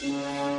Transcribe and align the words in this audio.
gente! 0.00 0.49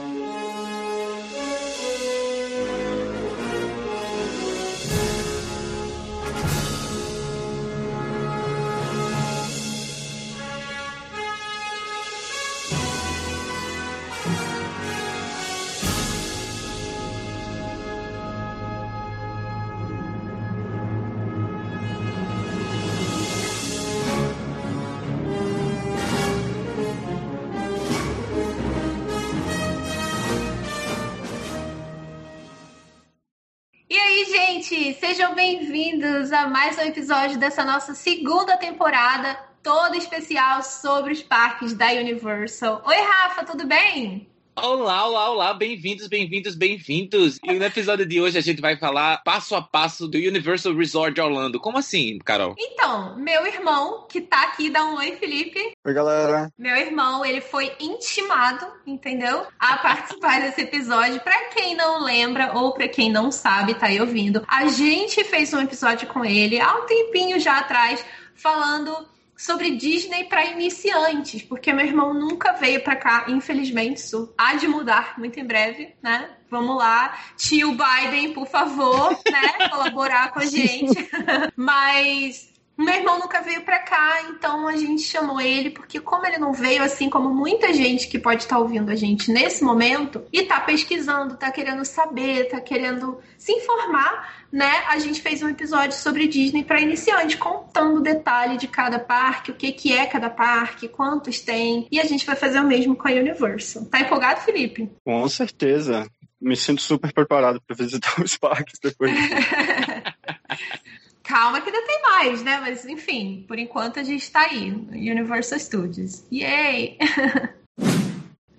Sejam 35.02 35.34
bem-vindos 35.34 36.32
a 36.32 36.46
mais 36.46 36.78
um 36.78 36.82
episódio 36.82 37.40
dessa 37.40 37.66
nossa 37.66 37.96
segunda 37.96 38.56
temporada, 38.56 39.36
toda 39.64 39.98
especial 39.98 40.62
sobre 40.62 41.12
os 41.12 41.24
parques 41.24 41.74
da 41.74 41.88
Universal. 41.88 42.84
Oi, 42.86 42.98
Rafa, 42.98 43.44
tudo 43.44 43.66
bem? 43.66 44.31
Olá, 44.64 45.08
olá, 45.08 45.32
olá, 45.32 45.54
bem-vindos, 45.56 46.06
bem-vindos, 46.06 46.54
bem-vindos. 46.54 47.40
E 47.44 47.54
no 47.54 47.66
episódio 47.66 48.06
de 48.06 48.22
hoje 48.22 48.38
a 48.38 48.42
gente 48.42 48.62
vai 48.62 48.78
falar 48.78 49.24
passo 49.24 49.56
a 49.56 49.62
passo 49.62 50.08
do 50.08 50.20
Universal 50.20 50.76
Resort 50.76 51.16
de 51.16 51.20
Orlando. 51.20 51.60
Como 51.60 51.80
assim, 51.80 52.20
Carol? 52.20 52.54
Então, 52.60 53.18
meu 53.18 53.48
irmão, 53.48 54.06
que 54.08 54.22
tá 54.22 54.44
aqui, 54.44 54.70
dá 54.70 54.86
um 54.86 54.98
oi, 54.98 55.14
Felipe. 55.14 55.74
Oi, 55.84 55.94
galera. 55.96 56.54
Meu 56.60 56.78
irmão, 56.78 57.26
ele 57.26 57.42
foi 57.42 57.72
intimado, 57.80 58.68
entendeu? 58.86 59.48
A 59.58 59.78
participar 59.82 60.42
desse 60.42 60.62
episódio. 60.62 61.20
Pra 61.22 61.46
quem 61.46 61.76
não 61.76 62.04
lembra 62.04 62.52
ou 62.54 62.72
pra 62.72 62.88
quem 62.88 63.12
não 63.12 63.32
sabe, 63.32 63.74
tá 63.74 63.88
aí 63.88 64.00
ouvindo, 64.00 64.46
a 64.48 64.68
gente 64.68 65.24
fez 65.24 65.52
um 65.56 65.62
episódio 65.62 66.08
com 66.08 66.24
ele 66.24 66.60
há 66.60 66.76
um 66.76 66.86
tempinho 66.86 67.40
já 67.40 67.58
atrás, 67.58 68.06
falando 68.36 69.10
sobre 69.42 69.72
Disney 69.72 70.26
para 70.26 70.46
iniciantes, 70.46 71.42
porque 71.42 71.74
meu 71.74 71.84
irmão 71.84 72.14
nunca 72.14 72.54
veio 72.54 72.84
para 72.84 72.96
cá, 72.96 73.26
infelizmente, 73.28 73.98
isso 73.98 74.32
há 74.38 74.54
de 74.54 74.68
mudar 74.68 75.16
muito 75.18 75.40
em 75.40 75.44
breve, 75.44 75.96
né? 76.00 76.30
Vamos 76.48 76.78
lá, 76.78 77.18
tio 77.38 77.72
Biden, 77.72 78.34
por 78.34 78.46
favor, 78.46 79.10
né, 79.32 79.68
colaborar 79.72 80.32
com 80.32 80.42
a 80.42 80.46
gente. 80.46 81.10
Mas 81.56 82.51
meu 82.82 82.96
irmão 82.96 83.20
nunca 83.20 83.42
veio 83.42 83.62
para 83.62 83.80
cá, 83.80 84.24
então 84.30 84.68
a 84.68 84.76
gente 84.76 85.04
chamou 85.04 85.40
ele, 85.40 85.70
porque 85.70 86.00
como 86.00 86.26
ele 86.26 86.38
não 86.38 86.54
veio, 86.54 86.84
assim 86.84 87.10
como 87.10 87.34
muita 87.34 87.74
gente 87.74 88.08
que 88.08 88.20
pode 88.20 88.44
estar 88.44 88.56
tá 88.56 88.62
ouvindo 88.62 88.90
a 88.90 88.96
gente 88.96 89.32
nesse 89.32 89.64
momento, 89.64 90.24
e 90.32 90.44
tá 90.44 90.60
pesquisando, 90.60 91.38
tá 91.38 91.52
querendo 91.52 91.84
saber, 91.86 92.50
tá 92.50 92.60
querendo 92.60 93.20
se 93.38 93.52
informar, 93.52 94.46
né? 94.52 94.84
A 94.90 95.00
gente 95.00 95.22
fez 95.22 95.42
um 95.42 95.50
episódio 95.50 95.98
sobre 95.98 96.28
Disney 96.28 96.64
para 96.64 96.82
iniciante, 96.82 97.38
contando 97.38 97.98
o 97.98 98.02
detalhe 98.02 98.58
de 98.58 98.68
cada 98.68 99.00
parque, 99.00 99.52
o 99.52 99.56
que, 99.56 99.72
que 99.72 99.94
é 99.94 100.06
cada 100.06 100.30
parque, 100.30 100.88
quantos 100.88 101.42
tem, 101.42 101.88
e 101.92 102.00
a 102.00 102.06
gente 102.06 102.26
vai 102.26 102.36
fazer 102.36 102.60
o 102.60 102.68
mesmo 102.68 102.96
com 102.96 103.08
a 103.08 103.12
Universal. 103.12 103.86
Tá 103.86 104.02
empolgado, 104.02 104.42
Felipe? 104.42 104.90
Com 105.06 105.28
certeza. 105.28 106.08
Me 106.40 106.56
sinto 106.56 106.82
super 106.82 107.14
preparado 107.14 107.62
para 107.62 107.76
visitar 107.76 108.20
os 108.20 108.36
parques 108.36 108.80
depois. 108.82 109.12
Calma 111.24 111.62
que 111.62 111.70
ainda 111.70 111.86
tem 111.86 112.02
mais, 112.02 112.44
né? 112.44 112.60
Mas 112.60 112.86
enfim, 112.86 113.46
por 113.48 113.58
enquanto 113.58 114.00
a 114.00 114.04
gente 114.04 114.30
tá 114.32 114.42
aí, 114.42 114.72
Universal 114.72 115.60
Studios. 115.60 116.24
Yay! 116.32 116.98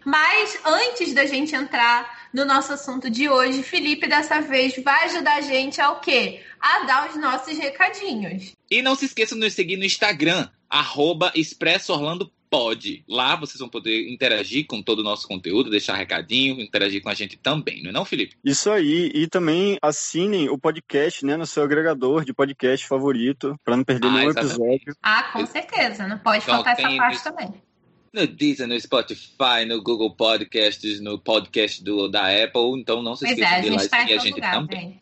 Mas 0.05 0.59
antes 0.65 1.15
da 1.15 1.27
gente 1.27 1.55
entrar 1.55 2.29
no 2.33 2.45
nosso 2.45 2.73
assunto 2.73 3.09
de 3.09 3.29
hoje, 3.29 3.63
Felipe 3.63 4.09
dessa 4.09 4.41
vez 4.41 4.75
vai 4.83 5.05
ajudar 5.05 5.37
a 5.37 5.41
gente 5.41 5.81
ao 5.81 6.01
quê? 6.01 6.41
A 6.61 6.85
dar 6.85 7.09
os 7.09 7.17
nossos 7.17 7.57
recadinhos. 7.57 8.53
E 8.71 8.83
não 8.83 8.97
se 8.97 9.05
esqueça 9.05 9.35
de 9.35 9.41
nos 9.41 9.53
seguir 9.53 9.77
no 9.77 9.85
Instagram, 9.85 10.49
arroba 10.69 11.31
Expresso 11.35 11.93
Orlando 11.93 12.33
pode. 12.53 13.03
Lá 13.09 13.35
vocês 13.35 13.59
vão 13.59 13.69
poder 13.71 14.13
interagir 14.13 14.67
com 14.67 14.83
todo 14.83 14.99
o 14.99 15.03
nosso 15.03 15.27
conteúdo, 15.27 15.71
deixar 15.71 15.97
recadinho, 15.97 16.61
interagir 16.61 17.03
com 17.03 17.09
a 17.09 17.15
gente 17.15 17.39
também, 17.39 17.83
não 17.83 17.89
é 17.89 17.93
não, 17.95 18.05
Felipe? 18.05 18.37
Isso 18.45 18.71
aí. 18.71 19.11
E 19.15 19.27
também 19.27 19.79
assinem 19.81 20.51
o 20.51 20.59
podcast, 20.59 21.25
né, 21.25 21.35
no 21.39 21.47
seu 21.47 21.63
agregador 21.63 22.27
de 22.27 22.35
podcast 22.35 22.87
favorito, 22.87 23.59
para 23.65 23.75
não 23.75 23.85
perder 23.85 24.09
ah, 24.09 24.11
nenhum 24.11 24.31
exatamente. 24.31 24.59
episódio. 24.59 24.97
Ah, 25.03 25.23
com 25.33 25.47
certeza. 25.47 26.07
Não 26.07 26.19
pode 26.19 26.43
então, 26.43 26.57
faltar 26.57 26.79
essa 26.79 26.97
parte 26.97 27.25
também 27.25 27.55
no 28.13 28.27
Deezer, 28.27 28.69
no 28.69 28.79
Spotify, 28.79 29.65
no 29.67 29.83
Google 29.83 30.15
Podcasts, 30.15 31.01
no 31.01 31.19
podcast 31.19 31.83
do, 31.83 32.09
da 32.09 32.27
Apple. 32.27 32.79
Então 32.79 33.03
não 33.03 33.17
se 33.17 33.25
esqueça 33.25 33.55
é, 33.55 33.61
de 33.63 33.67
ir 33.69 33.71
lá 33.71 33.89
tá 33.89 34.01
seguir 34.01 34.13
a 34.13 34.19
gente 34.19 34.35
lugar, 34.35 34.53
também. 34.53 35.02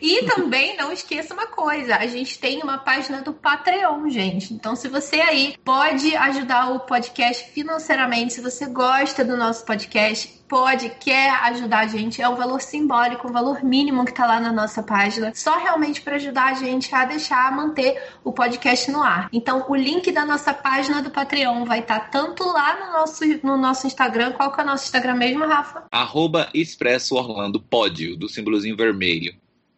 E 0.00 0.24
também 0.24 0.76
não 0.78 0.90
esqueça 0.90 1.34
uma 1.34 1.46
coisa: 1.46 1.96
a 1.96 2.06
gente 2.06 2.38
tem 2.38 2.62
uma 2.62 2.78
página 2.78 3.20
do 3.20 3.34
Patreon, 3.34 4.08
gente. 4.08 4.54
Então, 4.54 4.74
se 4.74 4.88
você 4.88 5.20
aí 5.20 5.54
pode 5.62 6.16
ajudar 6.16 6.70
o 6.70 6.80
podcast 6.80 7.50
financeiramente, 7.50 8.32
se 8.32 8.40
você 8.40 8.66
gosta 8.66 9.24
do 9.24 9.36
nosso 9.36 9.64
podcast, 9.64 10.36
pode, 10.48 10.90
quer 11.00 11.30
ajudar 11.44 11.80
a 11.80 11.86
gente, 11.86 12.22
é 12.22 12.28
um 12.28 12.36
valor 12.36 12.60
simbólico, 12.60 13.28
um 13.28 13.32
valor 13.32 13.64
mínimo 13.64 14.04
que 14.04 14.12
tá 14.12 14.26
lá 14.26 14.40
na 14.40 14.52
nossa 14.52 14.82
página, 14.82 15.32
só 15.34 15.58
realmente 15.58 16.00
para 16.00 16.16
ajudar 16.16 16.52
a 16.52 16.54
gente 16.54 16.94
a 16.94 17.04
deixar, 17.04 17.48
a 17.48 17.50
manter 17.50 18.00
o 18.24 18.32
podcast 18.32 18.90
no 18.90 19.02
ar. 19.02 19.28
Então, 19.32 19.64
o 19.68 19.74
link 19.74 20.10
da 20.12 20.24
nossa 20.24 20.54
página 20.54 21.02
do 21.02 21.10
Patreon 21.10 21.64
vai 21.64 21.80
estar 21.80 22.00
tá 22.00 22.06
tanto 22.06 22.44
lá 22.44 22.86
no 22.86 22.92
nosso, 22.92 23.24
no 23.42 23.56
nosso 23.56 23.86
Instagram, 23.86 24.32
qual 24.32 24.52
que 24.52 24.60
é 24.60 24.64
o 24.64 24.66
nosso 24.66 24.84
Instagram 24.84 25.14
mesmo, 25.14 25.46
Rafa? 25.46 25.84
Arroba 25.90 26.48
Expresso 26.54 27.16
Orlando 27.16 27.60
Pódio, 27.60 28.16
do 28.16 28.28
símbolozinho 28.28 28.76
vermelho. 28.76 29.25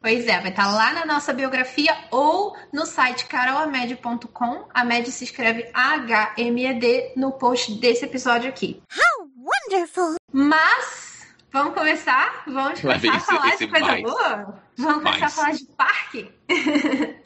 Pois 0.00 0.28
é, 0.28 0.40
vai 0.40 0.50
estar 0.50 0.64
tá 0.64 0.70
lá 0.70 0.92
na 0.92 1.04
nossa 1.04 1.32
biografia 1.32 1.96
ou 2.12 2.56
no 2.72 2.86
site 2.86 3.26
carolamed.com. 3.26 4.68
A 4.72 4.84
Med 4.84 5.10
se 5.10 5.24
escreve 5.24 5.68
H-M-E-D 5.74 7.14
no 7.16 7.32
post 7.32 7.74
desse 7.80 8.04
episódio 8.04 8.48
aqui. 8.48 8.80
How 8.92 9.28
wonderful! 9.36 10.14
Mas, 10.32 11.26
vamos 11.50 11.74
começar? 11.74 12.44
Vamos 12.46 12.80
começar 12.80 13.16
a 13.16 13.20
falar 13.20 13.56
de 13.56 13.66
coisa 13.66 13.86
mais. 13.86 14.02
boa? 14.02 14.62
Vamos 14.76 15.02
mais. 15.02 15.16
começar 15.16 15.26
a 15.26 15.30
falar 15.30 15.52
de 15.52 15.64
parque? 15.76 16.32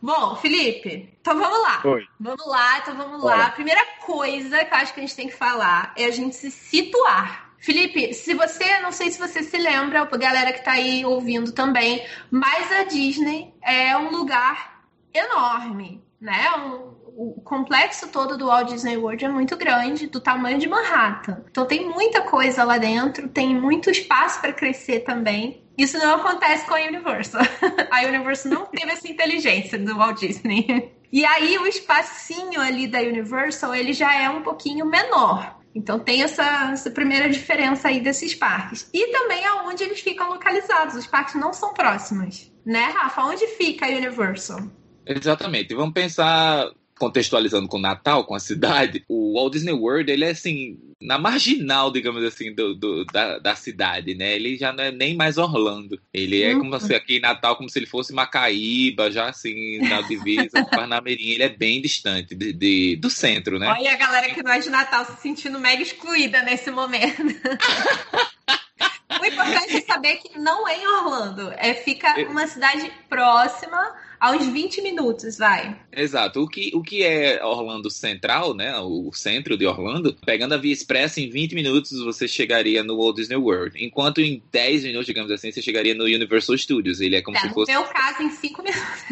Bom, 0.00 0.36
Felipe, 0.36 1.14
então 1.20 1.36
vamos 1.36 1.60
lá. 1.60 1.82
Oi. 1.84 2.06
Vamos 2.20 2.46
lá, 2.46 2.78
então 2.78 2.96
vamos 2.96 3.22
lá. 3.22 3.46
A 3.46 3.50
primeira 3.50 3.84
coisa 4.06 4.64
que 4.64 4.72
eu 4.72 4.78
acho 4.78 4.94
que 4.94 5.00
a 5.00 5.02
gente 5.02 5.16
tem 5.16 5.26
que 5.26 5.34
falar 5.34 5.92
é 5.96 6.06
a 6.06 6.10
gente 6.10 6.36
se 6.36 6.50
situar. 6.50 7.47
Felipe, 7.58 8.14
se 8.14 8.34
você, 8.34 8.78
não 8.80 8.92
sei 8.92 9.10
se 9.10 9.18
você 9.18 9.42
se 9.42 9.56
lembra, 9.56 10.02
a 10.02 10.16
galera 10.16 10.52
que 10.52 10.64
tá 10.64 10.72
aí 10.72 11.04
ouvindo 11.04 11.52
também, 11.52 12.04
mas 12.30 12.70
a 12.72 12.84
Disney 12.84 13.52
é 13.62 13.96
um 13.96 14.10
lugar 14.10 14.84
enorme, 15.12 16.02
né? 16.20 16.50
Um, 16.56 16.98
o 17.20 17.40
complexo 17.42 18.08
todo 18.08 18.38
do 18.38 18.46
Walt 18.46 18.68
Disney 18.68 18.96
World 18.96 19.24
é 19.24 19.28
muito 19.28 19.56
grande, 19.56 20.06
do 20.06 20.20
tamanho 20.20 20.56
de 20.56 20.68
Manhattan. 20.68 21.44
Então 21.50 21.66
tem 21.66 21.88
muita 21.88 22.20
coisa 22.20 22.62
lá 22.62 22.78
dentro, 22.78 23.28
tem 23.28 23.56
muito 23.56 23.90
espaço 23.90 24.40
para 24.40 24.52
crescer 24.52 25.00
também. 25.00 25.64
Isso 25.76 25.98
não 25.98 26.14
acontece 26.14 26.64
com 26.64 26.74
a 26.74 26.80
Universal. 26.80 27.42
a 27.90 28.06
Universal 28.06 28.52
não 28.52 28.66
teve 28.66 28.92
essa 28.92 29.08
inteligência 29.08 29.76
do 29.78 29.96
Walt 29.96 30.20
Disney. 30.20 30.92
E 31.10 31.24
aí 31.24 31.56
o 31.56 31.66
espacinho 31.66 32.60
ali 32.60 32.86
da 32.86 32.98
Universal, 32.98 33.74
ele 33.74 33.94
já 33.94 34.14
é 34.14 34.28
um 34.28 34.42
pouquinho 34.42 34.84
menor. 34.84 35.57
Então 35.74 35.98
tem 35.98 36.22
essa, 36.22 36.70
essa 36.72 36.90
primeira 36.90 37.28
diferença 37.28 37.88
aí 37.88 38.00
desses 38.00 38.34
parques. 38.34 38.88
E 38.92 39.12
também 39.12 39.44
aonde 39.46 39.84
eles 39.84 40.00
ficam 40.00 40.30
localizados. 40.30 40.94
Os 40.94 41.06
parques 41.06 41.34
não 41.34 41.52
são 41.52 41.72
próximos. 41.72 42.52
Né, 42.64 42.84
Rafa? 42.84 43.22
Onde 43.22 43.46
fica 43.46 43.86
a 43.86 43.90
Universal? 43.90 44.60
Exatamente. 45.06 45.74
Vamos 45.74 45.94
pensar 45.94 46.70
contextualizando 46.98 47.68
com 47.68 47.78
Natal, 47.78 48.24
com 48.24 48.34
a 48.34 48.40
cidade, 48.40 49.04
o 49.08 49.34
Walt 49.34 49.52
Disney 49.52 49.72
World, 49.72 50.10
ele 50.10 50.24
é 50.24 50.30
assim, 50.30 50.78
na 51.00 51.16
marginal, 51.16 51.92
digamos 51.92 52.24
assim, 52.24 52.52
do, 52.54 52.74
do 52.74 53.04
da, 53.04 53.38
da, 53.38 53.54
cidade, 53.54 54.14
né? 54.14 54.34
Ele 54.34 54.56
já 54.56 54.72
não 54.72 54.82
é 54.82 54.90
nem 54.90 55.16
mais 55.16 55.38
Orlando. 55.38 56.00
Ele 56.12 56.42
é 56.42 56.54
como 56.54 56.78
se 56.80 56.94
aqui 56.94 57.18
em 57.18 57.20
Natal, 57.20 57.56
como 57.56 57.68
se 57.68 57.78
ele 57.78 57.86
fosse 57.86 58.12
Macaíba, 58.12 59.10
já 59.10 59.28
assim, 59.28 59.78
na 59.78 60.00
divisa, 60.02 60.64
Parnamirim. 60.70 61.30
Ele 61.30 61.44
é 61.44 61.48
bem 61.48 61.80
distante 61.80 62.34
de, 62.34 62.52
de, 62.52 62.96
do 62.96 63.08
centro, 63.08 63.58
né? 63.58 63.68
Olha 63.68 63.92
a 63.92 63.96
galera 63.96 64.34
que 64.34 64.42
não 64.42 64.50
é 64.50 64.58
de 64.58 64.70
Natal 64.70 65.04
se 65.04 65.20
sentindo 65.22 65.60
mega 65.60 65.82
excluída 65.82 66.42
nesse 66.42 66.70
momento. 66.70 67.22
o 69.20 69.24
importante 69.24 69.76
é 69.76 69.80
saber 69.82 70.16
que 70.16 70.36
não 70.38 70.66
é 70.66 70.82
em 70.82 70.86
Orlando. 70.86 71.52
É, 71.56 71.74
fica 71.74 72.12
uma 72.28 72.46
cidade 72.48 72.90
próxima 73.08 73.94
a 74.20 74.32
uns 74.32 74.46
20 74.46 74.82
minutos, 74.82 75.38
vai. 75.38 75.78
Exato. 75.92 76.42
O 76.42 76.48
que, 76.48 76.70
o 76.74 76.82
que 76.82 77.04
é 77.04 77.44
Orlando 77.44 77.90
Central, 77.90 78.54
né? 78.54 78.76
O 78.78 79.10
centro 79.12 79.56
de 79.56 79.66
Orlando, 79.66 80.14
pegando 80.24 80.54
a 80.54 80.58
via 80.58 80.72
expressa, 80.72 81.20
em 81.20 81.30
20 81.30 81.54
minutos 81.54 81.92
você 82.04 82.26
chegaria 82.26 82.82
no 82.82 82.96
Walt 82.96 83.16
Disney 83.16 83.36
World. 83.36 83.82
Enquanto 83.84 84.20
em 84.20 84.42
10 84.50 84.84
minutos, 84.84 85.06
digamos 85.06 85.30
assim, 85.30 85.52
você 85.52 85.62
chegaria 85.62 85.94
no 85.94 86.04
Universal 86.04 86.56
Studios. 86.58 87.00
Ele 87.00 87.16
é 87.16 87.22
como 87.22 87.36
é, 87.36 87.40
se 87.40 87.48
fosse. 87.50 87.72
No 87.72 87.80
meu 87.80 87.88
caso, 87.88 88.22
em 88.22 88.30
5 88.30 88.62
minutos. 88.62 89.04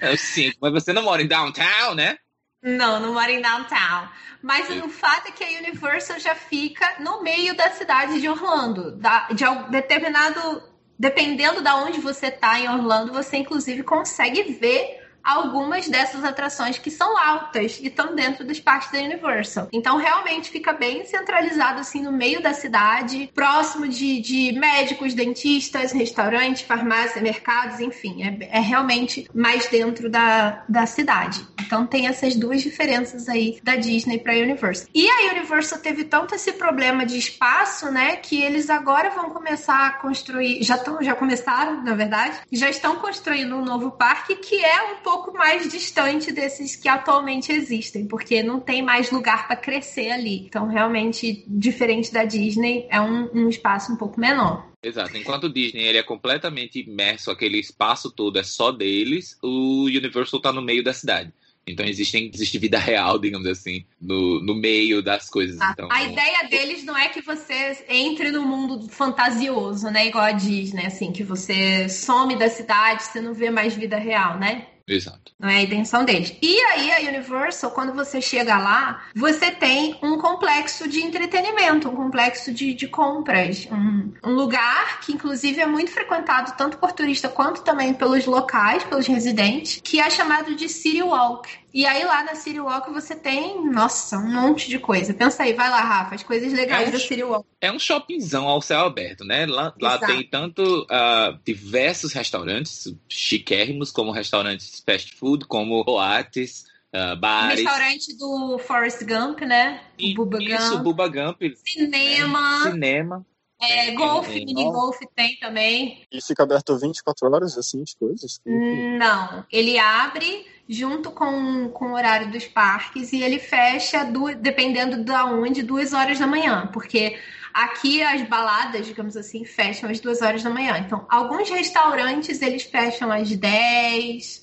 É, 0.00 0.16
sim, 0.16 0.52
mas 0.60 0.72
você 0.72 0.92
não 0.92 1.02
mora 1.02 1.22
em 1.22 1.26
downtown, 1.26 1.94
né? 1.94 2.16
Não, 2.62 3.00
não 3.00 3.12
mora 3.12 3.30
em 3.30 3.40
downtown. 3.40 4.08
Mas 4.40 4.68
o 4.70 4.88
fato 4.88 5.28
é 5.28 5.30
que 5.32 5.44
a 5.44 5.58
Universal 5.58 6.18
já 6.20 6.34
fica 6.34 6.96
no 7.00 7.22
meio 7.22 7.56
da 7.56 7.70
cidade 7.70 8.20
de 8.20 8.28
Orlando. 8.28 8.92
Da, 8.92 9.28
de 9.28 9.44
determinado. 9.70 10.71
Dependendo 11.02 11.60
de 11.60 11.68
onde 11.68 11.98
você 11.98 12.28
está 12.28 12.60
em 12.60 12.68
Orlando, 12.68 13.12
você 13.12 13.36
inclusive 13.36 13.82
consegue 13.82 14.44
ver 14.52 15.01
algumas 15.22 15.88
dessas 15.88 16.24
atrações 16.24 16.78
que 16.78 16.90
são 16.90 17.16
altas 17.16 17.78
e 17.80 17.86
estão 17.86 18.14
dentro 18.14 18.44
dos 18.44 18.60
parques 18.60 18.90
da 18.90 18.98
Universal. 18.98 19.68
Então, 19.72 19.96
realmente 19.96 20.50
fica 20.50 20.72
bem 20.72 21.04
centralizado 21.04 21.80
assim 21.80 22.02
no 22.02 22.12
meio 22.12 22.42
da 22.42 22.52
cidade, 22.52 23.30
próximo 23.34 23.88
de, 23.88 24.20
de 24.20 24.52
médicos, 24.58 25.14
dentistas, 25.14 25.92
restaurantes, 25.92 26.62
farmácias, 26.62 27.22
mercados, 27.22 27.80
enfim, 27.80 28.22
é, 28.22 28.58
é 28.58 28.60
realmente 28.60 29.28
mais 29.34 29.66
dentro 29.68 30.10
da, 30.10 30.64
da 30.68 30.86
cidade. 30.86 31.46
Então, 31.60 31.86
tem 31.86 32.06
essas 32.06 32.34
duas 32.34 32.62
diferenças 32.62 33.28
aí 33.28 33.58
da 33.62 33.76
Disney 33.76 34.18
para 34.18 34.34
a 34.34 34.36
Universal. 34.36 34.88
E 34.94 35.08
a 35.08 35.32
Universal 35.32 35.78
teve 35.78 36.04
tanto 36.04 36.34
esse 36.34 36.52
problema 36.52 37.06
de 37.06 37.16
espaço, 37.16 37.90
né, 37.90 38.16
que 38.16 38.42
eles 38.42 38.68
agora 38.68 39.10
vão 39.10 39.30
começar 39.30 39.86
a 39.86 39.92
construir, 39.92 40.62
já 40.62 40.76
estão, 40.76 41.02
já 41.02 41.14
começaram, 41.14 41.82
na 41.82 41.94
verdade, 41.94 42.38
já 42.50 42.68
estão 42.68 42.96
construindo 42.96 43.56
um 43.56 43.64
novo 43.64 43.90
parque 43.92 44.36
que 44.36 44.62
é 44.62 44.82
um 44.92 44.96
pouco 44.96 45.11
pouco 45.12 45.36
mais 45.36 45.70
distante 45.70 46.32
desses 46.32 46.74
que 46.74 46.88
atualmente 46.88 47.52
existem, 47.52 48.06
porque 48.06 48.42
não 48.42 48.58
tem 48.58 48.80
mais 48.80 49.10
lugar 49.10 49.46
para 49.46 49.56
crescer 49.56 50.10
ali. 50.10 50.46
Então, 50.46 50.66
realmente, 50.66 51.44
diferente 51.46 52.10
da 52.10 52.24
Disney, 52.24 52.86
é 52.88 52.98
um, 52.98 53.28
um 53.34 53.48
espaço 53.48 53.92
um 53.92 53.96
pouco 53.96 54.18
menor. 54.18 54.66
Exato. 54.82 55.14
Enquanto 55.16 55.44
o 55.44 55.52
Disney 55.52 55.82
ele 55.82 55.98
é 55.98 56.02
completamente 56.02 56.80
imerso, 56.80 57.30
aquele 57.30 57.58
espaço 57.58 58.10
todo 58.10 58.38
é 58.38 58.42
só 58.42 58.72
deles, 58.72 59.38
o 59.42 59.84
Universal 59.84 60.38
está 60.38 60.50
no 60.50 60.62
meio 60.62 60.82
da 60.82 60.94
cidade. 60.94 61.30
Então 61.64 61.86
existe, 61.86 62.30
existe 62.34 62.58
vida 62.58 62.78
real, 62.78 63.18
digamos 63.20 63.46
assim, 63.46 63.84
no, 64.00 64.42
no 64.42 64.54
meio 64.54 65.00
das 65.00 65.30
coisas. 65.30 65.60
Ah, 65.60 65.70
então, 65.72 65.88
a 65.92 66.02
ideia 66.02 66.48
deles 66.48 66.82
não 66.84 66.96
é 66.96 67.08
que 67.08 67.20
você 67.20 67.84
entre 67.88 68.32
no 68.32 68.42
mundo 68.44 68.88
fantasioso, 68.88 69.88
né? 69.88 70.08
Igual 70.08 70.24
a 70.24 70.32
Disney, 70.32 70.86
assim, 70.86 71.12
que 71.12 71.22
você 71.22 71.88
some 71.88 72.34
da 72.34 72.48
cidade, 72.48 73.04
você 73.04 73.20
não 73.20 73.32
vê 73.32 73.48
mais 73.48 73.76
vida 73.76 73.96
real, 73.96 74.40
né? 74.40 74.66
Exato. 74.86 75.32
Não 75.38 75.48
é 75.48 75.56
a 75.56 75.62
intenção 75.62 76.04
deles. 76.04 76.36
E 76.40 76.58
aí, 76.58 76.92
a 76.92 77.08
Universal, 77.08 77.70
quando 77.70 77.92
você 77.92 78.20
chega 78.20 78.58
lá, 78.58 79.04
você 79.14 79.50
tem 79.50 79.98
um 80.02 80.18
complexo 80.18 80.88
de 80.88 81.00
entretenimento, 81.00 81.88
um 81.88 81.94
complexo 81.96 82.52
de, 82.52 82.74
de 82.74 82.88
compras. 82.88 83.68
Um, 83.70 84.12
um 84.24 84.34
lugar 84.34 85.00
que, 85.00 85.12
inclusive, 85.12 85.60
é 85.60 85.66
muito 85.66 85.90
frequentado 85.90 86.54
tanto 86.56 86.78
por 86.78 86.92
turista 86.92 87.28
quanto 87.28 87.62
também 87.62 87.94
pelos 87.94 88.26
locais, 88.26 88.84
pelos 88.84 89.06
residentes, 89.06 89.80
que 89.82 90.00
é 90.00 90.10
chamado 90.10 90.54
de 90.54 90.68
City 90.68 91.02
Walk. 91.02 91.61
E 91.74 91.86
aí 91.86 92.04
lá 92.04 92.22
na 92.22 92.34
City 92.34 92.60
Walk 92.60 92.90
você 92.90 93.16
tem, 93.16 93.64
nossa, 93.70 94.18
um 94.18 94.30
monte 94.30 94.68
de 94.68 94.78
coisa. 94.78 95.14
Pensa 95.14 95.42
aí, 95.42 95.54
vai 95.54 95.70
lá, 95.70 95.80
Rafa, 95.80 96.14
as 96.14 96.22
coisas 96.22 96.52
legais 96.52 96.86
é 96.86 96.88
um, 96.88 96.92
da 96.92 96.98
City 96.98 97.22
Walk. 97.22 97.48
É 97.60 97.72
um 97.72 97.78
shoppingzão 97.78 98.46
ao 98.46 98.60
céu 98.60 98.80
aberto, 98.80 99.24
né? 99.24 99.46
Lá, 99.46 99.74
lá 99.80 99.98
tem 99.98 100.22
tanto 100.28 100.82
uh, 100.82 101.38
diversos 101.44 102.12
restaurantes 102.12 102.94
chiquérrimos, 103.08 103.90
como 103.90 104.12
restaurantes 104.12 104.82
fast 104.84 105.16
food, 105.16 105.46
como 105.46 105.82
boates, 105.82 106.66
uh, 106.94 107.18
bares. 107.18 107.60
Restaurante 107.60 108.18
do 108.18 108.58
Forrest 108.58 109.02
Gump, 109.04 109.40
né? 109.40 109.82
E, 109.98 110.14
Bubba 110.14 110.42
isso, 110.42 110.74
Gump. 110.74 110.82
Bubba 110.82 111.08
Gump. 111.08 111.42
Cinema. 111.64 112.64
Né? 112.64 112.70
Cinema. 112.70 113.26
É, 113.62 113.92
golfe, 113.92 114.44
mini 114.44 114.64
golfe 114.64 115.06
tem 115.14 115.36
também. 115.36 116.04
E 116.10 116.20
fica 116.20 116.42
aberto 116.42 116.76
24 116.76 117.32
horas, 117.32 117.56
assim, 117.56 117.80
as 117.80 117.94
coisas? 117.94 118.40
Não, 118.44 119.46
ele 119.52 119.78
abre 119.78 120.44
junto 120.68 121.10
com, 121.10 121.68
com 121.70 121.86
o 121.86 121.94
horário 121.94 122.30
dos 122.30 122.46
parques 122.46 123.12
e 123.12 123.22
ele 123.22 123.38
fecha, 123.38 124.04
do, 124.04 124.34
dependendo 124.34 125.02
de 125.02 125.12
onde, 125.12 125.62
duas 125.62 125.92
horas 125.92 126.18
da 126.18 126.26
manhã, 126.26 126.68
porque 126.72 127.18
aqui 127.52 128.02
as 128.02 128.22
baladas, 128.22 128.86
digamos 128.86 129.16
assim, 129.16 129.44
fecham 129.44 129.90
às 129.90 130.00
duas 130.00 130.22
horas 130.22 130.42
da 130.42 130.50
manhã. 130.50 130.78
Então, 130.78 131.04
alguns 131.08 131.50
restaurantes 131.50 132.40
eles 132.40 132.62
fecham 132.62 133.12
às 133.12 133.34
10, 133.34 134.42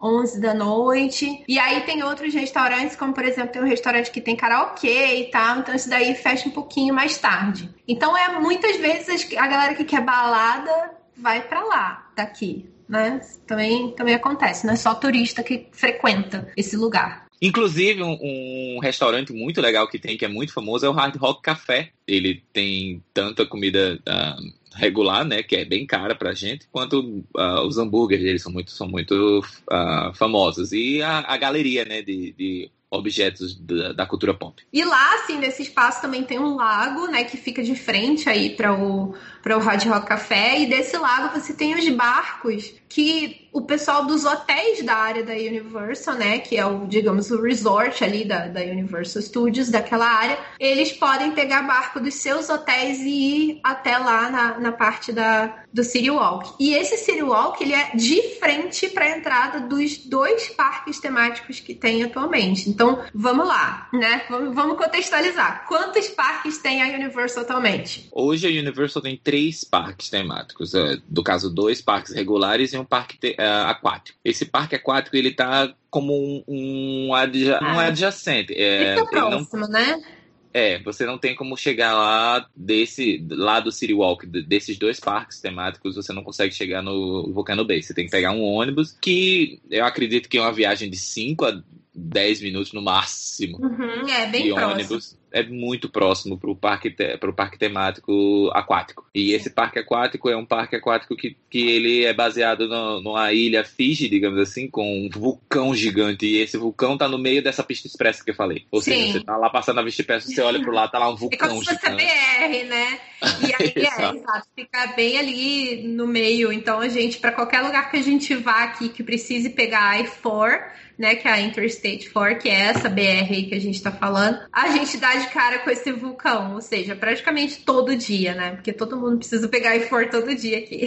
11 0.00 0.40
da 0.40 0.54
noite. 0.54 1.44
E 1.46 1.58
aí 1.58 1.82
tem 1.82 2.02
outros 2.02 2.32
restaurantes, 2.32 2.96
como 2.96 3.12
por 3.12 3.24
exemplo, 3.24 3.52
tem 3.52 3.62
um 3.62 3.66
restaurante 3.66 4.10
que 4.10 4.20
tem 4.20 4.34
karaokê 4.34 5.16
e 5.16 5.30
tal, 5.30 5.58
então 5.58 5.74
isso 5.74 5.90
daí 5.90 6.14
fecha 6.14 6.48
um 6.48 6.52
pouquinho 6.52 6.94
mais 6.94 7.18
tarde. 7.18 7.72
Então 7.86 8.16
é 8.16 8.38
muitas 8.38 8.76
vezes 8.76 9.28
a 9.36 9.46
galera 9.46 9.74
que 9.74 9.84
quer 9.84 10.00
balada 10.00 10.92
vai 11.16 11.42
para 11.42 11.62
lá 11.62 12.10
daqui, 12.16 12.70
né? 12.90 13.20
Também 13.46 13.92
também 13.92 14.14
acontece, 14.14 14.66
não 14.66 14.74
é 14.74 14.76
só 14.76 14.94
turista 14.94 15.42
que 15.42 15.68
frequenta 15.72 16.52
esse 16.56 16.76
lugar. 16.76 17.26
Inclusive, 17.40 18.02
um, 18.02 18.18
um, 18.20 18.78
restaurante 18.82 19.32
muito 19.32 19.62
legal 19.62 19.88
que 19.88 19.98
tem, 19.98 20.18
que 20.18 20.26
é 20.26 20.28
muito 20.28 20.52
famoso, 20.52 20.84
é 20.84 20.88
o 20.90 20.92
Hard 20.92 21.16
Rock 21.16 21.40
Café. 21.40 21.90
Ele 22.06 22.42
tem 22.52 23.02
tanta 23.14 23.46
comida 23.46 23.98
uh, 24.06 24.76
regular, 24.76 25.24
né, 25.24 25.42
que 25.42 25.56
é 25.56 25.64
bem 25.64 25.86
cara 25.86 26.14
pra 26.14 26.34
gente, 26.34 26.68
quanto 26.70 27.00
uh, 27.00 27.66
os 27.66 27.78
hambúrgueres 27.78 28.24
deles 28.24 28.42
são 28.42 28.52
muito, 28.52 28.70
são 28.70 28.86
muito 28.86 29.38
uh, 29.38 30.14
famosos. 30.14 30.72
E 30.72 31.00
a, 31.00 31.20
a 31.20 31.36
galeria, 31.38 31.86
né, 31.86 32.02
de, 32.02 32.34
de 32.36 32.70
objetos 32.90 33.54
da, 33.54 33.92
da, 33.92 34.06
cultura 34.06 34.34
pop. 34.34 34.62
E 34.72 34.84
lá, 34.84 35.14
assim, 35.14 35.38
nesse 35.38 35.62
espaço 35.62 36.02
também 36.02 36.24
tem 36.24 36.40
um 36.40 36.56
lago, 36.56 37.06
né, 37.06 37.22
que 37.24 37.36
fica 37.36 37.62
de 37.62 37.76
frente 37.76 38.28
aí 38.28 38.50
para 38.50 38.74
o 38.74 39.14
para 39.42 39.56
o 39.56 39.60
Hard 39.60 39.84
Rock 39.86 40.06
Café 40.06 40.60
e 40.60 40.66
desse 40.66 40.96
lago 40.96 41.38
você 41.38 41.52
tem 41.52 41.74
os 41.74 41.88
barcos 41.88 42.74
que 42.88 43.48
o 43.52 43.62
pessoal 43.62 44.04
dos 44.04 44.24
hotéis 44.24 44.82
da 44.84 44.94
área 44.94 45.24
da 45.24 45.32
Universal, 45.32 46.14
né, 46.14 46.38
que 46.38 46.56
é 46.56 46.66
o, 46.66 46.86
digamos, 46.86 47.30
o 47.30 47.40
resort 47.40 48.02
ali 48.02 48.24
da, 48.24 48.46
da 48.46 48.60
Universal 48.60 49.22
Studios, 49.22 49.68
daquela 49.68 50.06
área, 50.06 50.38
eles 50.58 50.92
podem 50.92 51.32
pegar 51.32 51.62
barco 51.62 52.00
dos 52.00 52.14
seus 52.14 52.48
hotéis 52.48 52.98
e 53.00 53.08
ir 53.08 53.60
até 53.62 53.96
lá 53.98 54.30
na, 54.30 54.58
na 54.58 54.72
parte 54.72 55.12
da, 55.12 55.64
do 55.72 55.82
City 55.82 56.10
Walk. 56.10 56.52
E 56.60 56.74
esse 56.74 56.96
City 56.96 57.22
Walk, 57.22 57.62
ele 57.62 57.74
é 57.74 57.90
de 57.94 58.22
frente 58.38 58.88
para 58.88 59.04
a 59.04 59.16
entrada 59.16 59.60
dos 59.60 59.98
dois 59.98 60.48
parques 60.48 61.00
temáticos 61.00 61.60
que 61.60 61.74
tem 61.74 62.02
atualmente. 62.02 62.68
Então, 62.68 63.02
vamos 63.14 63.46
lá, 63.46 63.88
né, 63.92 64.22
vamos, 64.28 64.54
vamos 64.54 64.76
contextualizar. 64.76 65.66
Quantos 65.66 66.08
parques 66.08 66.58
tem 66.58 66.82
a 66.82 66.86
Universal 66.86 67.42
atualmente? 67.42 68.08
Hoje 68.12 68.46
a 68.46 68.50
Universal 68.50 69.02
tem 69.02 69.16
três 69.30 69.62
parques 69.62 70.10
temáticos, 70.10 70.74
é, 70.74 70.98
do 71.08 71.22
caso 71.22 71.48
dois 71.48 71.80
parques 71.80 72.12
regulares 72.12 72.72
e 72.72 72.76
um 72.76 72.84
parque 72.84 73.28
uh, 73.28 73.66
aquático. 73.66 74.18
Esse 74.24 74.44
parque 74.44 74.74
aquático 74.74 75.16
ele 75.16 75.30
tá 75.30 75.72
como 75.88 76.12
um, 76.12 76.42
um 76.48 77.14
adja, 77.14 77.58
ah, 77.62 77.74
não 77.74 77.80
é 77.80 77.86
adjacente, 77.86 78.52
é, 78.52 78.96
fica 78.96 79.06
próximo, 79.06 79.60
não, 79.60 79.68
né? 79.68 80.02
É, 80.52 80.82
você 80.82 81.06
não 81.06 81.16
tem 81.16 81.36
como 81.36 81.56
chegar 81.56 81.94
lá 81.94 82.44
desse 82.56 83.24
lá 83.30 83.60
do 83.60 83.70
City 83.70 83.94
Walk, 83.94 84.26
desses 84.26 84.76
dois 84.76 84.98
parques 84.98 85.40
temáticos, 85.40 85.94
você 85.94 86.12
não 86.12 86.24
consegue 86.24 86.52
chegar 86.52 86.82
no 86.82 87.32
Volcano 87.32 87.64
Bay. 87.64 87.84
Você 87.84 87.94
tem 87.94 88.06
que 88.06 88.10
pegar 88.10 88.32
um 88.32 88.42
ônibus 88.42 88.90
que 89.00 89.60
eu 89.70 89.84
acredito 89.84 90.28
que 90.28 90.38
é 90.38 90.40
uma 90.40 90.52
viagem 90.52 90.90
de 90.90 90.96
5 90.96 91.44
a 91.44 91.62
10 91.94 92.40
minutos 92.40 92.72
no 92.72 92.82
máximo. 92.82 93.58
Uhum, 93.62 94.08
é 94.08 94.26
bem 94.26 94.42
de 94.42 94.54
próximo. 94.54 94.72
ônibus 94.72 95.19
é 95.32 95.42
muito 95.42 95.88
próximo 95.88 96.38
para 96.38 96.50
o 96.50 96.56
parque, 96.56 96.90
pro 97.18 97.32
parque 97.32 97.58
temático 97.58 98.50
aquático. 98.52 99.06
E 99.14 99.32
esse 99.32 99.50
parque 99.50 99.78
aquático 99.78 100.28
é 100.28 100.36
um 100.36 100.44
parque 100.44 100.76
aquático 100.76 101.16
que, 101.16 101.36
que 101.48 101.68
ele 101.68 102.04
é 102.04 102.12
baseado 102.12 102.68
no, 102.68 103.00
numa 103.00 103.32
ilha 103.32 103.64
Fiji, 103.64 104.08
digamos 104.08 104.38
assim, 104.38 104.68
com 104.68 105.06
um 105.06 105.08
vulcão 105.08 105.74
gigante. 105.74 106.26
E 106.26 106.38
esse 106.38 106.56
vulcão 106.56 106.96
tá 106.96 107.08
no 107.08 107.18
meio 107.18 107.42
dessa 107.42 107.62
pista 107.62 107.86
expressa 107.86 108.24
que 108.24 108.30
eu 108.30 108.34
falei. 108.34 108.66
Ou 108.70 108.80
Sim. 108.80 108.92
seja, 108.92 109.12
você 109.12 109.24
tá 109.24 109.36
lá 109.36 109.50
passando 109.50 109.80
a 109.80 109.82
vista 109.82 110.02
expressa, 110.02 110.28
você 110.28 110.40
olha 110.40 110.60
pro 110.60 110.72
lado, 110.72 110.90
tá 110.90 110.98
lá 110.98 111.10
um 111.10 111.16
vulcão 111.16 111.46
é 111.46 111.50
como 111.50 111.62
gigante. 111.62 111.80
Se 111.80 111.90
fosse 111.90 111.96
BR, 111.96 112.68
né? 112.68 113.00
E 113.40 113.54
aí, 113.54 113.72
é, 113.76 114.16
exato, 114.16 114.48
fica 114.54 114.86
bem 114.96 115.18
ali 115.18 115.82
no 115.82 116.06
meio. 116.06 116.52
Então, 116.52 116.80
a 116.80 116.88
gente, 116.88 117.18
para 117.18 117.32
qualquer 117.32 117.60
lugar 117.60 117.90
que 117.90 117.96
a 117.96 118.02
gente 118.02 118.34
vá 118.34 118.64
aqui 118.64 118.88
que 118.88 119.02
precise 119.02 119.50
pegar 119.50 119.90
a 119.90 120.00
I-4, 120.00 120.80
né, 121.00 121.14
que 121.14 121.26
é 121.26 121.32
a 121.32 121.40
Interstate 121.40 122.10
4, 122.10 122.38
que 122.38 122.48
é 122.48 122.60
essa 122.60 122.86
BR 122.86 123.00
aí 123.30 123.44
que 123.44 123.54
a 123.54 123.60
gente 123.60 123.82
tá 123.82 123.90
falando, 123.90 124.38
a 124.52 124.68
gente 124.68 124.98
dá 124.98 125.16
de 125.20 125.28
cara 125.28 125.60
com 125.60 125.70
esse 125.70 125.92
vulcão, 125.92 126.54
ou 126.54 126.60
seja, 126.60 126.94
praticamente 126.94 127.60
todo 127.60 127.96
dia, 127.96 128.34
né? 128.34 128.52
Porque 128.52 128.72
todo 128.72 128.96
mundo 128.96 129.18
precisa 129.18 129.48
pegar 129.48 129.76
e 129.76 129.88
for 129.88 130.08
todo 130.08 130.34
dia 130.34 130.58
aqui. 130.58 130.86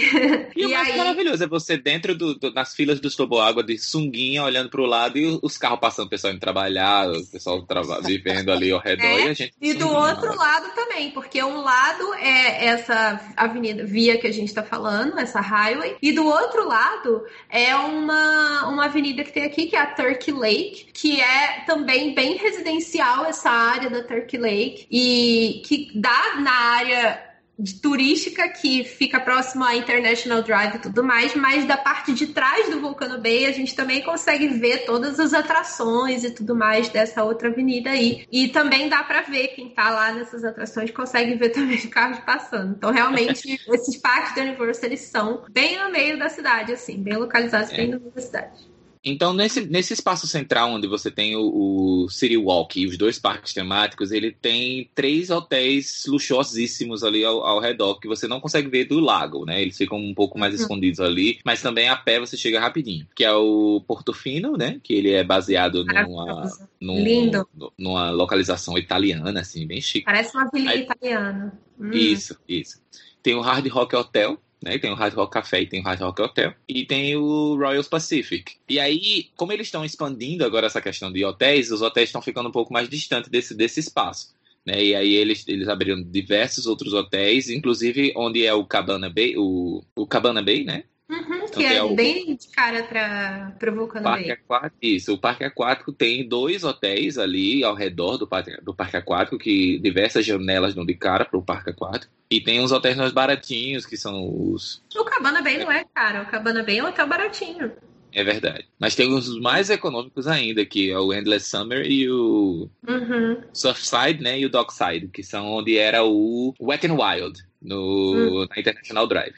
E, 0.56 0.62
e 0.64 0.66
o 0.66 0.72
mais 0.72 0.90
aí... 0.90 0.98
maravilhoso 0.98 1.44
é 1.44 1.48
você 1.48 1.78
dentro 1.78 2.16
do, 2.16 2.36
do, 2.36 2.54
nas 2.54 2.74
filas 2.74 3.00
dos 3.00 3.16
toboágua 3.16 3.64
de 3.64 3.78
sunguinha, 3.78 4.44
olhando 4.44 4.70
pro 4.70 4.86
lado 4.86 5.18
e 5.18 5.40
os 5.42 5.58
carros 5.58 5.80
passando, 5.80 6.08
o 6.08 6.10
pessoal 6.10 6.34
indo 6.34 6.40
trabalhar, 6.40 7.10
o 7.10 7.26
pessoal 7.26 7.62
trava... 7.64 8.02
vivendo 8.02 8.52
ali 8.52 8.72
ao 8.72 8.80
redor 8.80 9.06
é, 9.06 9.26
e 9.26 9.30
a 9.30 9.34
gente. 9.34 9.54
E 9.62 9.74
do 9.74 9.90
outro 9.90 10.36
lado 10.36 10.74
também, 10.76 11.12
porque 11.12 11.44
um 11.44 11.62
lado 11.62 12.14
é 12.16 12.66
essa 12.66 13.20
avenida, 13.36 13.86
via 13.86 14.18
que 14.18 14.28
a 14.28 14.32
gente 14.32 14.54
tá 14.54 14.64
falando, 14.64 15.18
essa 15.20 15.42
highway, 15.42 15.98
e 16.02 16.12
do 16.12 16.26
outro 16.26 16.68
lado 16.68 17.24
é 17.50 17.76
uma, 17.76 18.68
uma 18.68 18.86
avenida 18.86 19.24
que 19.24 19.32
tem 19.32 19.44
aqui, 19.44 19.68
que 19.68 19.76
é 19.76 19.82
a 19.82 19.88
Turkey 19.88 20.32
Lake, 20.32 20.88
que 20.94 21.20
é 21.20 21.64
também 21.66 22.14
bem 22.14 22.38
residencial 22.38 23.26
essa 23.26 23.50
área 23.50 23.90
da 23.90 24.04
Turkey 24.04 24.23
Lake 24.32 24.88
e 24.90 25.62
que 25.66 25.92
dá 25.96 26.40
na 26.40 26.52
área 26.52 27.34
de 27.58 27.76
turística 27.76 28.50
que 28.50 28.84
fica 28.84 29.20
próximo 29.20 29.64
à 29.64 29.76
International 29.76 30.42
Drive 30.42 30.76
e 30.76 30.80
tudo 30.80 31.04
mais, 31.04 31.36
mas 31.36 31.66
da 31.66 31.78
parte 31.78 32.14
de 32.14 32.28
trás 32.28 32.70
do 32.70 32.82
Volcano 32.82 33.22
Bay 33.22 33.46
a 33.46 33.52
gente 33.52 33.76
também 33.76 34.02
consegue 34.02 34.48
ver 34.48 34.86
todas 34.86 35.20
as 35.20 35.34
atrações 35.34 36.24
e 36.24 36.32
tudo 36.32 36.56
mais 36.56 36.90
dessa 36.90 37.24
outra 37.24 37.50
avenida 37.50 37.92
aí. 37.92 38.26
E 38.32 38.48
também 38.48 38.90
dá 38.90 39.04
para 39.04 39.22
ver 39.22 39.50
quem 39.50 39.70
tá 39.70 39.90
lá 39.92 40.12
nessas 40.12 40.44
atrações 40.44 40.90
consegue 40.92 41.36
ver 41.36 41.50
também 41.54 41.78
os 41.78 41.86
carros 41.86 42.20
passando. 42.20 42.74
Então 42.76 42.92
realmente 42.92 43.60
esses 43.70 43.98
parques 43.98 44.36
da 44.36 44.42
Universal 44.42 44.86
eles 44.90 45.02
são 45.02 45.46
bem 45.52 45.82
no 45.82 45.92
meio 45.92 46.18
da 46.18 46.30
cidade 46.30 46.74
assim, 46.74 47.02
bem 47.02 47.18
localizados 47.18 47.72
é. 47.72 47.78
bem 47.78 47.92
no 47.92 48.00
meio 48.00 48.12
da 48.12 48.22
cidade. 48.22 48.73
Então, 49.04 49.34
nesse, 49.34 49.66
nesse 49.68 49.94
espaço 49.94 50.26
central 50.26 50.70
onde 50.70 50.88
você 50.88 51.12
tem 51.12 51.36
o, 51.36 51.42
o, 51.42 52.10
City 52.10 52.38
Walk 52.38 52.80
e 52.80 52.88
os 52.88 52.98
dois 52.98 53.20
parques 53.20 53.54
temáticos, 53.54 54.12
ele 54.12 54.32
tem 54.32 54.90
três 54.96 55.30
hotéis 55.30 56.06
luxuosíssimos 56.08 57.04
ali 57.04 57.26
ao, 57.26 57.46
ao 57.46 57.60
redor, 57.60 58.00
que 58.00 58.08
você 58.08 58.28
não 58.28 58.40
consegue 58.40 58.70
ver 58.70 58.86
do 58.86 59.02
lago, 59.02 59.46
né? 59.46 59.62
Eles 59.62 59.78
ficam 59.78 59.98
um 59.98 60.14
pouco 60.14 60.40
mais 60.40 60.54
uhum. 60.54 60.62
escondidos 60.62 61.02
ali, 61.02 61.40
mas 61.44 61.62
também 61.62 61.90
a 61.90 61.98
pé 61.98 62.20
você 62.20 62.38
chega 62.38 62.62
rapidinho. 62.62 63.06
Que 63.14 63.26
é 63.26 63.34
o 63.34 63.84
Portofino, 63.86 64.56
né? 64.56 64.80
Que 64.82 64.94
ele 64.94 65.12
é 65.12 65.24
baseado 65.24 65.84
numa, 65.84 66.50
num, 66.80 67.04
Lindo. 67.04 67.48
numa 67.78 68.10
localização 68.12 68.78
italiana, 68.78 69.38
assim, 69.42 69.68
bem 69.68 69.82
chique. 69.82 70.06
Parece 70.06 70.36
uma 70.36 70.50
vila 70.54 70.76
italiana. 70.76 71.60
Hum. 71.78 71.92
Isso, 71.92 72.38
isso. 72.48 72.82
Tem 73.22 73.36
o 73.36 73.42
Hard 73.42 73.68
Rock 73.68 73.96
Hotel, 73.96 74.38
né? 74.64 74.78
Tem 74.78 74.92
o 74.92 74.96
Hard 74.96 75.14
Rock 75.14 75.34
Café 75.34 75.62
e 75.62 75.68
tem 75.68 75.82
o 75.82 75.84
Hard 75.84 76.00
Rock 76.00 76.22
Hotel. 76.22 76.54
E 76.68 76.86
tem 76.86 77.16
o 77.18 77.56
Royal 77.58 77.84
Pacific. 77.84 78.54
E 78.68 78.80
aí, 78.80 79.28
como 79.36 79.52
eles 79.52 79.68
estão 79.68 79.84
expandindo 79.84 80.46
agora 80.46 80.68
essa 80.68 80.82
questão 80.82 81.12
de 81.12 81.24
hotéis, 81.24 81.70
os 81.72 81.82
hotéis 81.82 82.10
estão 82.10 82.22
ficando 82.22 82.48
um 82.48 82.52
pouco 82.52 82.72
mais 82.72 82.88
distantes 82.88 83.30
desse, 83.30 83.54
desse 83.54 83.82
espaço. 83.82 84.34
Né? 84.66 84.82
E 84.82 84.96
aí 84.96 85.14
eles, 85.14 85.46
eles 85.48 85.68
abriram 85.68 86.02
diversos 86.02 86.66
outros 86.66 86.94
hotéis, 86.94 87.50
inclusive 87.50 88.14
onde 88.16 88.46
é 88.46 88.54
o 88.54 88.66
Cabana 88.66 89.10
Bay, 89.10 89.36
o, 89.38 89.84
o 89.96 90.08
Cabana 90.08 90.42
Bay, 90.42 90.64
né? 90.64 90.86
Uhum, 91.14 91.46
que 91.48 91.64
é, 91.64 91.78
é 91.78 91.94
bem 91.94 92.36
de 92.36 92.48
cara 92.48 92.84
para 92.84 93.72
o 93.72 93.76
Vulcano 93.76 94.04
parque 94.04 94.32
Aquático, 94.32 94.76
isso, 94.82 95.14
o 95.14 95.18
Parque 95.18 95.44
Aquático 95.44 95.94
tem 95.94 96.28
dois 96.28 96.64
hotéis 96.64 97.20
ali 97.20 97.64
ao 97.64 97.76
redor 97.76 98.18
do 98.18 98.26
parque, 98.26 98.60
do 98.64 98.74
parque 98.74 98.98
Aquático, 98.98 99.38
que 99.38 99.78
diversas 99.78 100.26
janelas 100.26 100.74
dão 100.74 100.84
de 100.84 100.96
cara 100.96 101.24
para 101.24 101.38
o 101.38 101.44
Parque 101.44 101.70
Aquático. 101.70 102.12
E 102.32 102.42
tem 102.42 102.60
uns 102.60 102.72
hotéis 102.72 102.98
mais 102.98 103.12
baratinhos, 103.12 103.86
que 103.86 103.96
são 103.96 104.28
os... 104.28 104.82
O 104.96 105.06
Cabana 105.06 105.42
Bay 105.42 105.60
não 105.60 105.72
é 105.72 105.86
caro, 105.94 106.24
o 106.24 106.26
Cabana 106.26 106.64
Bay 106.64 106.80
é 106.80 106.84
um 106.84 106.88
hotel 106.88 107.08
baratinho. 107.08 107.72
É 108.12 108.24
verdade. 108.24 108.66
Mas 108.80 108.96
tem 108.96 109.12
os 109.12 109.40
mais 109.40 109.70
econômicos 109.70 110.28
ainda, 110.28 110.66
que 110.66 110.92
é 110.92 110.98
o 110.98 111.14
Endless 111.14 111.50
Summer 111.50 111.86
e 111.86 112.10
o 112.10 112.70
uhum. 112.88 113.42
Surfside, 113.52 114.22
né? 114.22 114.40
E 114.40 114.46
o 114.46 114.50
Dockside, 114.50 115.08
que 115.08 115.24
são 115.24 115.48
onde 115.48 115.78
era 115.78 116.04
o 116.04 116.54
Wet 116.62 116.86
n 116.88 116.96
Wild, 116.96 117.40
no, 117.62 117.76
uhum. 117.76 118.48
na 118.48 118.60
International 118.60 119.08
Drive. 119.08 119.36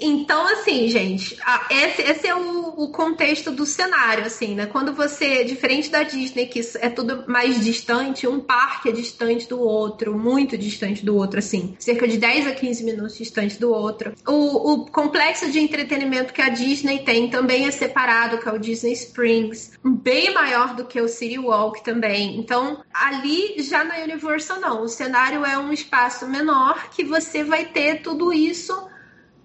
Então, 0.00 0.46
assim, 0.46 0.88
gente, 0.88 1.36
esse, 1.70 2.02
esse 2.02 2.26
é 2.26 2.34
o, 2.34 2.68
o, 2.76 2.88
contexto 2.88 3.50
do 3.50 3.66
cenário, 3.66 4.24
assim, 4.24 4.54
né? 4.54 4.66
Quando 4.66 4.92
você, 4.92 5.44
diferente 5.44 5.90
da 5.90 6.02
Disney, 6.02 6.46
que 6.46 6.60
é 6.80 6.88
tudo 6.88 7.24
mais 7.26 7.64
distante, 7.64 8.26
um 8.26 8.40
parque 8.40 8.88
é 8.88 8.92
distante 8.92 9.48
do 9.48 9.60
outro, 9.60 10.16
muito 10.16 10.56
distante 10.56 11.04
do 11.04 11.16
outro, 11.16 11.38
assim, 11.38 11.74
cerca 11.78 12.06
de 12.06 12.16
10 12.16 12.46
a 12.46 12.52
15 12.52 12.84
minutos 12.84 13.18
distante 13.18 13.58
do 13.58 13.70
outro. 13.70 14.12
O, 14.26 14.72
o 14.72 14.86
complexo 14.86 15.50
de 15.50 15.58
entretenimento 15.58 16.32
que 16.32 16.42
a 16.42 16.48
Disney 16.48 17.00
tem 17.00 17.28
também 17.28 17.66
é 17.66 17.70
separado, 17.70 18.38
que 18.38 18.48
é 18.48 18.52
o 18.52 18.58
Disney 18.58 18.92
Springs, 18.92 19.72
bem 19.84 20.32
maior 20.32 20.74
do 20.74 20.84
que 20.84 21.00
o 21.00 21.08
City 21.08 21.38
Walk 21.38 21.82
também. 21.82 22.38
Então, 22.38 22.82
ali 22.92 23.54
já 23.58 23.84
na 23.84 23.98
Universal, 23.98 24.60
não. 24.60 24.82
O 24.82 24.88
cenário 24.88 25.44
é 25.44 25.58
um 25.58 25.72
espaço 25.72 26.26
menor 26.26 26.90
que 26.90 27.04
você 27.04 27.42
vai 27.42 27.66
ter 27.66 28.02
tudo 28.02 28.32
isso 28.32 28.88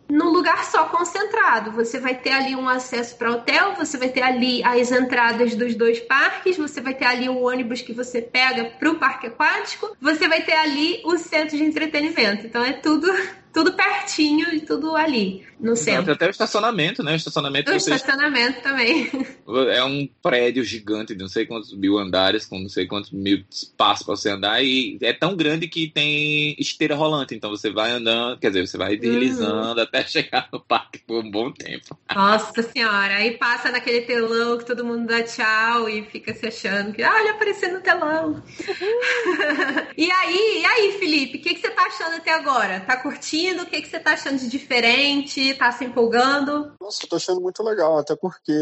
num 0.09 0.29
lugar 0.29 0.63
só 0.65 0.85
concentrado. 0.85 1.71
Você 1.71 1.99
vai 1.99 2.15
ter 2.15 2.31
ali 2.31 2.55
um 2.55 2.67
acesso 2.67 3.15
para 3.15 3.31
hotel, 3.31 3.73
você 3.75 3.97
vai 3.97 4.09
ter 4.09 4.21
ali 4.21 4.63
as 4.63 4.91
entradas 4.91 5.55
dos 5.55 5.75
dois 5.75 5.99
parques, 5.99 6.57
você 6.57 6.81
vai 6.81 6.93
ter 6.93 7.05
ali 7.05 7.29
o 7.29 7.41
ônibus 7.41 7.81
que 7.81 7.93
você 7.93 8.21
pega 8.21 8.65
para 8.65 8.89
o 8.89 8.95
parque 8.95 9.27
aquático, 9.27 9.95
você 9.99 10.27
vai 10.27 10.41
ter 10.41 10.53
ali 10.53 11.01
o 11.05 11.17
centro 11.17 11.57
de 11.57 11.63
entretenimento. 11.63 12.45
Então 12.45 12.63
é 12.63 12.73
tudo 12.73 13.07
tudo 13.53 13.71
pertinho 13.73 14.51
e 14.51 14.61
tudo 14.61 14.95
ali, 14.95 15.45
no 15.59 15.75
centro. 15.75 16.11
Até 16.11 16.25
o 16.25 16.31
estacionamento, 16.31 17.03
né? 17.03 17.13
O 17.13 17.15
estacionamento. 17.15 17.71
O 17.71 17.75
estacionamento 17.75 18.61
também. 18.61 19.11
É 19.71 19.83
um 19.83 20.09
prédio 20.23 20.63
gigante 20.63 21.13
de 21.13 21.21
não 21.21 21.29
sei 21.29 21.45
quantos 21.45 21.71
mil 21.71 21.99
andares, 21.99 22.47
com 22.47 22.57
não 22.57 22.67
sei 22.67 22.87
quantos 22.87 23.11
mil 23.11 23.43
espaços 23.49 24.03
para 24.03 24.15
você 24.15 24.29
andar, 24.31 24.63
e 24.63 24.97
é 25.01 25.13
tão 25.13 25.35
grande 25.35 25.67
que 25.67 25.87
tem 25.87 26.55
esteira 26.57 26.95
rolante. 26.95 27.35
Então 27.35 27.51
você 27.51 27.71
vai 27.71 27.91
andando, 27.91 28.39
quer 28.39 28.47
dizer, 28.47 28.67
você 28.67 28.77
vai 28.77 28.97
deslizando 28.97 29.77
uhum. 29.77 29.83
até 29.83 30.03
chegar 30.07 30.49
no 30.51 30.59
parque 30.59 30.99
por 31.05 31.23
um 31.23 31.29
bom 31.29 31.51
tempo. 31.51 31.95
Nossa 32.13 32.63
senhora, 32.63 33.17
aí 33.17 33.37
passa 33.37 33.69
naquele 33.69 34.01
telão 34.01 34.57
que 34.57 34.65
todo 34.65 34.83
mundo 34.83 35.05
dá 35.05 35.21
tchau 35.21 35.87
e 35.87 36.03
fica 36.05 36.33
se 36.33 36.47
achando 36.47 36.91
que, 36.91 37.03
olha, 37.03 37.31
aparecendo 37.31 37.75
no 37.75 37.81
telão. 37.81 38.41
e 39.95 40.09
aí, 40.09 40.61
e 40.61 40.65
aí, 40.65 40.97
Felipe, 40.97 41.37
o 41.37 41.41
que, 41.41 41.53
que 41.53 41.61
você 41.61 41.69
tá 41.69 41.83
achando 41.83 42.15
até 42.15 42.33
agora? 42.33 42.79
Tá 42.79 42.97
curtindo? 42.97 43.42
O 43.51 43.65
que, 43.65 43.81
que 43.81 43.87
você 43.87 43.97
está 43.97 44.13
achando 44.13 44.39
de 44.39 44.47
diferente? 44.47 45.53
Tá 45.55 45.71
se 45.71 45.83
empolgando? 45.83 46.73
Nossa, 46.79 47.03
eu 47.03 47.09
tô 47.09 47.15
achando 47.15 47.41
muito 47.41 47.61
legal, 47.61 47.97
até 47.97 48.15
porque 48.15 48.53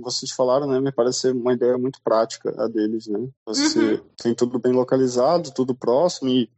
vocês 0.00 0.30
falaram, 0.30 0.66
né? 0.66 0.80
Me 0.80 0.92
parece 0.92 1.30
uma 1.30 1.52
ideia 1.52 1.76
muito 1.76 2.00
prática 2.02 2.54
a 2.62 2.68
deles, 2.68 3.06
né? 3.06 3.28
Você 3.46 3.78
uhum. 3.78 4.00
tem 4.22 4.34
tudo 4.34 4.58
bem 4.58 4.72
localizado, 4.72 5.52
tudo 5.52 5.74
próximo 5.74 6.30
e 6.30 6.48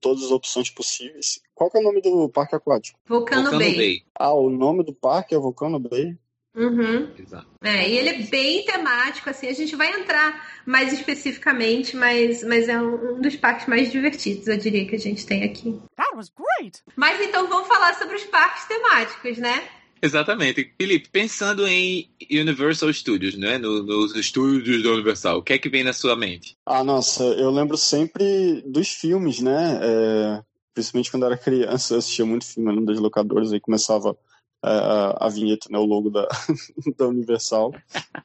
todas 0.00 0.24
as 0.24 0.30
opções 0.30 0.70
possíveis. 0.70 1.40
Qual 1.54 1.70
é 1.74 1.78
o 1.78 1.82
nome 1.82 2.00
do 2.00 2.28
parque 2.28 2.54
aquático? 2.54 2.98
Volcano, 3.06 3.42
Volcano 3.42 3.62
Bay. 3.62 3.76
Bay. 3.76 4.02
Ah, 4.14 4.32
o 4.32 4.48
nome 4.48 4.84
do 4.84 4.94
parque 4.94 5.34
é 5.34 5.38
Volcano 5.38 5.78
Bay? 5.78 6.16
Uhum. 6.58 7.08
Exato. 7.16 7.46
É, 7.62 7.88
e 7.88 7.96
ele 7.96 8.08
é 8.08 8.22
bem 8.22 8.64
temático, 8.64 9.30
assim, 9.30 9.46
a 9.46 9.52
gente 9.52 9.76
vai 9.76 10.00
entrar 10.00 10.60
mais 10.66 10.92
especificamente, 10.92 11.96
mas, 11.96 12.42
mas 12.42 12.68
é 12.68 12.80
um, 12.80 13.20
dos 13.20 13.36
parques 13.36 13.66
mais 13.66 13.92
divertidos, 13.92 14.48
eu 14.48 14.56
diria, 14.56 14.84
que 14.86 14.96
a 14.96 14.98
gente 14.98 15.24
tem 15.24 15.44
aqui. 15.44 15.80
That 15.96 16.16
was 16.16 16.30
great! 16.30 16.82
Mas 16.96 17.20
então 17.20 17.48
vamos 17.48 17.68
falar 17.68 17.94
sobre 17.94 18.16
os 18.16 18.24
parques 18.24 18.64
temáticos, 18.66 19.38
né? 19.38 19.62
Exatamente. 20.02 20.72
Felipe, 20.80 21.08
pensando 21.10 21.66
em 21.66 22.08
Universal 22.30 22.92
Studios, 22.92 23.36
né? 23.36 23.58
No, 23.58 23.82
nos 23.82 24.14
estúdios 24.14 24.82
da 24.82 24.90
Universal, 24.90 25.38
o 25.38 25.42
que 25.42 25.52
é 25.52 25.58
que 25.58 25.68
vem 25.68 25.84
na 25.84 25.92
sua 25.92 26.16
mente? 26.16 26.56
Ah, 26.66 26.84
nossa, 26.84 27.22
eu 27.22 27.50
lembro 27.50 27.76
sempre 27.76 28.62
dos 28.64 28.88
filmes, 28.88 29.40
né? 29.40 29.80
É, 29.82 30.42
principalmente 30.72 31.10
quando 31.10 31.24
eu 31.24 31.28
era 31.28 31.38
criança, 31.38 31.94
eu 31.94 31.98
assistia 31.98 32.24
muito 32.24 32.46
filme 32.46 32.72
no 32.72 32.86
das 32.86 32.98
locadoras, 32.98 33.52
aí 33.52 33.60
começava 33.60 34.16
a, 34.62 35.26
a 35.26 35.28
vinheta, 35.28 35.68
né, 35.70 35.78
o 35.78 35.84
logo 35.84 36.10
da, 36.10 36.28
da 36.96 37.08
Universal. 37.08 37.74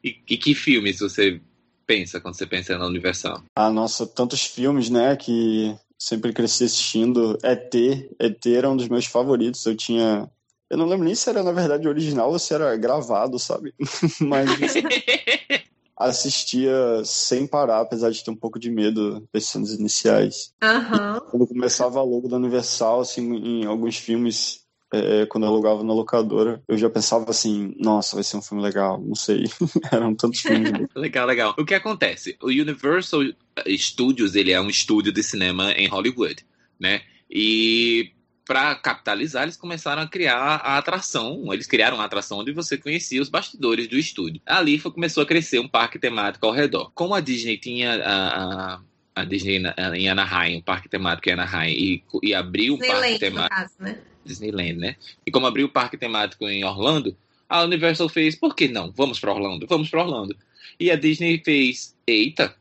e, 0.03 0.17
e 0.29 0.37
que 0.37 0.55
filmes 0.55 0.99
você 0.99 1.41
pensa 1.85 2.19
quando 2.19 2.35
você 2.35 2.45
pensa 2.45 2.77
na 2.77 2.87
Universal? 2.87 3.43
Ah, 3.55 3.69
nossa, 3.69 4.05
tantos 4.07 4.45
filmes, 4.45 4.89
né, 4.89 5.15
que 5.15 5.75
sempre 6.03 6.33
cresci 6.33 6.65
assistindo. 6.65 7.37
ET, 7.43 7.73
ET 8.19 8.45
era 8.47 8.69
um 8.69 8.75
dos 8.75 8.89
meus 8.89 9.05
favoritos. 9.05 9.65
Eu 9.65 9.75
tinha. 9.75 10.29
Eu 10.69 10.77
não 10.77 10.85
lembro 10.85 11.05
nem 11.05 11.15
se 11.15 11.29
era, 11.29 11.43
na 11.43 11.51
verdade, 11.51 11.87
original 11.87 12.31
ou 12.31 12.39
se 12.39 12.53
era 12.53 12.75
gravado, 12.75 13.37
sabe? 13.39 13.73
Mas 14.19 14.49
assistia 15.95 16.73
sem 17.05 17.45
parar, 17.47 17.81
apesar 17.81 18.09
de 18.09 18.23
ter 18.23 18.31
um 18.31 18.35
pouco 18.35 18.59
de 18.59 18.69
medo 18.69 19.27
das 19.31 19.45
cenas 19.45 19.71
iniciais. 19.71 20.53
Uhum. 20.63 21.19
Quando 21.29 21.47
começava 21.47 21.99
a 21.99 22.03
logo 22.03 22.27
da 22.27 22.37
Universal, 22.37 23.01
assim, 23.01 23.35
em 23.35 23.65
alguns 23.65 23.97
filmes 23.97 24.62
é, 24.93 25.21
é, 25.21 25.25
quando 25.25 25.45
eu 25.45 25.49
alugava 25.49 25.83
na 25.83 25.91
locadora, 25.91 26.61
eu 26.67 26.77
já 26.77 26.87
pensava 26.87 27.31
assim, 27.31 27.73
nossa, 27.79 28.15
vai 28.15 28.23
ser 28.23 28.37
um 28.37 28.41
filme 28.41 28.63
legal, 28.63 29.01
não 29.01 29.15
sei. 29.15 29.45
Eram 29.91 30.13
tantos 30.13 30.41
filmes. 30.41 30.87
legal, 30.95 31.25
legal. 31.25 31.55
O 31.57 31.65
que 31.65 31.73
acontece? 31.73 32.37
O 32.39 32.47
Universal 32.47 33.21
Studios, 33.75 34.35
ele 34.35 34.51
é 34.51 34.61
um 34.61 34.69
estúdio 34.69 35.11
de 35.11 35.23
cinema 35.23 35.71
em 35.71 35.87
Hollywood, 35.87 36.45
né? 36.79 37.01
E 37.27 38.11
para 38.45 38.75
capitalizar, 38.75 39.43
eles 39.43 39.57
começaram 39.57 40.03
a 40.03 40.07
criar 40.07 40.37
a 40.37 40.77
atração. 40.77 41.51
Eles 41.51 41.65
criaram 41.65 41.97
uma 41.97 42.05
atração 42.05 42.39
onde 42.39 42.51
você 42.51 42.77
conhecia 42.77 43.21
os 43.21 43.29
bastidores 43.29 43.87
do 43.87 43.97
estúdio. 43.97 44.41
Ali 44.45 44.77
foi, 44.77 44.91
começou 44.91 45.23
a 45.23 45.25
crescer 45.25 45.57
um 45.57 45.67
parque 45.67 45.97
temático 45.97 46.45
ao 46.45 46.51
redor. 46.51 46.91
Como 46.93 47.15
a 47.15 47.19
Disney 47.19 47.57
tinha 47.57 47.95
a, 47.95 48.75
a 48.75 48.79
a 49.15 49.25
Disney 49.25 49.61
em 49.93 50.09
Anaheim, 50.09 50.57
um 50.57 50.61
parque 50.61 50.89
temático 50.89 51.29
em 51.29 51.33
Anaheim, 51.33 51.71
e, 51.71 52.03
e 52.23 52.33
abriu 52.33 52.73
um 52.73 52.79
parque 52.79 53.19
temático. 53.19 53.55
Caso, 53.55 53.73
né? 53.79 53.99
Disneyland, 54.25 54.79
né? 54.79 54.95
E 55.25 55.31
como 55.31 55.45
abriu 55.45 55.67
o 55.67 55.69
parque 55.69 55.97
temático 55.97 56.47
em 56.47 56.63
Orlando, 56.63 57.15
a 57.47 57.63
Universal 57.63 58.09
fez, 58.09 58.35
por 58.35 58.55
que 58.55 58.67
não? 58.67 58.91
Vamos 58.91 59.19
para 59.19 59.33
Orlando, 59.33 59.67
vamos 59.67 59.89
para 59.89 60.03
Orlando. 60.03 60.35
E 60.79 60.89
a 60.89 60.95
Disney 60.95 61.41
fez, 61.43 61.95
eita, 62.07 62.55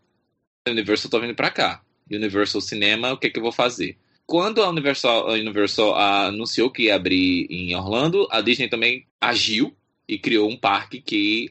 a 0.67 0.71
Universal 0.71 1.11
tá 1.11 1.19
vindo 1.19 1.35
para 1.35 1.51
cá. 1.51 1.83
Universal 2.11 2.61
Cinema, 2.61 3.13
o 3.13 3.17
que 3.17 3.29
é 3.29 3.31
que 3.31 3.39
eu 3.39 3.43
vou 3.43 3.53
fazer? 3.53 3.97
Quando 4.27 4.63
a 4.63 4.69
Universal, 4.69 5.31
a 5.31 5.33
Universal 5.33 5.97
anunciou 5.97 6.71
que 6.71 6.85
ia 6.85 6.95
abrir 6.95 7.47
em 7.51 7.75
Orlando, 7.75 8.27
a 8.31 8.41
Disney 8.41 8.69
também 8.69 9.07
agiu 9.21 9.75
e 10.07 10.19
criou 10.19 10.49
um 10.51 10.57
parque 10.57 11.01
que 11.01 11.51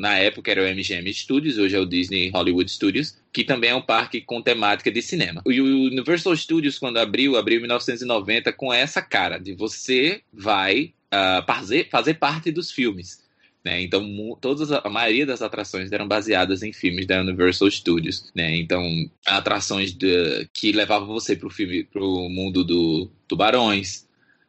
na 0.00 0.18
época 0.18 0.50
era 0.50 0.62
o 0.62 0.74
MGM 0.74 1.12
Studios, 1.12 1.58
hoje 1.58 1.76
é 1.76 1.78
o 1.78 1.86
Disney 1.86 2.30
Hollywood 2.30 2.70
Studios, 2.70 3.16
que 3.32 3.44
também 3.44 3.70
é 3.70 3.74
um 3.74 3.82
parque 3.82 4.20
com 4.20 4.42
temática 4.42 4.90
de 4.90 5.02
cinema. 5.02 5.42
E 5.46 5.60
o 5.60 5.64
Universal 5.64 6.36
Studios, 6.36 6.78
quando 6.78 6.98
abriu, 6.98 7.36
abriu 7.36 7.58
em 7.58 7.62
1990 7.62 8.52
com 8.52 8.72
essa 8.72 9.02
cara 9.02 9.38
de 9.38 9.54
você 9.54 10.22
vai 10.32 10.92
uh, 11.12 11.44
fazer, 11.46 11.88
fazer 11.90 12.14
parte 12.14 12.50
dos 12.50 12.70
filmes. 12.70 13.22
Né? 13.64 13.80
Então, 13.82 14.04
todas 14.40 14.72
a 14.72 14.88
maioria 14.88 15.24
das 15.24 15.40
atrações 15.40 15.92
eram 15.92 16.08
baseadas 16.08 16.62
em 16.62 16.72
filmes 16.72 17.06
da 17.06 17.20
Universal 17.20 17.70
Studios. 17.70 18.30
Né? 18.34 18.56
Então, 18.56 18.84
atrações 19.24 19.92
de, 19.92 20.48
que 20.52 20.72
levavam 20.72 21.08
você 21.08 21.36
para 21.36 21.46
o 21.46 21.50
filme, 21.50 21.84
para 21.84 22.02
o 22.02 22.28
mundo 22.28 22.64
do 22.64 23.08
Tubarões, 23.28 24.06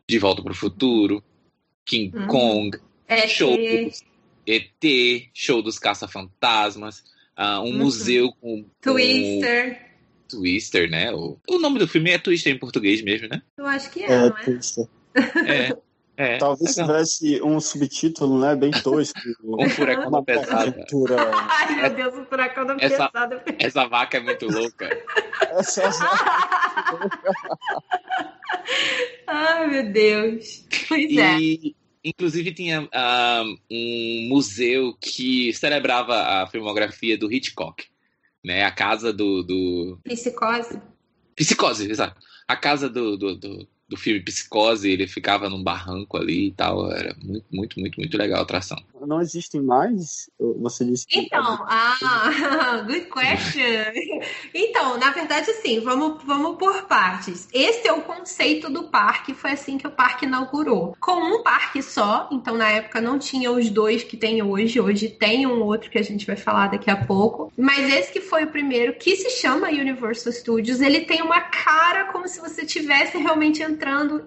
De 0.08 0.18
Volta 0.18 0.42
para 0.42 0.52
o 0.52 0.56
Futuro, 0.56 1.24
King 1.86 2.16
uhum. 2.18 2.28
Kong, 2.28 2.80
é 3.08 3.28
show 3.28 3.56
dos 3.56 4.02
ET, 4.48 5.30
show 5.34 5.62
dos 5.62 5.80
caça-fantasmas, 5.80 7.00
uh, 7.38 7.62
um 7.62 7.72
uhum. 7.72 7.78
museu 7.78 8.32
com. 8.40 8.66
Twister. 8.82 9.76
Com... 9.76 10.38
Twister, 10.38 10.90
né? 10.90 11.12
O, 11.14 11.38
o 11.50 11.60
nome 11.60 11.80
do 11.80 11.88
filme 11.88 12.12
é 12.12 12.18
Twister 12.18 12.54
em 12.54 12.60
português 12.60 13.02
mesmo, 13.02 13.28
né? 13.28 13.42
Eu 13.58 13.68
acho 13.68 13.90
que 13.92 14.04
é, 14.04 14.12
é 14.12 14.20
não 14.20 14.38
é? 14.38 14.44
Twister. 14.44 14.88
É. 15.48 15.78
É, 16.16 16.38
Talvez 16.38 16.78
é 16.78 16.84
tivesse 16.84 17.42
um 17.42 17.60
subtítulo, 17.60 18.40
né? 18.40 18.56
Bem 18.56 18.70
tosco. 18.70 19.20
um 19.44 19.68
furacão 19.70 20.12
da 20.12 20.22
pesada. 20.22 20.86
Ai, 21.50 21.76
meu 21.76 21.90
Deus, 21.96 22.18
o 22.18 22.26
furacão 22.26 22.66
da 22.66 22.76
essa, 22.80 23.10
pesada. 23.10 23.44
Essa 23.58 23.88
vaca 23.88 24.18
é 24.18 24.20
muito 24.20 24.46
louca. 24.46 24.90
Essa 25.50 25.90
vaca. 25.90 27.10
Ai, 29.26 29.68
meu 29.68 29.92
Deus. 29.92 30.66
Pois 30.88 31.12
e, 31.12 31.20
é. 31.20 31.83
Inclusive 32.04 32.54
tinha 32.54 32.82
uh, 32.82 33.58
um 33.72 34.28
museu 34.28 34.94
que 35.00 35.54
celebrava 35.54 36.16
a 36.16 36.48
filmografia 36.48 37.18
do 37.18 37.32
Hitchcock, 37.32 37.86
né? 38.44 38.64
A 38.64 38.72
casa 38.72 39.14
do, 39.14 39.42
do... 39.42 40.00
Psicose. 40.04 40.82
Psicose, 41.36 41.90
exato. 41.90 42.22
A 42.48 42.56
casa 42.58 42.90
do, 42.90 43.16
do, 43.16 43.36
do, 43.36 43.68
do 43.88 43.98
filme 43.98 44.22
Psicose, 44.22 44.90
ele 44.90 45.08
ficava 45.08 45.50
num 45.50 45.62
barranco 45.62 46.18
ali 46.18 46.48
e 46.48 46.52
tal. 46.52 46.92
Era 46.92 47.16
muito, 47.22 47.46
muito, 47.52 47.80
muito, 47.80 48.00
muito 48.00 48.18
legal 48.18 48.40
a 48.40 48.44
atração. 48.44 48.78
Não 49.06 49.22
existem 49.22 49.62
mais? 49.62 50.30
Você 50.40 50.86
disse 50.86 51.06
que. 51.06 51.20
Então, 51.20 51.66
ah, 51.68 52.84
good 52.88 53.08
question. 53.08 53.92
Então, 54.54 54.98
na 54.98 55.12
verdade, 55.12 55.52
assim, 55.52 55.82
vamos, 55.82 56.24
vamos 56.24 56.58
por 56.58 56.84
partes. 56.84 57.50
Esse 57.54 57.88
é 57.88 57.92
o 57.92 58.02
conceito 58.02 58.70
do 58.70 58.84
parque, 58.84 59.34
foi 59.34 59.52
assim 59.52 59.78
que 59.78 59.86
o 59.86 59.92
parque 59.92 60.26
inaugurou. 60.26 60.96
Com 61.02 61.16
um 61.16 61.44
parque 61.44 61.82
só, 61.82 62.30
então 62.32 62.58
na 62.58 62.70
época 62.70 63.02
não 63.02 63.20
tinha 63.20 63.52
os 63.52 63.70
dois 63.70 64.04
que 64.04 64.16
tem 64.16 64.42
hoje. 64.42 64.80
Hoje 64.80 65.10
tem 65.10 65.46
um 65.46 65.62
outro 65.62 65.90
que 65.90 65.98
a 65.98 66.04
gente 66.04 66.26
vai 66.26 66.38
falar 66.38 66.68
daqui 66.68 66.90
a 66.90 67.06
pouco. 67.06 67.52
Mas 67.58 67.92
esse 67.94 68.14
que 68.14 68.22
foi 68.22 68.46
o 68.46 68.52
primeiro, 68.52 68.94
que 68.94 69.18
se 69.18 69.30
chama 69.32 69.68
Universal 69.68 70.32
Studios, 70.32 70.80
ele 70.80 71.02
tem 71.02 71.22
uma 71.22 71.42
cara 71.42 72.06
como 72.06 72.28
se 72.28 72.40
você 72.40 72.66
tivesse 72.66 73.18
realmente 73.18 73.62
entrando 73.62 73.73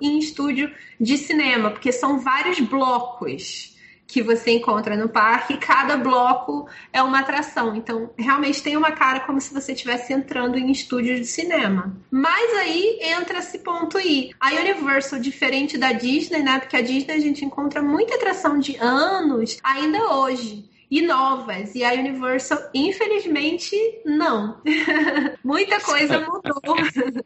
em 0.01 0.19
estúdio 0.19 0.73
de 1.01 1.17
cinema, 1.19 1.71
porque 1.71 1.93
são 1.93 2.19
vários 2.19 2.61
blocos 2.61 3.77
que 4.07 4.23
você 4.23 4.53
encontra 4.53 4.97
no 4.97 5.09
parque, 5.09 5.55
e 5.55 5.59
cada 5.59 5.97
bloco 5.97 6.69
é 6.93 7.03
uma 7.03 7.21
atração. 7.21 7.75
Então, 7.75 8.11
realmente 8.17 8.63
tem 8.63 8.77
uma 8.77 8.93
cara 8.93 9.21
como 9.21 9.41
se 9.41 9.53
você 9.53 9.73
estivesse 9.73 10.13
entrando 10.13 10.57
em 10.57 10.71
estúdio 10.71 11.17
de 11.17 11.27
cinema. 11.27 11.95
Mas 12.11 12.55
aí 12.57 13.01
entra 13.03 13.39
esse 13.39 13.59
ponto 13.59 13.99
aí. 13.99 14.31
A 14.39 14.53
Universal, 14.53 15.19
diferente 15.19 15.77
da 15.77 15.93
Disney, 15.93 16.43
né? 16.43 16.61
Porque 16.61 16.77
a 16.77 16.83
Disney 16.83 17.15
a 17.15 17.21
gente 17.21 17.45
encontra 17.45 17.83
muita 17.83 18.15
atração 18.15 18.59
de 18.59 18.77
anos 18.77 19.59
ainda 19.63 19.99
hoje 20.15 20.76
e 20.91 21.03
novas. 21.03 21.75
E 21.75 21.85
a 21.85 21.93
Universal, 21.93 22.59
infelizmente, 22.75 23.77
não. 24.05 24.61
Muita 25.45 25.81
coisa 25.81 26.21
mudou. 26.21 26.63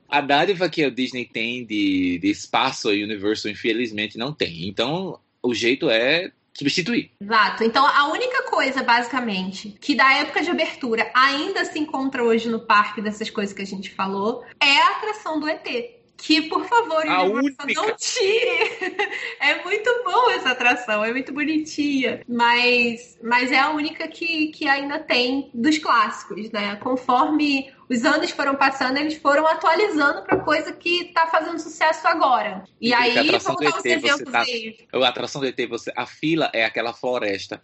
a 0.08 0.20
dádiva 0.20 0.68
que 0.68 0.84
a 0.84 0.90
Disney 0.90 1.24
tem 1.24 1.64
de, 1.64 2.18
de 2.18 2.30
espaço, 2.30 2.88
a 2.88 2.92
Universal, 2.92 3.52
infelizmente, 3.52 4.18
não 4.18 4.32
tem. 4.32 4.68
Então, 4.68 5.18
o 5.42 5.54
jeito 5.54 5.88
é 5.88 6.32
substituir. 6.52 7.10
Exato. 7.20 7.64
Então, 7.64 7.86
a 7.86 8.08
única 8.10 8.42
coisa, 8.44 8.82
basicamente, 8.82 9.76
que 9.80 9.94
da 9.94 10.12
época 10.18 10.42
de 10.42 10.50
abertura 10.50 11.10
ainda 11.14 11.64
se 11.64 11.78
encontra 11.78 12.22
hoje 12.22 12.48
no 12.48 12.60
parque 12.60 13.00
dessas 13.00 13.30
coisas 13.30 13.54
que 13.54 13.62
a 13.62 13.66
gente 13.66 13.90
falou, 13.90 14.44
é 14.60 14.78
a 14.78 14.90
atração 14.90 15.40
do 15.40 15.48
ET 15.48 15.99
que, 16.20 16.42
por 16.42 16.64
favor, 16.66 17.06
a 17.06 17.22
única... 17.22 17.66
não 17.74 17.96
tire. 17.96 18.60
É 19.40 19.62
muito 19.64 19.90
bom 20.04 20.30
essa 20.30 20.50
atração, 20.50 21.02
é 21.02 21.10
muito 21.12 21.32
bonitinha. 21.32 22.22
Mas, 22.28 23.18
mas 23.22 23.50
é 23.50 23.58
a 23.58 23.70
única 23.70 24.06
que, 24.06 24.48
que 24.48 24.68
ainda 24.68 24.98
tem 24.98 25.50
dos 25.54 25.78
clássicos, 25.78 26.50
né? 26.50 26.76
Conforme 26.76 27.72
os 27.88 28.04
anos 28.04 28.30
foram 28.30 28.54
passando, 28.54 28.98
eles 28.98 29.16
foram 29.16 29.46
atualizando 29.46 30.22
para 30.22 30.38
coisa 30.40 30.72
que 30.72 31.06
tá 31.06 31.26
fazendo 31.26 31.58
sucesso 31.58 32.06
agora. 32.06 32.64
E, 32.80 32.90
e 32.90 32.94
aí, 32.94 33.30
vamos 33.38 33.60
dar 33.62 33.78
os 33.78 33.84
exemplos 33.84 34.30
tá... 34.30 34.42
aí. 34.42 34.76
A 34.92 35.08
atração 35.08 35.40
do 35.40 35.46
ET, 35.46 35.68
você... 35.68 35.90
a 35.96 36.06
fila 36.06 36.50
é 36.52 36.64
aquela 36.64 36.92
floresta. 36.92 37.62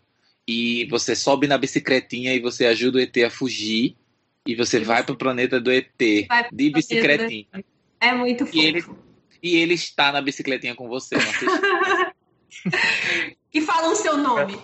E 0.48 0.86
você 0.88 1.14
sobe 1.14 1.46
na 1.46 1.58
bicicletinha 1.58 2.32
e 2.32 2.40
você 2.40 2.66
ajuda 2.66 2.98
o 2.98 3.00
ET 3.00 3.16
a 3.18 3.30
fugir. 3.30 3.96
E 4.46 4.54
você 4.54 4.78
e 4.78 4.84
vai 4.84 4.98
você... 4.98 5.04
pro 5.04 5.16
planeta 5.16 5.60
do 5.60 5.70
ET 5.70 5.90
de 6.52 6.70
bicicletinha. 6.70 7.46
É 8.00 8.12
muito 8.12 8.46
fofo. 8.46 8.58
E 8.58 8.66
ele, 8.66 8.84
e 9.42 9.56
ele 9.56 9.74
está 9.74 10.12
na 10.12 10.20
bicicletinha 10.20 10.74
com 10.74 10.88
você, 10.88 11.16
não 11.16 11.24
E 13.56 13.60
fala 13.62 13.88
o 13.88 13.96
seu 13.96 14.18
nome. 14.18 14.58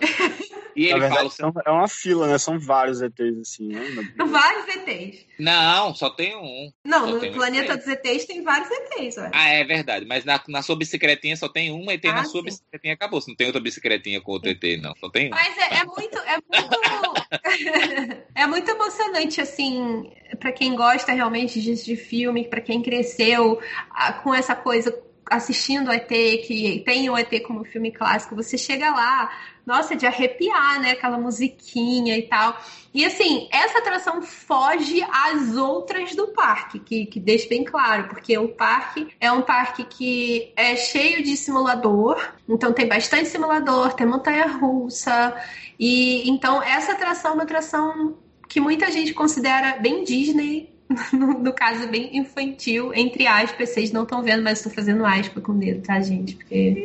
E 0.75 0.85
ele 0.85 0.99
verdade, 0.99 1.15
fala. 1.15 1.29
Seu... 1.31 1.53
É 1.65 1.71
uma 1.71 1.87
fila, 1.87 2.27
né? 2.27 2.37
São 2.37 2.59
vários 2.59 3.01
ETs, 3.01 3.39
assim, 3.41 3.69
né? 3.69 3.81
Vários 4.17 4.67
ETs. 4.67 5.25
Não, 5.39 5.95
só 5.95 6.11
tem 6.11 6.35
um. 6.35 6.71
Não, 6.85 7.07
no 7.07 7.31
planeta 7.31 7.75
dos 7.75 7.87
ETs 7.87 8.25
tem 8.25 8.43
vários 8.43 8.69
ETs, 8.69 9.17
ué. 9.17 9.31
Ah, 9.33 9.49
é 9.49 9.63
verdade. 9.63 10.05
Mas 10.05 10.25
na, 10.25 10.39
na 10.47 10.61
sua 10.61 10.75
bicicletinha 10.75 11.35
só 11.35 11.49
tem 11.49 11.71
um 11.71 11.89
ET 11.89 12.05
ah, 12.05 12.13
na 12.13 12.23
sua 12.23 12.41
sim. 12.41 12.45
bicicletinha 12.45 12.93
acabou. 12.93 13.19
Não 13.27 13.35
tem 13.35 13.47
outra 13.47 13.61
bicicletinha 13.61 14.21
com 14.21 14.31
outro 14.31 14.51
ET, 14.51 14.63
não. 14.79 14.95
Só 14.97 15.09
tem 15.09 15.27
um. 15.27 15.29
Mas 15.31 15.57
é, 15.57 15.77
é 15.77 15.85
muito. 15.85 16.17
É 16.19 16.37
muito, 16.37 18.23
é 18.35 18.47
muito 18.47 18.69
emocionante, 18.69 19.41
assim, 19.41 20.11
para 20.39 20.51
quem 20.51 20.75
gosta 20.75 21.11
realmente 21.13 21.59
de, 21.59 21.83
de 21.83 21.95
filme, 21.95 22.47
para 22.47 22.61
quem 22.61 22.81
cresceu 22.81 23.59
ah, 23.89 24.13
com 24.13 24.33
essa 24.33 24.55
coisa 24.55 24.91
assistindo 25.29 25.89
o 25.89 25.93
ET, 25.93 26.07
que 26.07 26.83
tem 26.85 27.09
o 27.09 27.17
ET 27.17 27.41
como 27.43 27.63
filme 27.63 27.91
clássico, 27.91 28.35
você 28.35 28.57
chega 28.57 28.89
lá, 28.89 29.31
nossa, 29.65 29.95
de 29.95 30.05
arrepiar, 30.05 30.79
né? 30.81 30.91
Aquela 30.91 31.17
musiquinha 31.17 32.17
e 32.17 32.23
tal. 32.23 32.57
E 32.93 33.05
assim, 33.05 33.47
essa 33.51 33.79
atração 33.79 34.21
foge 34.21 35.01
às 35.11 35.55
outras 35.55 36.15
do 36.15 36.27
parque, 36.27 36.79
que, 36.79 37.05
que 37.05 37.19
deixa 37.19 37.47
bem 37.47 37.63
claro, 37.63 38.09
porque 38.09 38.37
o 38.37 38.49
parque 38.49 39.07
é 39.19 39.31
um 39.31 39.41
parque 39.41 39.83
que 39.85 40.51
é 40.55 40.75
cheio 40.75 41.23
de 41.23 41.35
simulador, 41.37 42.21
então 42.47 42.73
tem 42.73 42.87
bastante 42.87 43.29
simulador, 43.29 43.93
tem 43.93 44.05
montanha 44.05 44.47
russa, 44.47 45.35
e 45.79 46.29
então 46.29 46.61
essa 46.61 46.91
atração 46.91 47.31
é 47.31 47.33
uma 47.35 47.43
atração 47.43 48.17
que 48.47 48.59
muita 48.59 48.91
gente 48.91 49.13
considera 49.13 49.77
bem 49.79 50.03
Disney, 50.03 50.72
no, 51.13 51.53
caso 51.53 51.87
bem 51.87 52.17
infantil, 52.17 52.93
entre 52.93 53.25
aspas, 53.27 53.69
vocês 53.69 53.91
não 53.91 54.03
estão 54.03 54.21
vendo, 54.21 54.43
mas 54.43 54.59
estou 54.59 54.71
fazendo 54.71 55.05
aspa 55.05 55.41
com 55.41 55.53
o 55.53 55.57
dedo, 55.57 55.81
tá, 55.81 55.99
gente? 56.01 56.35
Porque... 56.35 56.83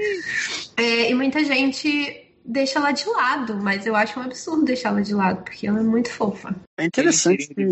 É, 0.76 1.10
e 1.10 1.14
muita 1.14 1.44
gente 1.44 2.24
deixa 2.48 2.78
ela 2.78 2.92
de 2.92 3.06
lado, 3.06 3.56
mas 3.62 3.84
eu 3.86 3.94
acho 3.94 4.18
um 4.18 4.22
absurdo 4.22 4.64
deixar 4.64 4.88
ela 4.88 5.02
de 5.02 5.14
lado, 5.14 5.44
porque 5.44 5.66
ela 5.66 5.80
é 5.80 5.82
muito 5.82 6.10
fofa. 6.10 6.56
É 6.78 6.84
interessante 6.84 7.48
que 7.48 7.62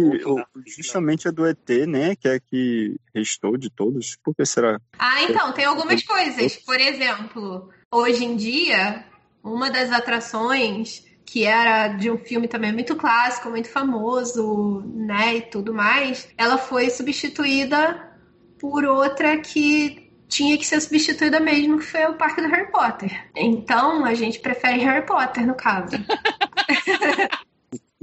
justamente 0.67 1.27
a 1.27 1.31
do 1.31 1.47
ET, 1.47 1.69
né, 1.89 2.15
que 2.15 2.29
é 2.29 2.39
que 2.39 2.97
restou 3.15 3.57
de 3.57 3.71
todos. 3.71 4.19
Por 4.23 4.35
que 4.35 4.45
será? 4.45 4.79
Ah, 4.99 5.23
então, 5.23 5.53
tem 5.53 5.65
algumas 5.65 6.03
coisas. 6.03 6.57
Por 6.57 6.79
exemplo, 6.79 7.71
hoje 7.91 8.25
em 8.25 8.37
dia, 8.37 9.05
uma 9.43 9.71
das 9.71 9.91
atrações 9.91 11.06
que 11.27 11.45
era 11.45 11.89
de 11.89 12.09
um 12.09 12.17
filme 12.17 12.47
também 12.47 12.73
muito 12.73 12.95
clássico, 12.95 13.51
muito 13.51 13.69
famoso, 13.69 14.81
né, 14.95 15.37
e 15.37 15.43
tudo 15.43 15.75
mais, 15.75 16.29
ela 16.39 16.57
foi 16.57 16.89
substituída 16.89 18.17
por 18.59 18.85
outra 18.85 19.37
que 19.39 20.11
tinha 20.29 20.57
que 20.57 20.65
ser 20.65 20.81
substituída 20.81 21.41
mesmo, 21.41 21.79
que 21.79 21.85
foi 21.85 22.07
o 22.07 22.15
parque 22.15 22.41
do 22.41 22.49
Harry 22.49 22.71
Potter. 22.71 23.29
Então, 23.35 24.05
a 24.05 24.15
gente 24.15 24.39
prefere 24.39 24.79
Harry 24.79 25.05
Potter, 25.05 25.47
no 25.47 25.55
caso. 25.55 25.97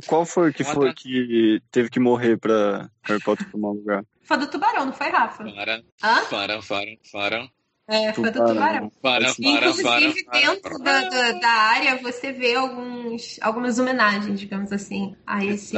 Qual 0.06 0.26
foi 0.26 0.52
que 0.52 0.64
foi 0.66 0.94
que 0.94 1.62
teve 1.72 1.90
que 1.90 2.00
morrer 2.00 2.38
pra 2.38 2.90
Harry 3.04 3.22
Potter 3.24 3.50
tomar 3.50 3.70
lugar? 3.70 4.04
Foi 4.24 4.38
do 4.38 4.48
tubarão, 4.48 4.86
não 4.86 4.94
foi, 4.94 5.10
Rafa? 5.10 5.46
Faram, 5.50 5.84
Hã? 6.04 6.22
faram, 6.26 6.62
faram. 6.62 7.50
É, 7.88 8.14
foi 8.14 8.32
do 8.32 8.46
tubarão. 8.46 8.90
Para, 9.02 9.26
para, 9.26 9.34
Inclusive, 9.38 10.24
para, 10.24 10.40
dentro 10.40 10.80
da, 10.80 11.02
da, 11.10 11.32
da, 11.34 11.50
área, 11.50 12.02
você 12.02 12.32
vê 12.32 12.56
alguns, 12.56 13.38
algumas 13.42 13.78
homenagens, 13.78 14.40
digamos 14.40 14.72
assim, 14.72 15.16
a 15.28 15.44
esse, 15.44 15.76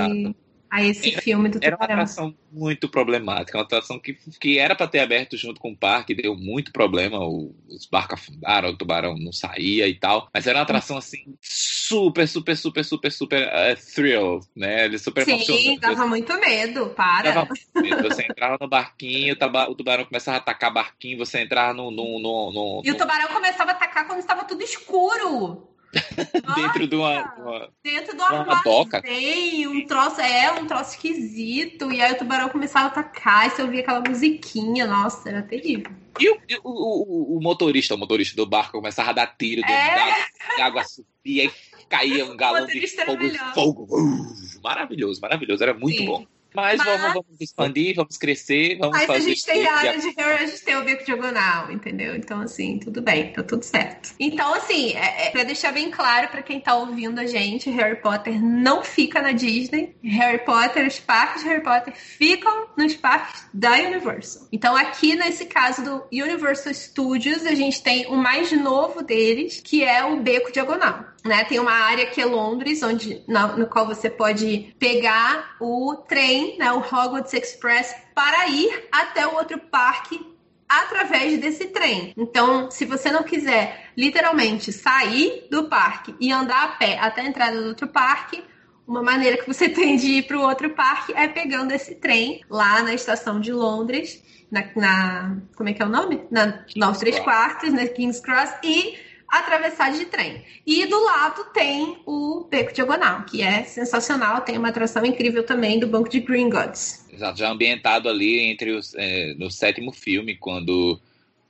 a 0.70 0.84
esse 0.84 1.12
filme 1.22 1.48
do 1.50 1.60
Era 1.62 1.76
uma 1.76 1.82
Tubarão. 1.82 1.96
atração 2.02 2.36
muito 2.52 2.90
problemática, 2.90 3.58
uma 3.58 3.64
atração 3.64 4.00
que, 4.00 4.14
que 4.40 4.58
era 4.58 4.76
para 4.76 4.88
ter 4.88 5.00
aberto 5.00 5.38
junto 5.38 5.60
com 5.60 5.72
o 5.72 5.78
parque, 5.78 6.14
deu 6.16 6.36
muito 6.36 6.72
problema, 6.72 7.20
o- 7.20 7.56
os 7.70 7.86
barcos 7.86 8.20
afundaram, 8.20 8.70
o 8.70 8.78
tubarão 8.78 9.16
não 9.18 9.32
saía 9.32 9.88
e 9.88 9.96
tal, 9.98 10.30
mas 10.34 10.48
era 10.48 10.58
uma 10.60 10.64
atração 10.64 10.98
assim 10.98 11.36
super, 11.42 12.28
super, 12.28 12.58
super, 12.58 12.84
super, 12.84 13.12
super 13.12 13.42
eh, 13.44 13.76
thrill, 13.76 14.40
né? 14.56 14.86
Ele 14.86 14.98
super 14.98 15.24
Sim, 15.24 15.78
dava 15.80 16.08
muito 16.08 16.34
medo, 16.40 16.90
para. 16.90 17.32
Dava 17.32 17.46
muito 17.46 17.62
medo. 17.82 18.02
Você 18.04 18.24
entrava 18.24 18.58
no 18.60 18.68
barquinho, 18.68 19.36
o 19.70 19.76
tubarão 19.76 20.06
começava 20.06 20.38
a 20.38 20.40
atacar 20.40 20.74
barquinho, 20.74 21.18
você 21.18 21.42
entrava 21.42 21.74
no, 21.74 21.92
no, 21.92 22.20
no, 22.20 22.52
no- 22.52 22.82
E 22.84 22.92
o 22.92 22.98
tubarão 22.98 23.28
começava 23.28 23.72
a 23.72 23.76
atacar 23.76 24.08
quando 24.08 24.20
estava 24.20 24.44
tudo 24.44 24.64
escuro. 24.64 25.75
dentro 26.56 26.88
de 26.88 26.96
uma, 26.96 27.34
uma- 27.38 27.70
Dentro 27.84 28.16
do 28.16 28.22
Uma 28.24 28.40
armazém, 28.40 29.68
um 29.68 29.86
troço, 29.86 30.20
é, 30.22 30.52
um 30.54 30.66
troço 30.66 30.92
esquisito. 30.92 31.92
E 31.92 32.02
aí 32.02 32.14
o 32.14 32.18
tubarão 32.18 32.50
começava 32.50 32.86
a 32.86 32.88
atacar, 32.90 33.48
e 33.48 33.50
você 33.52 33.62
ouvia 33.62 33.82
aquela 33.82 34.02
musiquinha, 34.02 34.86
nossa, 34.86 35.30
era 35.30 35.42
terrível. 35.42 35.92
E 36.20 36.30
o, 36.30 36.38
o, 36.64 37.34
o- 37.34 37.38
o 37.38 37.42
motorista, 37.42 37.94
o 37.94 37.98
motorista 37.98 38.36
do 38.36 38.46
barco 38.46 38.72
começava 38.74 39.10
a 39.10 39.14
dar 39.14 39.28
tiro 39.38 39.62
dentro 39.62 39.74
É. 39.76 39.96
d'água, 39.96 40.26
a 40.58 40.66
água 40.66 40.84
subia 40.86 41.46
e 41.46 41.52
caía 41.90 42.26
um 42.26 42.38
galão 42.38 42.66
de 42.66 42.88
fogo, 42.88 43.28
fogo. 43.54 43.88
Uh, 44.02 44.62
maravilhoso, 44.64 45.20
maravilhoso, 45.22 45.62
era 45.64 45.74
muito 45.74 45.98
Sim. 45.98 46.06
bom. 46.06 46.26
Mas, 46.56 46.78
Mas- 46.78 46.88
vamos, 46.88 47.14
vamos 47.14 47.42
expandir, 47.42 47.96
vamos 47.96 48.18
crescer, 48.18 48.78
vamos 48.78 48.98
Mas 48.98 49.10
a 49.10 49.14
fazer 49.14 49.30
gente 49.30 49.46
tem 49.46 49.68
a 49.68 49.76
área 49.76 50.00
de 50.00 50.10
Harry, 50.18 50.44
a 50.44 50.48
gente 50.48 50.64
tem 50.64 50.78
o 50.78 50.84
beco 50.84 51.06
diagonal, 51.06 51.72
entendeu? 51.72 52.16
Então, 52.16 52.42
assim, 52.42 52.80
tudo 52.80 53.02
bem, 53.02 53.32
tá 53.34 53.44
tudo 53.44 53.64
certo. 53.64 54.14
Então, 54.20 54.54
assim, 54.54 54.94
é, 54.94 55.28
é, 55.28 55.30
pra 55.32 55.44
deixar 55.44 55.72
bem 55.72 55.92
claro 55.92 56.30
pra 56.30 56.42
quem 56.42 56.60
tá 56.60 56.76
ouvindo 56.76 57.20
a 57.20 57.26
gente, 57.26 57.70
Harry 57.70 57.98
Potter 57.98 58.42
não 58.42 58.84
fica 58.84 59.22
na 59.22 59.32
Disney. 59.32 59.96
Harry 60.04 60.40
Potter, 60.40 60.88
os 60.88 61.00
parques 61.00 61.44
de 61.44 61.50
Harry 61.50 61.64
Potter 61.64 61.94
ficam 61.96 62.68
nos 62.78 62.96
parques 62.96 63.46
da 63.54 63.74
Universal. 63.74 64.48
Então, 64.52 64.76
aqui 64.76 65.16
nesse 65.16 65.46
caso 65.46 65.84
do 65.84 66.04
Universal 66.12 66.74
Studios, 66.74 67.46
a 67.46 67.56
gente 67.56 67.82
tem 67.82 68.06
o 68.08 68.16
mais 68.16 68.52
novo 68.52 69.02
deles, 69.02 69.62
que 69.64 69.84
é 69.84 70.04
o 70.04 70.22
beco 70.22 70.52
diagonal. 70.52 71.15
Né? 71.26 71.44
Tem 71.46 71.60
uma 71.60 71.72
área 71.72 72.06
que 72.06 72.22
é 72.22 72.26
Londres, 72.26 72.84
onde, 72.84 73.24
na- 73.28 73.48
no 73.58 73.66
qual 73.66 73.88
você 73.88 74.10
pode 74.12 74.76
pegar 74.80 75.56
o 75.60 75.96
trem, 76.08 76.56
né, 76.60 76.72
o 76.72 76.78
Hogwarts 76.80 77.34
Express, 77.34 77.96
para 78.14 78.48
ir 78.48 78.88
até 78.92 79.26
o 79.28 79.34
outro 79.36 79.58
parque 79.60 80.24
através 80.70 81.40
desse 81.40 81.66
trem. 81.68 82.14
Então, 82.18 82.70
se 82.70 82.86
você 82.86 83.12
não 83.12 83.24
quiser 83.24 83.90
literalmente 83.98 84.72
sair 84.72 85.48
do 85.50 85.64
parque 85.68 86.16
e 86.20 86.32
andar 86.32 86.64
a 86.64 86.68
pé 86.70 86.98
até 87.00 87.22
a 87.22 87.26
entrada 87.26 87.60
do 87.62 87.70
outro 87.70 87.88
parque, 87.88 88.44
uma 88.88 89.02
maneira 89.02 89.38
que 89.38 89.48
você 89.48 89.68
tem 89.70 89.96
de 89.96 90.08
ir 90.20 90.24
para 90.28 90.38
o 90.38 90.42
outro 90.42 90.70
parque 90.72 91.12
é 91.16 91.28
pegando 91.28 91.72
esse 91.72 91.96
trem 91.96 92.42
lá 92.50 92.84
na 92.84 92.94
estação 92.94 93.40
de 93.40 93.52
Londres, 93.52 94.24
na, 94.52 94.64
na- 94.76 95.38
como 95.56 95.70
é 95.70 95.74
que 95.74 95.82
é 95.82 95.86
o 95.86 95.90
nome? 95.90 96.24
Na 96.30 96.64
9 96.76 97.00
3 97.00 97.16
Cross. 97.16 97.24
quartos, 97.26 97.74
na 97.74 97.88
King's 97.88 98.20
Cross 98.20 98.52
e 98.64 98.96
atravessar 99.28 99.92
de 99.92 100.06
trem. 100.06 100.44
E 100.66 100.86
do 100.86 101.04
lado 101.04 101.46
tem 101.54 101.98
o 102.06 102.48
Beco 102.50 102.74
Diagonal, 102.74 103.24
que 103.24 103.42
é 103.42 103.64
sensacional, 103.64 104.42
tem 104.42 104.58
uma 104.58 104.70
atração 104.70 105.06
incrível 105.06 105.44
também 105.44 105.80
do 105.80 105.88
Banco 105.88 106.10
de 106.10 106.20
Gringotts. 106.20 107.06
Exato, 107.12 107.40
já 107.40 107.50
ambientado 107.50 108.10
ali 108.10 108.40
entre 108.40 108.72
os, 108.72 108.94
é, 108.96 109.34
no 109.36 109.50
sétimo 109.50 109.92
filme, 109.92 110.36
quando 110.36 111.00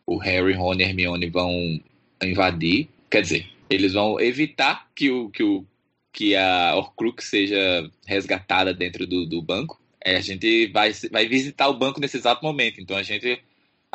o 0.05 0.17
Harry, 0.17 0.53
Ron 0.53 0.75
e 0.75 0.83
Hermione 0.83 1.29
vão 1.29 1.79
invadir. 2.21 2.88
Quer 3.09 3.21
dizer, 3.21 3.47
eles 3.69 3.93
vão 3.93 4.19
evitar 4.19 4.88
que, 4.95 5.09
o, 5.09 5.29
que, 5.29 5.43
o, 5.43 5.65
que 6.11 6.35
a 6.35 6.75
Horcrux 6.75 7.25
seja 7.25 7.89
resgatada 8.05 8.73
dentro 8.73 9.07
do, 9.07 9.25
do 9.25 9.41
banco. 9.41 9.81
É, 10.03 10.17
a 10.17 10.21
gente 10.21 10.67
vai, 10.67 10.91
vai 11.11 11.27
visitar 11.27 11.67
o 11.67 11.77
banco 11.77 11.99
nesse 11.99 12.17
exato 12.17 12.43
momento, 12.45 12.79
então 12.79 12.95
a 12.95 13.01
gente 13.01 13.41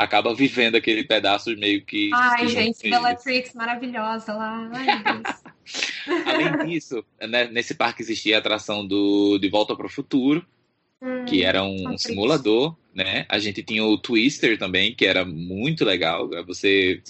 acaba 0.03 0.35
vivendo 0.35 0.77
aquele 0.77 1.05
pedaço 1.05 1.55
meio 1.57 1.85
que. 1.85 2.11
Ai, 2.13 2.49
gente, 2.49 2.89
Bellatrix 2.89 3.55
maravilhosa 3.55 4.33
lá. 4.33 4.71
Ai. 4.73 5.23
Além 6.27 6.67
disso, 6.67 7.05
né, 7.21 7.47
nesse 7.49 7.75
parque 7.75 8.03
existia 8.03 8.37
a 8.37 8.39
atração 8.39 8.87
do 8.87 9.39
De 9.39 9.49
Volta 9.49 9.77
para 9.77 9.87
o 9.87 9.91
Futuro, 9.91 10.45
Hum, 11.03 11.25
que 11.25 11.43
era 11.43 11.63
um, 11.65 11.83
Matrix. 11.83 12.03
simulador, 12.03 12.77
né? 12.95 13.25
A 13.29 13.39
gente 13.39 13.63
tinha 13.63 13.83
o 13.83 13.97
Twister 13.97 14.59
também, 14.59 14.95
que 14.95 15.07
era 15.07 15.25
muito 15.25 15.83
legal. 15.83 16.29
Você, 16.47 17.01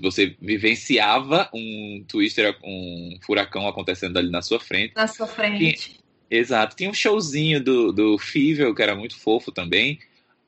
você 0.00 0.34
vivenciava 0.40 1.48
um 1.54 2.04
Twister, 2.08 2.56
um 2.64 3.16
furacão 3.24 3.68
acontecendo 3.68 4.16
ali 4.16 4.30
na 4.30 4.42
sua 4.42 4.58
frente. 4.58 4.94
na 4.96 5.06
sua 5.06 5.28
frente. 5.28 6.00
Exato. 6.28 6.74
Tinha 6.74 6.90
um 6.90 6.94
showzinho 6.94 7.62
do, 7.62 7.92
do 7.92 8.18
Fível, 8.18 8.74
que 8.74 8.82
era 8.82 8.96
muito 8.96 9.16
fofo 9.16 9.52
também. 9.52 10.00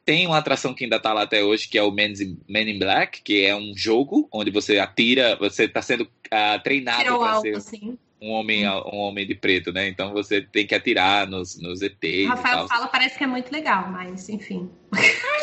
Tem 0.08 0.26
uma 0.26 0.38
atração 0.38 0.72
que 0.72 0.84
ainda 0.84 0.98
tá 0.98 1.12
lá 1.12 1.24
até 1.24 1.44
hoje, 1.44 1.68
que 1.68 1.76
é 1.76 1.82
o 1.82 1.90
Men 1.90 2.14
in, 2.14 2.78
Black, 2.78 3.20
que 3.20 3.44
é 3.44 3.54
um 3.54 3.74
jogo 3.76 4.26
onde 4.32 4.50
você 4.50 4.78
atira, 4.78 5.36
você 5.36 5.64
está 5.64 5.82
sendo 5.82 6.08
ah, 6.30 6.58
treinado 6.58 7.04
para 7.04 7.30
alto, 7.30 7.42
ser 7.42 7.56
assim. 7.56 7.98
Um 8.20 8.30
homem, 8.30 8.68
um 8.68 8.96
homem 8.96 9.26
de 9.26 9.34
preto, 9.34 9.72
né? 9.72 9.88
Então 9.88 10.12
você 10.12 10.40
tem 10.42 10.66
que 10.66 10.74
atirar 10.74 11.26
nos, 11.26 11.60
nos 11.60 11.80
ETs 11.82 12.02
O 12.02 12.06
e 12.06 12.24
Rafael 12.26 12.56
tal. 12.58 12.68
fala, 12.68 12.88
parece 12.88 13.16
que 13.16 13.24
é 13.24 13.26
muito 13.26 13.52
legal, 13.52 13.90
mas 13.90 14.28
enfim. 14.28 14.70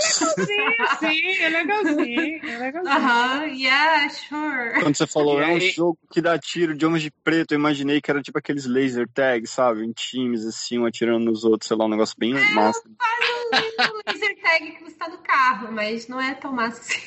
Sim, 0.99 1.27
é 1.41 1.49
legalzinho, 1.49 2.49
é 2.49 2.57
legalzinho. 2.57 2.95
Aham, 2.95 3.43
yeah, 3.45 4.09
sure. 4.09 4.81
Quando 4.81 4.95
você 4.97 5.07
falou, 5.07 5.41
é 5.41 5.47
um 5.47 5.59
jogo 5.59 5.97
que 6.11 6.21
dá 6.21 6.37
tiro 6.37 6.75
de 6.75 6.85
homens 6.85 7.03
de 7.03 7.11
preto, 7.23 7.53
eu 7.53 7.59
imaginei 7.59 8.01
que 8.01 8.11
era 8.11 8.21
tipo 8.21 8.37
aqueles 8.37 8.65
laser 8.65 9.07
tags, 9.13 9.51
sabe? 9.51 9.85
Em 9.85 9.91
times, 9.91 10.45
assim, 10.45 10.77
um 10.79 10.85
atirando 10.85 11.23
nos 11.25 11.43
outros, 11.43 11.67
sei 11.67 11.77
lá, 11.77 11.85
um 11.85 11.89
negócio 11.89 12.15
bem 12.17 12.33
massa. 12.53 12.81
O 12.87 14.11
laser 14.11 14.41
tag 14.41 14.71
que 14.71 14.83
você 14.83 14.95
tá 14.97 15.07
no 15.09 15.17
carro, 15.19 15.71
mas 15.71 16.07
não 16.07 16.19
é 16.19 16.33
tão 16.33 16.51
massa 16.51 16.81
assim. 16.81 17.01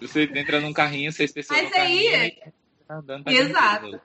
Você 0.00 0.30
entra 0.34 0.60
num 0.60 0.72
carrinho, 0.72 1.12
seis 1.12 1.32
pessoas 1.32 1.60
Mas 1.60 1.70
no 1.70 1.76
carrinho 1.76 2.16
aí- 2.16 2.28
e 2.28 2.52
tá 2.86 3.32
Exato. 3.32 4.00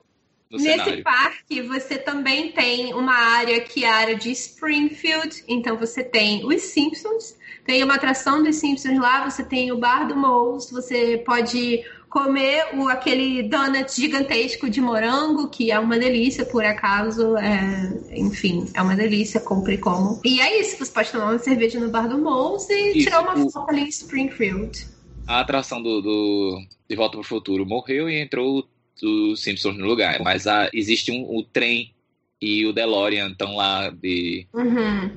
No, 0.54 0.60
Nesse 0.60 0.84
cenário. 0.84 1.04
parque, 1.04 1.62
você 1.64 1.98
também 1.98 2.52
tem 2.52 2.94
uma 2.94 3.14
área 3.16 3.60
que 3.62 3.84
é 3.84 3.90
a 3.90 3.96
área 3.96 4.16
de 4.16 4.32
Springfield. 4.32 5.44
Então, 5.48 5.76
você 5.78 6.04
tem 6.04 6.46
os 6.46 6.62
Simpsons. 6.62 7.36
Tem 7.66 7.84
uma 7.84 7.96
atração 7.96 8.44
dos 8.44 8.58
Simpsons 8.58 9.00
lá. 9.00 9.30
Você 9.30 9.44
tem 9.44 9.72
o 9.72 9.78
Bar 9.78 10.08
do 10.08 10.16
Moles. 10.16 10.70
Você 10.72 11.22
pode 11.26 11.84
comer 12.10 12.68
o, 12.76 12.88
aquele 12.88 13.42
donut 13.44 13.92
gigantesco 14.00 14.70
de 14.70 14.80
morango, 14.80 15.48
que 15.50 15.72
é 15.72 15.80
uma 15.80 15.98
delícia, 15.98 16.46
por 16.46 16.64
acaso. 16.64 17.36
é, 17.38 17.92
enfim, 18.16 18.68
é 18.76 18.82
uma 18.82 18.96
delícia. 18.96 19.40
Compre 19.40 19.78
como. 19.80 20.22
E 20.24 20.40
é 20.40 20.60
isso. 20.60 20.78
Você 20.78 20.92
pode 20.92 21.12
tomar 21.12 21.32
uma 21.32 21.40
cerveja 21.40 21.80
no 21.80 21.90
Bar 21.90 22.08
do 22.08 22.18
Moles 22.20 22.70
e 22.70 22.90
Isso, 22.90 23.00
tirar 23.06 23.22
uma 23.22 23.34
o- 23.44 23.50
foto 23.50 23.70
ali 23.72 23.82
em 23.82 23.88
Springfield. 23.90 24.86
A 25.26 25.40
atração 25.40 25.82
do, 25.82 26.02
do 26.02 26.62
De 26.88 26.96
Volta 26.98 27.18
pro 27.18 27.26
Futuro 27.26 27.66
morreu 27.66 28.10
e 28.10 28.22
entrou 28.22 28.68
os 29.02 29.42
Simpsons 29.42 29.78
no 29.78 29.86
lugar. 29.86 30.22
Mas 30.22 30.46
a- 30.48 30.70
existe 30.74 31.12
um, 31.12 31.24
o 31.24 31.44
trem 31.44 31.94
e 32.42 32.66
o 32.66 32.74
DeLorean 32.74 33.30
estão 33.32 33.56
lá 33.56 33.90
de, 33.90 34.46
Uhum. 34.54 35.12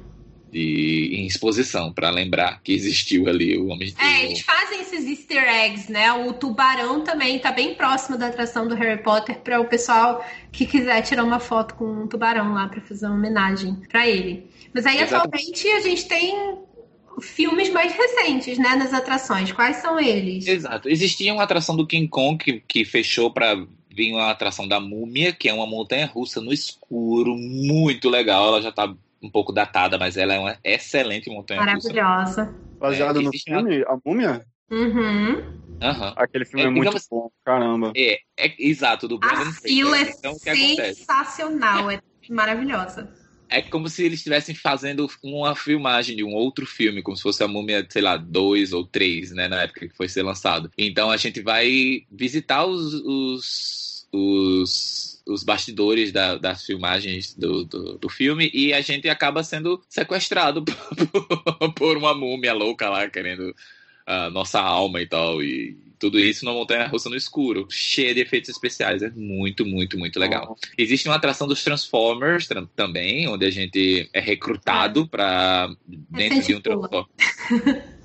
de, 0.51 1.11
em 1.15 1.27
exposição, 1.27 1.93
para 1.93 2.09
lembrar 2.11 2.63
que 2.63 2.73
existiu 2.73 3.29
ali 3.29 3.59
o 3.59 3.67
Homem 3.67 3.89
de 3.89 4.01
É, 4.01 4.25
eles 4.25 4.41
fazem 4.43 4.81
esses 4.81 5.05
easter 5.07 5.43
eggs, 5.43 5.91
né? 5.91 6.13
O 6.13 6.33
tubarão 6.33 7.03
também 7.03 7.39
tá 7.39 7.51
bem 7.51 7.75
próximo 7.75 8.17
da 8.17 8.29
atração 8.29 8.69
do 8.69 8.75
Harry 8.77 9.03
Potter 9.03 9.41
para 9.41 9.61
o 9.61 9.67
pessoal 9.67 10.25
que 10.53 10.65
quiser 10.67 11.03
tirar 11.03 11.25
uma 11.25 11.41
foto 11.41 11.75
com 11.75 11.85
um 11.85 12.07
tubarão 12.07 12.55
lá 12.55 12.69
para 12.69 12.81
fazer 12.81 13.07
uma 13.07 13.17
homenagem 13.17 13.75
para 13.91 14.07
ele. 14.07 14.49
Mas 14.73 14.87
aí 14.87 15.01
Exato. 15.01 15.27
atualmente 15.27 15.67
a 15.69 15.81
gente 15.81 16.07
tem 16.07 16.59
filmes 17.21 17.71
mais 17.71 17.93
recentes, 17.95 18.59
né, 18.59 18.75
nas 18.77 18.93
atrações. 18.93 19.53
Quais 19.53 19.77
são 19.77 19.99
eles? 19.99 20.47
Exato. 20.47 20.89
Existia 20.89 21.33
uma 21.33 21.43
atração 21.43 21.77
do 21.77 21.87
King 21.87 22.09
Kong 22.09 22.43
que, 22.43 22.61
que 22.61 22.85
fechou 22.85 23.31
para 23.31 23.55
vir 23.91 24.13
uma 24.13 24.31
atração 24.31 24.69
da 24.69 24.79
Múmia, 24.79 25.33
que 25.33 25.49
é 25.49 25.53
uma 25.55 25.67
montanha 25.67 26.07
russa 26.07 26.41
no 26.41 26.53
escuro, 26.53 27.35
muito 27.37 28.09
legal. 28.11 28.49
Ela 28.49 28.63
já 28.63 28.71
tá 28.71 28.93
um 29.23 29.31
pouco 29.31 29.53
datada, 29.53 29.97
mas 29.99 30.17
ela 30.17 30.35
é 30.35 30.39
uma 30.39 30.59
excelente 30.63 31.31
montanha 31.31 31.61
russa. 31.63 31.89
Maravilhosa. 31.93 32.55
Baseado 32.79 33.21
É, 33.21 33.23
no 33.23 33.31
filme, 33.33 33.83
A 33.85 33.97
Múmia? 34.05 34.45
Uhum. 34.71 35.43
Aham. 35.81 36.13
Aquele 36.17 36.45
filme 36.45 36.63
É, 36.65 36.67
é, 36.67 36.71
muito 36.71 36.83
digamos- 36.85 37.07
bom, 37.11 37.31
caramba. 37.45 37.93
É, 37.97 38.19
é 38.37 38.55
exato, 38.59 39.09
do 39.09 39.19
Brandon 39.19 39.43
A 39.49 39.53
fila 39.53 39.99
é. 39.99 40.03
Então, 40.11 40.35
sensacional, 40.35 41.91
é 41.91 42.01
maravilhosa. 42.29 43.09
É 43.49 43.63
como 43.63 43.89
se 43.89 44.05
eles 44.05 44.19
estivessem 44.21 44.55
fazendo 44.57 45.09
uma 45.23 45.55
filmagem 45.55 46.17
de 46.17 46.25
um 46.25 46.35
outro 46.35 46.67
filme, 46.67 47.01
como 47.03 47.17
se 47.17 47.23
fosse 47.23 47.45
a 47.45 47.49
Múmia, 47.49 47.87
sei 47.89 48.03
lá, 48.03 48.17
dois 48.17 48.73
ou 48.73 48.85
três, 48.85 49.31
né, 49.31 49.47
na 49.47 49.63
época 49.63 49.89
que 49.89 49.95
foi 49.97 50.09
ser 50.09 50.23
lançado. 50.25 50.71
Então 50.77 51.11
a 51.11 51.17
gente 51.17 51.41
vai 51.41 52.05
visitar 52.11 52.65
os, 52.67 52.93
os, 52.95 54.09
os, 54.13 55.23
os 55.27 55.45
bastidores 55.45 56.11
da- 56.11 56.37
das 56.37 56.65
filmagens 56.67 57.35
do, 57.35 57.65
do, 57.65 57.99
do 57.99 58.09
filme 58.09 58.51
e 58.53 58.73
a 58.73 58.81
gente 58.81 59.09
acaba 59.09 59.45
sendo 59.45 59.81
sequestrado 59.89 60.65
por, 60.65 61.73
por 61.75 61.97
uma 61.97 62.15
múmia 62.15 62.53
louca 62.53 62.89
lá, 62.91 63.09
querendo 63.09 63.55
a 64.05 64.29
nossa 64.31 64.61
alma 64.61 65.01
e 65.01 65.07
tal. 65.07 65.43
E 65.43 65.77
tudo 66.07 66.21
isso 66.21 66.45
numa 66.45 66.57
montanha 66.57 66.87
russa 66.87 67.11
no 67.11 67.17
escuro, 67.17 67.67
cheia 67.69 68.15
de 68.15 68.21
efeitos 68.21 68.49
especiais. 68.49 69.03
É 69.03 69.11
muito, 69.11 69.67
muito, 69.67 69.99
muito 69.99 70.21
legal. 70.21 70.57
Existe 70.79 71.09
uma 71.09 71.17
atração 71.17 71.49
dos 71.49 71.65
Transformers 71.65 72.49
também, 72.77 73.29
onde 73.29 73.45
a 73.45 73.51
gente 73.51 74.09
é 74.13 74.21
recrutado 74.21 75.03
é. 75.03 75.07
para 75.09 75.69
dentro 75.89 76.43
de 76.43 76.55
um 76.55 76.61
Transformer. 76.61 77.07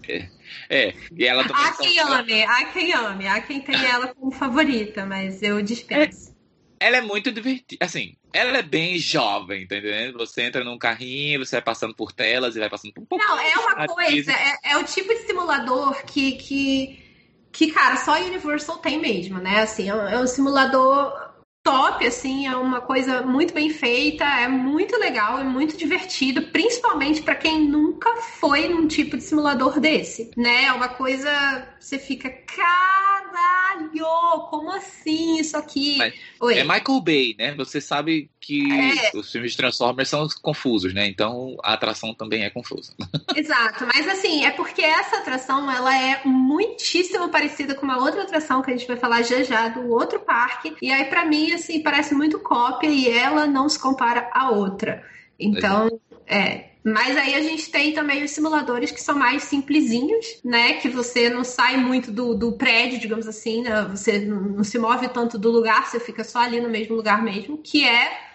É. 0.07 0.27
é, 0.67 0.93
e 1.15 1.25
ela 1.25 1.43
também. 1.43 1.63
Há 1.63 1.73
quem 1.73 1.99
ame, 1.99 2.43
há 2.43 2.65
quem 2.65 2.93
ame, 2.93 3.27
há 3.27 3.39
quem 3.39 3.61
tem 3.61 3.85
ela 3.85 4.07
como 4.15 4.31
favorita, 4.31 5.05
mas 5.05 5.43
eu 5.43 5.61
dispenso. 5.61 6.35
É, 6.79 6.87
ela 6.87 6.97
é 6.97 7.01
muito 7.01 7.31
divertida, 7.31 7.85
assim, 7.85 8.15
ela 8.33 8.57
é 8.57 8.63
bem 8.63 8.97
jovem, 8.97 9.67
tá 9.67 9.77
entendendo? 9.77 10.17
Você 10.17 10.41
entra 10.41 10.63
num 10.63 10.77
carrinho, 10.77 11.45
você 11.45 11.57
vai 11.57 11.61
passando 11.61 11.93
por 11.93 12.11
telas 12.11 12.55
e 12.55 12.59
vai 12.59 12.69
passando 12.69 12.93
por 12.93 13.03
um 13.03 13.05
pouco. 13.05 13.23
Não, 13.23 13.39
é 13.39 13.55
uma 13.55 13.87
coisa, 13.87 14.31
é, 14.31 14.71
é, 14.71 14.77
o 14.77 14.83
tipo 14.83 15.13
de 15.13 15.19
simulador 15.19 16.03
que, 16.05 16.31
que 16.33 17.10
que, 17.51 17.71
cara, 17.71 17.97
só 17.97 18.15
a 18.15 18.19
Universal 18.19 18.77
tem 18.77 18.99
mesmo, 18.99 19.39
né? 19.39 19.61
Assim, 19.61 19.89
é 19.89 19.95
um 19.95 20.23
é 20.23 20.27
simulador 20.27 21.31
top, 21.63 22.05
assim, 22.05 22.47
é 22.47 22.55
uma 22.55 22.81
coisa 22.81 23.21
muito 23.21 23.53
bem 23.53 23.69
feita, 23.69 24.23
é 24.25 24.47
muito 24.47 24.97
legal, 24.97 25.37
é 25.39 25.43
muito 25.43 25.77
divertido, 25.77 26.41
principalmente 26.47 27.21
para 27.21 27.35
quem 27.35 27.67
nunca 27.67 28.15
foi 28.17 28.67
num 28.67 28.87
tipo 28.87 29.15
de 29.15 29.23
simulador 29.23 29.79
desse, 29.79 30.31
né? 30.35 30.65
É 30.65 30.73
uma 30.73 30.89
coisa, 30.89 31.31
você 31.79 31.99
fica, 31.99 32.29
caralho, 32.29 34.07
como 34.49 34.71
assim 34.71 35.39
isso 35.39 35.55
aqui? 35.55 35.99
é 36.01 36.63
Michael 36.63 37.01
Bay, 37.01 37.35
né? 37.37 37.53
Você 37.55 37.79
sabe 37.79 38.30
que 38.41 38.67
é. 38.71 39.11
os 39.15 39.31
filmes 39.31 39.51
de 39.51 39.57
Transformers 39.57 40.09
são 40.09 40.27
confusos, 40.41 40.93
né? 40.93 41.07
Então 41.07 41.55
a 41.63 41.73
atração 41.73 42.13
também 42.13 42.43
é 42.43 42.49
confusa. 42.49 42.91
Exato, 43.35 43.85
mas 43.93 44.07
assim, 44.07 44.43
é 44.43 44.51
porque 44.51 44.81
essa 44.81 45.17
atração 45.17 45.71
ela 45.71 45.95
é 45.95 46.21
muitíssimo 46.25 47.29
parecida 47.29 47.75
com 47.75 47.85
uma 47.85 47.99
outra 47.99 48.23
atração 48.23 48.61
que 48.61 48.71
a 48.71 48.75
gente 48.75 48.87
vai 48.87 48.97
falar 48.97 49.21
já 49.21 49.43
já 49.43 49.69
do 49.69 49.89
outro 49.91 50.19
parque. 50.19 50.75
E 50.81 50.91
aí 50.91 51.05
para 51.05 51.23
mim 51.23 51.53
assim 51.53 51.81
parece 51.81 52.15
muito 52.15 52.39
cópia 52.39 52.89
e 52.89 53.07
ela 53.07 53.45
não 53.45 53.69
se 53.69 53.79
compara 53.79 54.29
à 54.33 54.49
outra. 54.49 55.03
Então, 55.39 55.89
é, 56.27 56.71
mas 56.83 57.15
aí 57.15 57.35
a 57.35 57.41
gente 57.41 57.69
tem 57.69 57.93
também 57.93 58.23
os 58.23 58.31
simuladores 58.31 58.91
que 58.91 59.01
são 59.01 59.15
mais 59.15 59.43
simplesinhos, 59.43 60.39
né? 60.43 60.73
Que 60.73 60.89
você 60.89 61.29
não 61.29 61.43
sai 61.43 61.77
muito 61.77 62.11
do, 62.11 62.33
do 62.33 62.53
prédio, 62.53 62.99
digamos 62.99 63.27
assim, 63.27 63.61
né? 63.61 63.83
você 63.83 64.19
não, 64.19 64.41
não, 64.41 64.63
se 64.63 64.79
move 64.79 65.07
tanto 65.09 65.37
do 65.37 65.51
lugar, 65.51 65.85
você 65.85 65.99
fica 65.99 66.23
só 66.23 66.39
ali 66.39 66.59
no 66.59 66.69
mesmo 66.69 66.95
lugar 66.95 67.21
mesmo, 67.21 67.57
que 67.57 67.87
é 67.87 68.30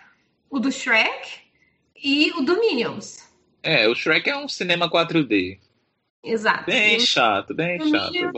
o 0.51 0.59
do 0.59 0.71
Shrek 0.71 1.41
e 1.97 2.33
o 2.33 2.43
do 2.43 2.61
Minions. 2.61 3.27
É, 3.63 3.89
o 3.89 3.95
Shrek 3.95 4.31
é 4.31 4.37
um 4.37 4.49
cinema 4.49 4.91
4D. 4.91 5.59
Exato. 6.23 6.67
Bem 6.67 7.01
chato, 7.01 7.55
bem 7.55 7.81
o 7.81 7.89
chato. 7.89 8.13
Minions... 8.13 8.35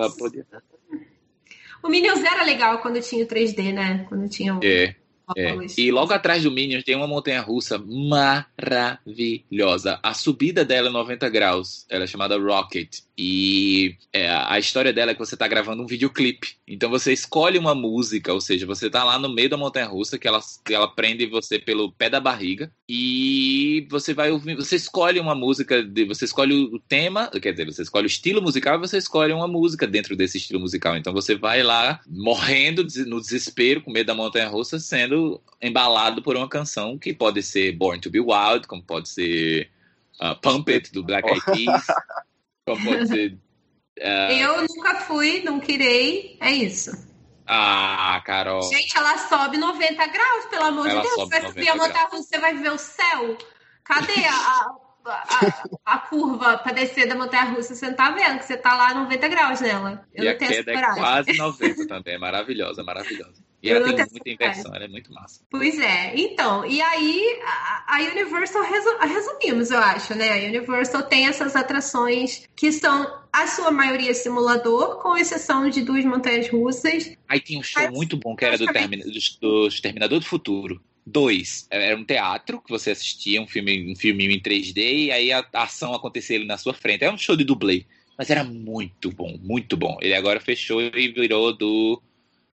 O 1.82 1.88
Minions 1.88 2.24
era 2.24 2.44
legal 2.44 2.78
quando 2.80 3.00
tinha 3.00 3.24
o 3.24 3.28
3D, 3.28 3.72
né? 3.72 4.04
Quando 4.08 4.28
tinha 4.28 4.54
o... 4.54 4.60
É. 4.64 4.94
É. 5.36 5.56
E 5.76 5.90
logo 5.90 6.12
atrás 6.12 6.42
do 6.42 6.50
Minions 6.50 6.84
tem 6.84 6.94
uma 6.94 7.06
montanha 7.06 7.40
russa 7.40 7.78
maravilhosa. 7.78 9.98
A 10.02 10.14
subida 10.14 10.64
dela 10.64 10.88
é 10.88 10.92
90 10.92 11.28
graus. 11.28 11.86
Ela 11.88 12.04
é 12.04 12.06
chamada 12.06 12.38
Rocket. 12.38 13.00
E 13.20 13.96
é, 14.12 14.30
a 14.30 14.60
história 14.60 14.92
dela 14.92 15.10
é 15.10 15.14
que 15.14 15.18
você 15.18 15.34
está 15.34 15.48
gravando 15.48 15.82
um 15.82 15.86
videoclipe. 15.86 16.54
Então 16.66 16.88
você 16.88 17.12
escolhe 17.12 17.58
uma 17.58 17.74
música, 17.74 18.32
ou 18.32 18.40
seja, 18.40 18.64
você 18.64 18.86
está 18.86 19.02
lá 19.02 19.18
no 19.18 19.28
meio 19.28 19.50
da 19.50 19.56
montanha 19.56 19.86
russa, 19.86 20.16
que 20.16 20.28
ela, 20.28 20.38
que 20.64 20.72
ela 20.72 20.86
prende 20.86 21.26
você 21.26 21.58
pelo 21.58 21.90
pé 21.90 22.08
da 22.08 22.20
barriga. 22.20 22.70
E 22.88 23.88
você 23.90 24.14
vai 24.14 24.30
ouvir, 24.30 24.54
você 24.54 24.76
escolhe 24.76 25.18
uma 25.18 25.34
música, 25.34 25.82
de, 25.82 26.04
você 26.04 26.26
escolhe 26.26 26.54
o 26.54 26.78
tema, 26.78 27.28
quer 27.42 27.50
dizer, 27.50 27.64
você 27.64 27.82
escolhe 27.82 28.04
o 28.04 28.06
estilo 28.06 28.40
musical 28.40 28.76
e 28.76 28.78
você 28.78 28.98
escolhe 28.98 29.32
uma 29.32 29.48
música 29.48 29.84
dentro 29.84 30.14
desse 30.14 30.38
estilo 30.38 30.60
musical. 30.60 30.96
Então 30.96 31.12
você 31.12 31.34
vai 31.34 31.64
lá 31.64 32.00
morrendo 32.08 32.86
no 33.06 33.20
desespero, 33.20 33.82
com 33.82 33.90
medo 33.90 34.06
da 34.06 34.14
montanha 34.14 34.48
russa, 34.48 34.78
sendo 34.78 35.17
sendo 35.18 35.42
embalado 35.60 36.22
por 36.22 36.36
uma 36.36 36.48
canção 36.48 36.96
que 36.96 37.12
pode 37.12 37.42
ser 37.42 37.72
Born 37.72 38.00
to 38.00 38.10
Be 38.10 38.20
Wild, 38.20 38.66
como 38.66 38.82
pode 38.82 39.08
ser 39.08 39.70
uh, 40.20 40.40
Pump 40.40 40.70
It, 40.72 40.92
do 40.92 41.02
Black 41.02 41.28
Eyed 41.28 41.44
Peas, 41.44 41.86
como 42.64 42.84
pode 42.84 43.08
ser... 43.08 43.38
Uh... 43.98 44.32
Eu 44.32 44.62
nunca 44.62 45.00
fui, 45.00 45.42
não 45.42 45.58
querei, 45.58 46.38
é 46.40 46.52
isso. 46.52 46.92
Ah, 47.44 48.22
Carol. 48.24 48.62
Gente, 48.62 48.96
ela 48.96 49.18
sobe 49.18 49.56
90 49.56 50.06
graus, 50.06 50.44
pelo 50.50 50.64
amor 50.64 50.88
ela 50.88 51.00
de 51.00 51.08
Deus. 51.08 51.28
Vai 51.28 51.46
subir 51.46 51.68
a 51.68 51.74
montanha 51.76 52.08
você 52.10 52.38
vai 52.38 52.54
ver 52.54 52.70
o 52.70 52.78
céu. 52.78 53.38
Cadê 53.82 54.22
a, 54.26 54.66
a, 55.06 55.64
a 55.86 55.98
curva 55.98 56.58
para 56.58 56.72
descer 56.72 57.08
da 57.08 57.14
montanha 57.14 57.44
russa? 57.44 57.74
Você 57.74 57.88
não 57.88 57.96
tá 57.96 58.10
vendo 58.10 58.38
que 58.38 58.44
você 58.44 58.56
tá 58.56 58.76
lá 58.76 58.92
90 58.92 59.28
graus 59.28 59.60
nela. 59.62 60.06
Eu 60.12 60.24
e 60.24 60.28
a 60.28 60.36
queda 60.36 60.72
é 60.72 60.94
quase 60.94 61.38
90 61.38 61.86
também. 61.88 62.14
É 62.14 62.18
maravilhosa, 62.18 62.84
maravilhosa. 62.84 63.47
E 63.62 63.70
ela 63.70 63.92
tem 63.92 64.06
muita 64.10 64.30
inversão, 64.30 64.74
ela 64.74 64.84
é 64.84 64.88
muito 64.88 65.12
massa. 65.12 65.40
Pois 65.50 65.78
é, 65.78 66.14
então, 66.16 66.64
e 66.64 66.80
aí 66.80 67.40
a, 67.42 67.96
a 67.96 68.00
Universal, 68.02 68.62
resu, 68.62 68.98
resumimos, 68.98 69.70
eu 69.70 69.78
acho, 69.78 70.14
né? 70.14 70.32
A 70.32 70.48
Universal 70.48 71.02
tem 71.02 71.26
essas 71.26 71.56
atrações 71.56 72.48
que 72.54 72.70
são, 72.70 73.18
a 73.32 73.46
sua 73.48 73.70
maioria, 73.70 74.14
simulador, 74.14 75.02
com 75.02 75.16
exceção 75.16 75.68
de 75.68 75.82
duas 75.82 76.04
montanhas 76.04 76.48
russas. 76.48 77.12
Aí 77.28 77.40
tinha 77.40 77.58
um 77.58 77.62
show 77.62 77.82
Mas, 77.82 77.92
muito 77.92 78.16
bom 78.16 78.36
que 78.36 78.44
era 78.44 78.56
do, 78.56 78.66
termina, 78.66 79.04
do, 79.04 79.68
do 79.68 79.80
Terminador 79.80 80.20
do 80.20 80.26
Futuro. 80.26 80.80
Dois, 81.04 81.66
era 81.70 81.96
um 81.96 82.04
teatro 82.04 82.60
que 82.60 82.70
você 82.70 82.90
assistia, 82.90 83.40
um 83.40 83.46
filme, 83.46 83.90
um 83.90 83.96
filminho 83.96 84.30
em 84.30 84.40
3D, 84.40 85.06
e 85.06 85.10
aí 85.10 85.32
a, 85.32 85.44
a 85.52 85.62
ação 85.62 85.94
acontecia 85.94 86.36
ali 86.36 86.46
na 86.46 86.58
sua 86.58 86.74
frente. 86.74 87.02
É 87.02 87.10
um 87.10 87.18
show 87.18 87.34
de 87.34 87.44
dublê. 87.44 87.86
Mas 88.16 88.30
era 88.30 88.42
muito 88.42 89.10
bom, 89.12 89.38
muito 89.40 89.76
bom. 89.76 89.96
Ele 90.02 90.12
agora 90.12 90.40
fechou 90.40 90.82
e 90.82 91.08
virou 91.12 91.56
do 91.56 92.02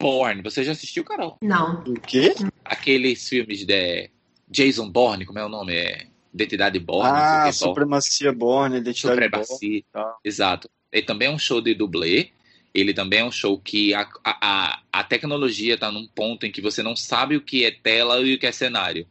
Bourne. 0.01 0.41
Você 0.41 0.63
já 0.63 0.71
assistiu, 0.71 1.03
Carol? 1.03 1.37
Não. 1.41 1.83
O 1.87 1.93
quê? 1.99 2.33
Aqueles 2.65 3.27
filmes 3.27 3.65
de 3.65 4.09
Jason 4.49 4.89
Bourne, 4.89 5.25
como 5.25 5.39
é 5.39 5.45
o 5.45 5.49
nome? 5.49 5.73
É 5.73 6.07
Identidade 6.33 6.79
Bourne. 6.79 7.11
Ah, 7.13 7.51
Supremacia 7.51 8.31
Bourne, 8.31 8.77
Identidade 8.77 9.15
Supremacia, 9.15 9.83
Bourne. 9.93 10.13
Exato. 10.23 10.69
Ele 10.91 11.05
também 11.05 11.27
é 11.27 11.31
um 11.31 11.39
show 11.39 11.61
de 11.61 11.73
dublê. 11.73 12.31
Ele 12.73 12.93
também 12.93 13.19
é 13.19 13.25
um 13.25 13.31
show 13.31 13.59
que 13.59 13.93
a, 13.93 14.07
a, 14.23 14.81
a 14.91 15.03
tecnologia 15.03 15.73
está 15.73 15.91
num 15.91 16.07
ponto 16.07 16.45
em 16.45 16.51
que 16.51 16.61
você 16.61 16.81
não 16.81 16.95
sabe 16.95 17.35
o 17.35 17.41
que 17.41 17.65
é 17.65 17.71
tela 17.71 18.21
e 18.21 18.35
o 18.35 18.39
que 18.39 18.47
é 18.47 18.51
cenário. 18.51 19.05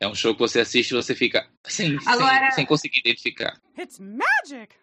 É 0.00 0.08
um 0.08 0.14
show 0.14 0.34
que 0.34 0.40
você 0.40 0.60
assiste 0.60 0.90
e 0.90 0.94
você 0.94 1.14
fica 1.14 1.48
sem, 1.64 1.96
Agora... 2.06 2.46
sem, 2.46 2.56
sem 2.56 2.66
conseguir 2.66 2.98
identificar. 2.98 3.60
It's 3.78 4.00
magic! 4.00 4.74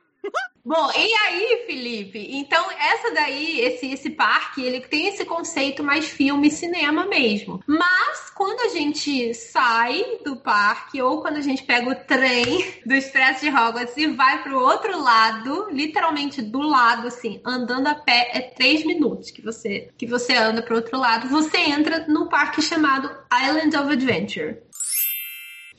Bom, 0.63 0.91
e 0.95 1.13
aí, 1.25 1.63
Felipe? 1.65 2.27
Então, 2.37 2.63
essa 2.71 3.11
daí, 3.11 3.59
esse, 3.61 3.91
esse 3.91 4.11
parque, 4.11 4.63
ele 4.63 4.81
tem 4.81 5.07
esse 5.07 5.25
conceito 5.25 5.83
mais 5.83 6.05
filme 6.05 6.51
cinema 6.51 7.07
mesmo. 7.07 7.59
Mas, 7.65 8.29
quando 8.35 8.61
a 8.61 8.69
gente 8.69 9.33
sai 9.33 10.19
do 10.23 10.35
parque, 10.35 11.01
ou 11.01 11.21
quando 11.21 11.37
a 11.37 11.41
gente 11.41 11.63
pega 11.63 11.89
o 11.89 11.95
trem 11.95 12.63
do 12.85 12.93
Expresso 12.93 13.41
de 13.41 13.49
Hogwarts 13.49 13.97
e 13.97 14.07
vai 14.07 14.43
pro 14.43 14.59
outro 14.59 15.01
lado, 15.01 15.67
literalmente 15.71 16.43
do 16.43 16.59
lado, 16.59 17.07
assim, 17.07 17.41
andando 17.43 17.87
a 17.87 17.95
pé, 17.95 18.29
é 18.31 18.41
três 18.41 18.85
minutos 18.85 19.31
que 19.31 19.41
você, 19.41 19.89
que 19.97 20.05
você 20.05 20.33
anda 20.33 20.61
pro 20.61 20.75
outro 20.75 20.99
lado, 20.99 21.27
você 21.27 21.57
entra 21.57 22.05
no 22.07 22.29
parque 22.29 22.61
chamado 22.61 23.09
Island 23.33 23.75
of 23.75 23.91
Adventure. 23.91 24.61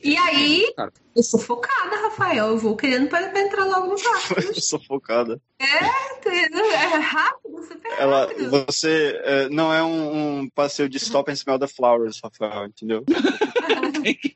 E 0.03 0.17
aí, 0.17 0.73
eu 1.15 1.23
sou 1.23 1.39
focada, 1.39 1.95
Rafael. 1.95 2.47
Eu 2.47 2.57
vou 2.57 2.75
querendo 2.75 3.07
para 3.07 3.39
entrar 3.39 3.63
logo 3.65 3.87
no 3.87 3.95
quarto. 3.95 4.59
sou 4.61 4.79
focada. 4.83 5.41
É, 5.59 5.65
é 5.65 6.97
rápido, 6.99 7.63
super 7.63 7.91
Ela, 7.97 8.27
rápido. 8.27 8.65
Você 8.65 9.19
é, 9.23 9.49
não 9.49 9.73
é 9.73 9.81
um, 9.81 10.39
um, 10.39 10.49
passeio 10.49 10.89
de 10.89 10.97
stop 10.97 11.31
and 11.31 11.35
smell 11.35 11.57
the 11.57 11.67
flowers, 11.67 12.19
Rafael, 12.21 12.65
entendeu? 12.65 13.05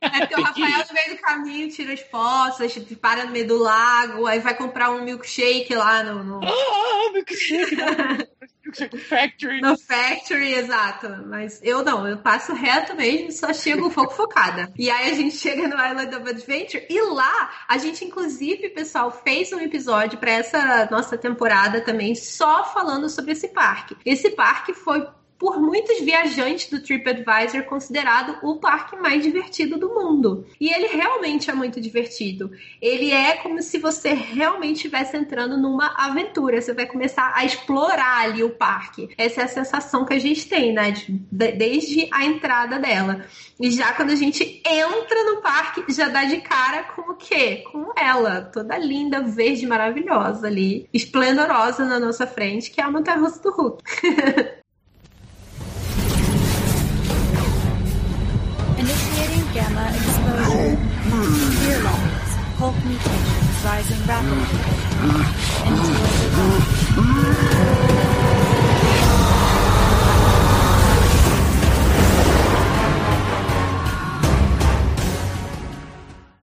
é 0.01 0.19
porque 0.19 0.35
o 0.39 0.43
Rafael, 0.43 0.85
no 0.87 0.93
meio 0.93 1.09
do 1.09 1.21
caminho, 1.21 1.69
tira 1.69 1.93
as 1.93 2.01
fotos, 2.01 2.77
para 3.01 3.25
no 3.25 3.31
meio 3.31 3.47
do 3.47 3.57
lago, 3.57 4.25
aí 4.25 4.39
vai 4.39 4.55
comprar 4.55 4.91
um 4.91 5.03
milkshake 5.03 5.75
lá 5.75 6.03
no. 6.03 6.23
no... 6.23 6.39
Ah, 6.43 7.11
milkshake! 7.11 7.75
Factory. 9.09 9.61
No 9.61 9.77
Factory, 9.77 10.53
exato. 10.53 11.09
Mas 11.27 11.59
eu 11.63 11.83
não, 11.83 12.07
eu 12.07 12.17
passo 12.17 12.53
reto 12.53 12.95
mesmo, 12.95 13.31
só 13.31 13.53
chego 13.53 13.87
um 13.87 13.91
pouco 13.91 14.13
focada. 14.13 14.71
E 14.77 14.89
aí 14.89 15.11
a 15.11 15.13
gente 15.13 15.35
chega 15.35 15.67
no 15.67 15.75
Island 15.75 16.15
of 16.15 16.29
Adventure 16.29 16.85
e 16.89 17.01
lá 17.01 17.51
a 17.67 17.77
gente, 17.77 18.03
inclusive, 18.05 18.69
pessoal, 18.69 19.11
fez 19.11 19.51
um 19.51 19.59
episódio 19.59 20.17
para 20.17 20.31
essa 20.31 20.87
nossa 20.91 21.17
temporada 21.17 21.81
também, 21.81 22.15
só 22.15 22.65
falando 22.65 23.09
sobre 23.09 23.31
esse 23.31 23.49
parque. 23.49 23.95
Esse 24.05 24.31
parque 24.31 24.73
foi 24.73 25.07
por 25.37 25.61
muitos 25.61 25.99
viajantes 26.01 26.69
do 26.69 26.81
TripAdvisor, 26.81 27.63
considerado 27.63 28.37
o 28.41 28.55
parque 28.55 28.95
mais 28.95 29.21
divertido 29.21 29.77
do 29.77 29.89
mundo. 29.89 30.45
E 30.59 30.73
ele 30.73 30.87
realmente 30.87 31.49
é 31.49 31.53
muito 31.53 31.79
divertido. 31.79 32.51
Ele 32.81 33.11
é 33.11 33.37
como 33.37 33.61
se 33.61 33.77
você 33.77 34.13
realmente 34.13 34.77
estivesse 34.77 35.15
entrando 35.15 35.57
numa 35.57 35.93
aventura. 35.95 36.61
Você 36.61 36.73
vai 36.73 36.87
começar 36.87 37.33
a 37.35 37.45
explorar 37.45 38.21
ali 38.21 38.43
o 38.43 38.49
parque. 38.49 39.09
Essa 39.17 39.41
é 39.41 39.43
a 39.43 39.47
sensação 39.47 40.05
que 40.05 40.13
a 40.13 40.19
gente 40.19 40.47
tem, 40.47 40.73
né? 40.73 40.91
De, 40.91 41.11
de, 41.11 41.51
desde 41.51 42.07
a 42.11 42.25
entrada 42.25 42.79
dela. 42.79 43.25
E 43.59 43.71
já 43.71 43.93
quando 43.93 44.11
a 44.11 44.15
gente 44.15 44.61
entra 44.65 45.23
no 45.23 45.41
parque, 45.41 45.83
já 45.93 46.07
dá 46.07 46.23
de 46.23 46.37
cara 46.41 46.83
com 46.83 47.11
o 47.11 47.15
quê? 47.15 47.63
Com 47.71 47.91
ela, 47.95 48.41
toda 48.41 48.77
linda, 48.77 49.21
verde, 49.21 49.65
maravilhosa 49.65 50.47
ali, 50.47 50.87
esplendorosa 50.93 51.85
na 51.85 51.99
nossa 51.99 52.25
frente, 52.25 52.71
que 52.71 52.81
é 52.81 52.83
a 52.83 52.91
montanha 52.91 53.17
russa 53.17 53.41
do 53.41 53.51
Hulk. 53.51 53.83
Hulk 62.57 62.75
mutations 62.85 63.63
rising 63.63 64.01
rapidly. 64.07 65.57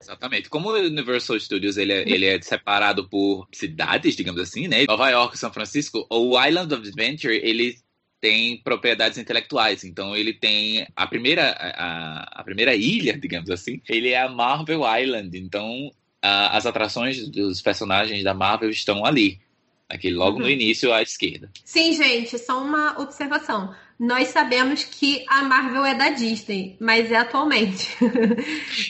Exatamente. 0.01 0.47
Como 0.49 0.69
o 0.69 0.73
Universal 0.75 1.37
Studios 1.37 1.75
ele 1.75 1.91
é, 1.91 2.09
ele 2.09 2.25
é 2.25 2.41
separado 2.41 3.09
por 3.09 3.45
cidades, 3.51 4.15
digamos 4.15 4.39
assim, 4.39 4.69
né? 4.69 4.85
Nova 4.87 5.09
York, 5.09 5.37
São 5.37 5.51
Francisco, 5.51 6.07
o 6.09 6.41
Island 6.41 6.73
of 6.73 6.87
Adventure 6.87 7.35
ele 7.43 7.75
tem 8.21 8.57
propriedades 8.63 9.17
intelectuais. 9.17 9.83
Então 9.83 10.15
ele 10.15 10.31
tem 10.31 10.87
a 10.95 11.05
primeira 11.07 11.51
a, 11.59 12.39
a 12.39 12.43
primeira 12.45 12.73
ilha, 12.73 13.19
digamos 13.19 13.49
assim, 13.49 13.81
ele 13.89 14.11
é 14.11 14.21
a 14.21 14.29
Marvel 14.29 14.81
Island. 14.97 15.37
Então 15.37 15.91
a, 16.25 16.57
as 16.57 16.65
atrações 16.65 17.29
dos 17.29 17.61
personagens 17.61 18.23
da 18.23 18.33
Marvel 18.33 18.69
estão 18.69 19.05
ali. 19.05 19.39
Aqui 19.87 20.09
logo 20.09 20.37
uhum. 20.37 20.43
no 20.43 20.49
início 20.49 20.91
à 20.91 21.03
esquerda. 21.03 21.51
Sim, 21.63 21.93
gente, 21.93 22.39
só 22.39 22.59
uma 22.59 22.99
observação 22.99 23.71
nós 23.99 24.29
sabemos 24.29 24.83
que 24.83 25.25
a 25.27 25.43
Marvel 25.43 25.85
é 25.85 25.95
da 25.95 26.09
Disney, 26.09 26.75
mas 26.79 27.11
é 27.11 27.17
atualmente. 27.17 27.95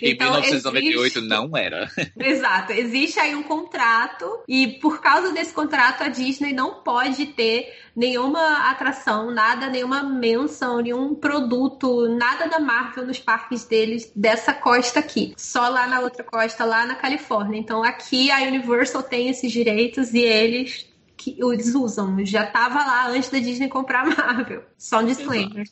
em 0.01 0.11
então, 0.11 0.31
1998 0.31 1.17
existe... 1.17 1.29
não 1.29 1.55
era. 1.55 1.89
Exato, 2.17 2.71
existe 2.71 3.19
aí 3.19 3.35
um 3.35 3.43
contrato 3.43 4.39
e 4.47 4.79
por 4.79 5.01
causa 5.01 5.31
desse 5.31 5.53
contrato 5.53 6.03
a 6.03 6.07
Disney 6.07 6.53
não 6.53 6.83
pode 6.83 7.27
ter 7.27 7.71
nenhuma 7.95 8.69
atração, 8.69 9.31
nada, 9.31 9.67
nenhuma 9.67 10.03
menção, 10.03 10.81
nenhum 10.81 11.15
produto, 11.15 12.09
nada 12.09 12.47
da 12.47 12.59
Marvel 12.59 13.05
nos 13.05 13.19
parques 13.19 13.63
deles 13.63 14.11
dessa 14.15 14.53
costa 14.53 14.99
aqui. 14.99 15.33
Só 15.37 15.69
lá 15.69 15.87
na 15.87 16.01
outra 16.01 16.23
costa, 16.23 16.65
lá 16.65 16.85
na 16.85 16.95
Califórnia. 16.95 17.59
Então 17.59 17.83
aqui 17.83 18.31
a 18.31 18.41
Universal 18.41 19.03
tem 19.03 19.29
esses 19.29 19.51
direitos 19.51 20.13
e 20.13 20.19
eles 20.19 20.87
que 21.25 21.41
eles 21.41 21.73
usam. 21.73 22.23
Já 22.23 22.45
tava 22.45 22.75
lá 22.75 23.07
antes 23.09 23.29
da 23.29 23.39
Disney 23.39 23.67
comprar 23.67 24.01
a 24.01 24.05
Marvel. 24.05 24.63
Só 24.77 24.99
um 24.99 25.05
disclaimer. 25.05 25.67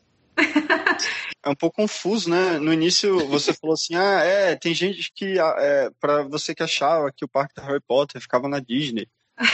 É 1.46 1.50
um 1.50 1.56
pouco 1.56 1.76
confuso, 1.76 2.30
né? 2.30 2.58
No 2.58 2.74
início 2.74 3.28
você 3.28 3.54
falou 3.60 3.76
assim: 3.76 3.96
ah, 3.96 4.24
é, 4.24 4.56
tem 4.56 4.74
gente 4.74 5.12
que, 5.14 5.40
ah, 5.40 5.56
é, 5.60 5.90
para 6.00 6.24
você 6.24 6.56
que 6.56 6.64
achava 6.64 7.12
que 7.12 7.24
o 7.24 7.28
parque 7.28 7.54
da 7.54 7.64
Harry 7.64 7.82
Potter 7.88 8.20
ficava 8.20 8.48
na 8.48 8.60
Disney. 8.60 9.08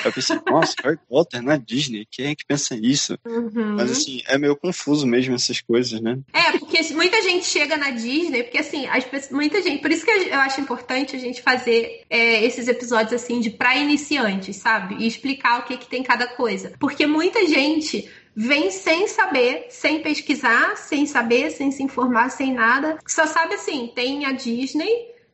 Eu 0.04 0.12
pensei, 0.12 0.40
nossa, 0.48 0.76
Harry 0.84 1.00
Potter 1.08 1.42
na 1.42 1.58
Disney, 1.58 2.08
quem 2.10 2.28
é 2.28 2.36
que 2.36 2.46
pensa 2.46 2.76
isso? 2.76 3.18
Uhum. 3.26 3.76
Mas 3.76 3.92
assim, 3.92 4.22
é 4.28 4.38
meio 4.38 4.56
confuso 4.56 5.06
mesmo 5.06 5.36
essas 5.36 5.62
coisas, 5.62 6.00
né? 6.02 6.20
É, 6.34 6.58
porque 6.58 6.82
muita 6.94 7.22
gente 7.22 7.46
chega 7.46 7.78
na 7.78 7.92
Disney, 7.92 8.44
porque 8.44 8.58
assim, 8.58 8.88
as 8.88 9.04
pessoas, 9.04 9.32
muita 9.32 9.62
gente, 9.62 9.82
por 9.82 9.92
isso 9.92 10.06
que 10.06 10.12
eu 10.12 10.40
acho 10.40 10.62
importante 10.62 11.16
a 11.16 11.20
gente 11.20 11.42
fazer 11.42 12.04
é, 12.10 12.44
esses 12.44 12.68
episódios 12.68 13.14
assim 13.14 13.40
de 13.40 13.50
pra 13.50 13.76
iniciantes, 13.76 14.58
sabe? 14.58 14.96
E 15.00 15.08
explicar 15.08 15.60
o 15.60 15.64
que, 15.64 15.78
que 15.78 15.88
tem 15.88 16.04
cada 16.04 16.28
coisa. 16.28 16.74
Porque 16.80 17.06
muita 17.06 17.46
gente 17.48 18.10
vem 18.36 18.72
sem 18.72 19.08
saber, 19.08 19.68
sem 19.70 20.02
pesquisar, 20.02 20.78
sem 20.78 21.06
saber, 21.06 21.52
sem 21.52 21.72
se 21.72 21.84
informar, 21.84 22.30
sem 22.30 22.54
nada. 22.54 22.98
Só 23.06 23.26
sabe 23.26 23.56
assim, 23.56 23.92
tem 23.94 24.26
a 24.26 24.32
Disney, 24.32 24.90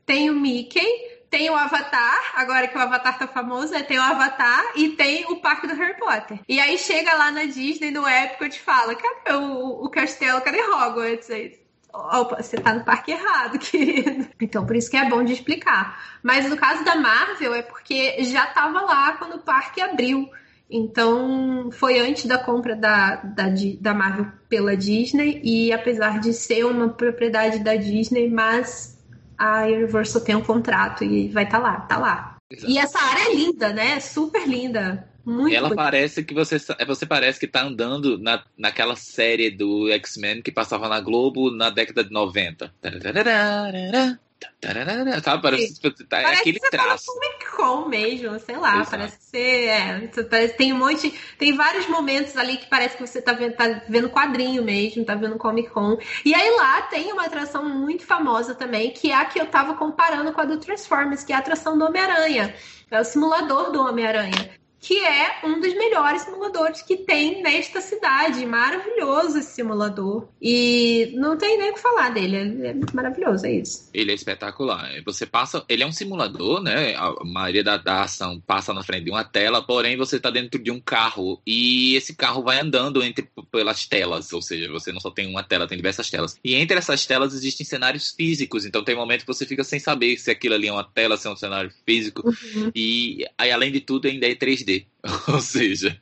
tem 0.06 0.30
o 0.30 0.34
Mickey 0.34 1.15
tem 1.36 1.50
o 1.50 1.56
Avatar, 1.56 2.32
agora 2.36 2.66
que 2.66 2.78
o 2.78 2.82
Avatar 2.82 3.20
tá 3.20 3.28
famoso, 3.28 3.74
né? 3.74 3.84
tem 3.84 4.00
o 4.00 4.02
Avatar 4.02 4.72
e 4.74 4.92
tem 4.92 5.26
o 5.26 5.36
parque 5.42 5.68
do 5.68 5.76
Harry 5.76 6.00
Potter. 6.00 6.40
E 6.48 6.62
aí 6.62 6.78
chega 6.78 7.14
lá 7.14 7.30
na 7.30 7.44
Disney, 7.44 7.92
no 7.92 8.08
Epcot, 8.08 8.58
fala, 8.58 8.96
cadê 8.96 9.36
o, 9.36 9.84
o 9.84 9.90
castelo, 9.90 10.40
cadê 10.40 10.62
Hogwarts? 10.62 11.30
Aí, 11.30 11.60
Opa, 11.94 12.42
você 12.42 12.56
tá 12.56 12.74
no 12.74 12.86
parque 12.86 13.12
errado, 13.12 13.60
querido. 13.60 14.30
Então, 14.40 14.66
por 14.66 14.78
isso 14.78 14.90
que 14.90 14.96
é 14.96 15.10
bom 15.10 15.26
de 15.26 15.34
explicar. 15.34 16.02
Mas 16.24 16.50
no 16.50 16.56
caso 16.56 16.86
da 16.86 16.96
Marvel, 16.96 17.54
é 17.54 17.62
porque 17.62 18.24
já 18.24 18.46
tava 18.48 18.80
lá 18.80 19.18
quando 19.18 19.36
o 19.36 19.40
parque 19.40 19.82
abriu. 19.82 20.30
Então, 20.70 21.70
foi 21.70 22.00
antes 22.00 22.26
da 22.26 22.38
compra 22.38 22.78
da, 22.78 23.18
da, 23.18 23.46
da 23.82 23.94
Marvel 23.94 24.28
pela 24.48 24.76
Disney. 24.76 25.42
E 25.44 25.74
apesar 25.74 26.20
de 26.22 26.32
ser 26.34 26.66
uma 26.66 26.90
propriedade 26.90 27.60
da 27.60 27.76
Disney, 27.76 28.30
mas 28.30 28.95
a 29.38 29.64
Universal 29.64 30.22
tem 30.22 30.36
um 30.36 30.42
contrato 30.42 31.04
e 31.04 31.28
vai 31.30 31.44
estar 31.44 31.60
tá 31.60 31.64
lá, 31.64 31.80
tá 31.82 31.98
lá. 31.98 32.38
Exato. 32.52 32.72
E 32.72 32.78
essa 32.78 33.00
área 33.00 33.32
é 33.32 33.36
linda, 33.36 33.74
né? 33.74 34.00
Super 34.00 34.48
linda. 34.48 35.10
Muito 35.26 35.56
Ela 35.56 35.74
parece 35.74 36.24
que 36.24 36.36
você, 36.36 36.58
você 36.86 37.06
parece 37.06 37.40
que 37.40 37.48
tá 37.48 37.64
andando 37.64 38.20
na, 38.20 38.44
naquela 38.56 38.96
série 38.96 39.50
do 39.50 39.92
X-Men 39.92 40.44
que 40.44 40.52
passava 40.52 40.88
na 40.88 41.02
Globo 41.02 41.50
na 41.50 41.72
década 41.72 42.04
de 42.04 42.12
90. 42.12 42.72
Sabe? 45.24 45.42
Parece, 45.42 45.80
que 45.80 45.92
tá, 45.92 46.22
parece 46.22 46.42
aquele 46.42 46.60
que 46.60 46.66
você 46.66 46.72
traço. 46.72 47.06
Tá 47.06 47.14
Comic 47.14 47.46
Con 47.56 47.88
mesmo, 47.88 48.40
sei 48.40 48.58
lá. 48.58 48.76
Exato. 48.76 48.92
Parece 48.92 49.18
que 49.18 49.24
você, 49.24 49.66
é, 49.66 50.48
tem 50.50 50.74
um 50.74 50.78
monte. 50.78 51.14
Tem 51.38 51.56
vários 51.56 51.88
momentos 51.88 52.36
ali 52.36 52.58
que 52.58 52.68
parece 52.68 52.98
que 52.98 53.06
você 53.06 53.22
tá 53.22 53.34
vendo, 53.34 53.54
tá 53.54 53.82
vendo 53.88 54.10
quadrinho 54.10 54.64
mesmo, 54.64 55.06
tá 55.06 55.16
vendo 55.16 55.38
Comic 55.38 55.70
Con. 55.70 55.98
E 56.24 56.34
aí 56.34 56.50
lá 56.58 56.82
tem 56.84 57.12
uma 57.12 57.26
atração 57.26 57.64
muito 57.64 58.06
famosa 58.06 58.56
também, 58.56 58.92
que 58.92 59.12
é 59.12 59.16
a 59.16 59.26
que 59.26 59.40
eu 59.40 59.46
tava 59.46 59.76
comparando 59.76 60.34
com 60.34 60.42
a 60.42 60.46
do 60.46 60.60
Transformers, 60.60 61.24
que 61.24 61.32
é 61.32 61.36
a 61.36 61.40
atração 61.40 61.78
do 61.78 61.86
Homem-Aranha. 61.86 62.56
É 62.92 63.00
o 63.00 63.04
simulador 63.04 63.72
do 63.72 63.82
Homem-Aranha 63.82 64.65
que 64.86 65.04
é 65.04 65.40
um 65.44 65.60
dos 65.60 65.74
melhores 65.74 66.22
simuladores 66.22 66.84
que 66.84 66.96
tem 66.96 67.42
nesta 67.42 67.82
cidade. 67.82 68.46
Maravilhoso 68.46 69.40
esse 69.40 69.56
simulador. 69.56 70.28
E 70.40 71.12
não 71.16 71.36
tem 71.36 71.58
nem 71.58 71.72
o 71.72 71.74
que 71.74 71.80
falar 71.80 72.10
dele. 72.10 72.38
É 72.68 72.76
maravilhoso, 72.94 73.48
é 73.48 73.54
isso. 73.54 73.90
Ele 73.92 74.12
é 74.12 74.14
espetacular. 74.14 74.92
Você 75.04 75.26
passa. 75.26 75.66
Ele 75.68 75.82
é 75.82 75.88
um 75.88 75.92
simulador, 75.92 76.62
né? 76.62 76.94
A 76.96 77.16
maioria 77.26 77.64
da, 77.64 77.78
da 77.78 78.04
ação 78.04 78.40
passa 78.40 78.76
na 78.76 78.84
frente 78.84 79.06
de 79.06 79.10
uma 79.10 79.24
tela, 79.24 79.60
porém 79.66 79.98
você 79.98 80.18
está 80.18 80.30
dentro 80.30 80.62
de 80.62 80.70
um 80.70 80.80
carro. 80.80 81.42
E 81.48 81.96
esse 81.96 82.16
carro 82.16 82.44
vai 82.44 82.60
andando 82.60 83.02
entre 83.02 83.28
pelas 83.52 83.88
telas. 83.88 84.32
Ou 84.34 84.42
seja, 84.42 84.72
você 84.72 84.92
não 84.92 85.00
só 85.00 85.10
tem 85.10 85.26
uma 85.26 85.42
tela, 85.42 85.68
tem 85.68 85.78
diversas 85.78 86.12
telas. 86.12 86.38
E 86.44 86.54
entre 86.54 86.78
essas 86.78 87.08
telas 87.08 87.34
existem 87.34 87.66
cenários 87.66 88.12
físicos. 88.12 88.66
Então 88.66 88.84
tem 88.84 88.96
momentos 88.96 89.26
que 89.26 89.34
você 89.34 89.48
fica 89.48 89.64
sem 89.64 89.80
saber 89.80 90.16
se 90.20 90.30
aquilo 90.30 90.54
ali 90.54 90.68
é 90.68 90.72
uma 90.72 90.84
tela, 90.84 91.18
se 91.18 91.28
é 91.28 91.32
um 91.32 91.36
cenário 91.36 91.72
físico. 91.84 92.22
Uhum. 92.28 92.72
E 92.76 93.26
aí, 93.36 93.52
além 93.52 93.72
de 93.72 93.80
tudo, 93.80 94.08
ainda 94.08 94.28
é 94.28 94.36
3D. 94.36 94.75
Ou 95.28 95.42
seja, 95.42 95.98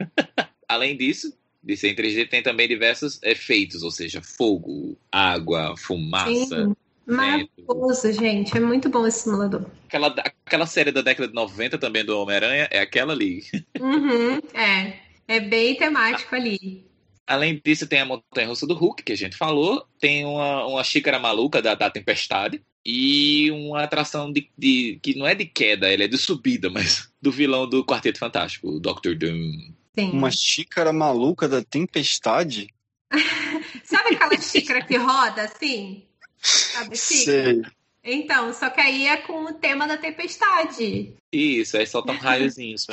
além 0.68 0.96
disso, 0.96 1.34
de 1.64 1.78
ser 1.78 1.90
em 1.90 1.96
3D, 1.96 2.30
tem 2.30 2.44
também 2.44 2.68
diversos 2.68 3.22
efeitos, 3.24 3.84
ou 3.84 3.92
seja, 3.92 4.22
fogo, 4.22 4.98
água, 5.12 5.76
fumaça. 5.78 6.66
Sim. 6.66 6.76
Maravilhoso, 7.06 8.12
gente. 8.14 8.56
É 8.56 8.60
muito 8.60 8.90
bom 8.90 9.06
esse 9.06 9.24
simulador. 9.24 9.66
Aquela, 9.88 10.08
aquela 10.46 10.66
série 10.66 10.92
da 10.92 11.02
década 11.02 11.28
de 11.28 11.34
90 11.34 11.78
também 11.78 12.04
do 12.04 12.18
Homem-Aranha 12.18 12.68
é 12.72 12.80
aquela 12.80 13.14
ali. 13.14 13.44
Uhum, 13.80 14.40
é. 14.54 15.00
É 15.28 15.40
bem 15.40 15.76
temático 15.76 16.36
ali. 16.36 16.86
Além 17.26 17.62
disso, 17.64 17.88
tem 17.88 18.00
a 18.00 18.06
Montanha 18.06 18.48
Russa 18.48 18.68
do 18.68 18.74
Hulk, 18.74 19.04
que 19.04 19.14
a 19.14 19.18
gente 19.18 19.38
falou. 19.38 19.86
Tem 20.00 20.26
uma, 20.26 20.66
uma 20.66 20.84
xícara 20.84 21.20
maluca 21.20 21.62
da, 21.62 21.76
da 21.76 21.90
Tempestade 21.90 22.62
e 22.86 23.50
uma 23.52 23.84
atração 23.84 24.32
de, 24.32 24.50
de, 24.58 25.00
que 25.02 25.16
não 25.16 25.26
é 25.26 25.34
de 25.34 25.46
queda, 25.46 25.92
ela 25.92 26.04
é 26.04 26.08
de 26.08 26.18
subida, 26.18 26.70
mas 26.70 27.10
do 27.22 27.32
vilão 27.32 27.68
do 27.68 27.86
Quarteto 27.86 28.20
Fantástico, 28.20 28.68
o 28.68 28.80
Doctor 28.80 29.16
Doom. 29.16 29.72
Sim. 29.98 30.12
Uma 30.12 30.32
xícara 30.32 30.92
maluca 30.92 31.48
da 31.48 31.64
tempestade? 31.64 32.68
Sabe 33.84 34.16
aquela 34.16 34.40
xícara 34.40 34.84
que 34.84 34.98
roda 34.98 35.44
assim? 35.44 36.04
Sabe, 36.42 36.98
Sei. 36.98 37.62
Então, 38.04 38.54
só 38.54 38.70
que 38.70 38.82
aí 38.82 39.08
é 39.08 39.18
com 39.18 39.46
o 39.46 39.54
tema 39.54 39.88
da 39.88 39.98
tempestade. 39.98 41.14
Isso, 41.32 41.78
aí 41.78 41.88
solta 41.88 42.12
um 42.12 42.18
raiozinhos. 42.18 42.86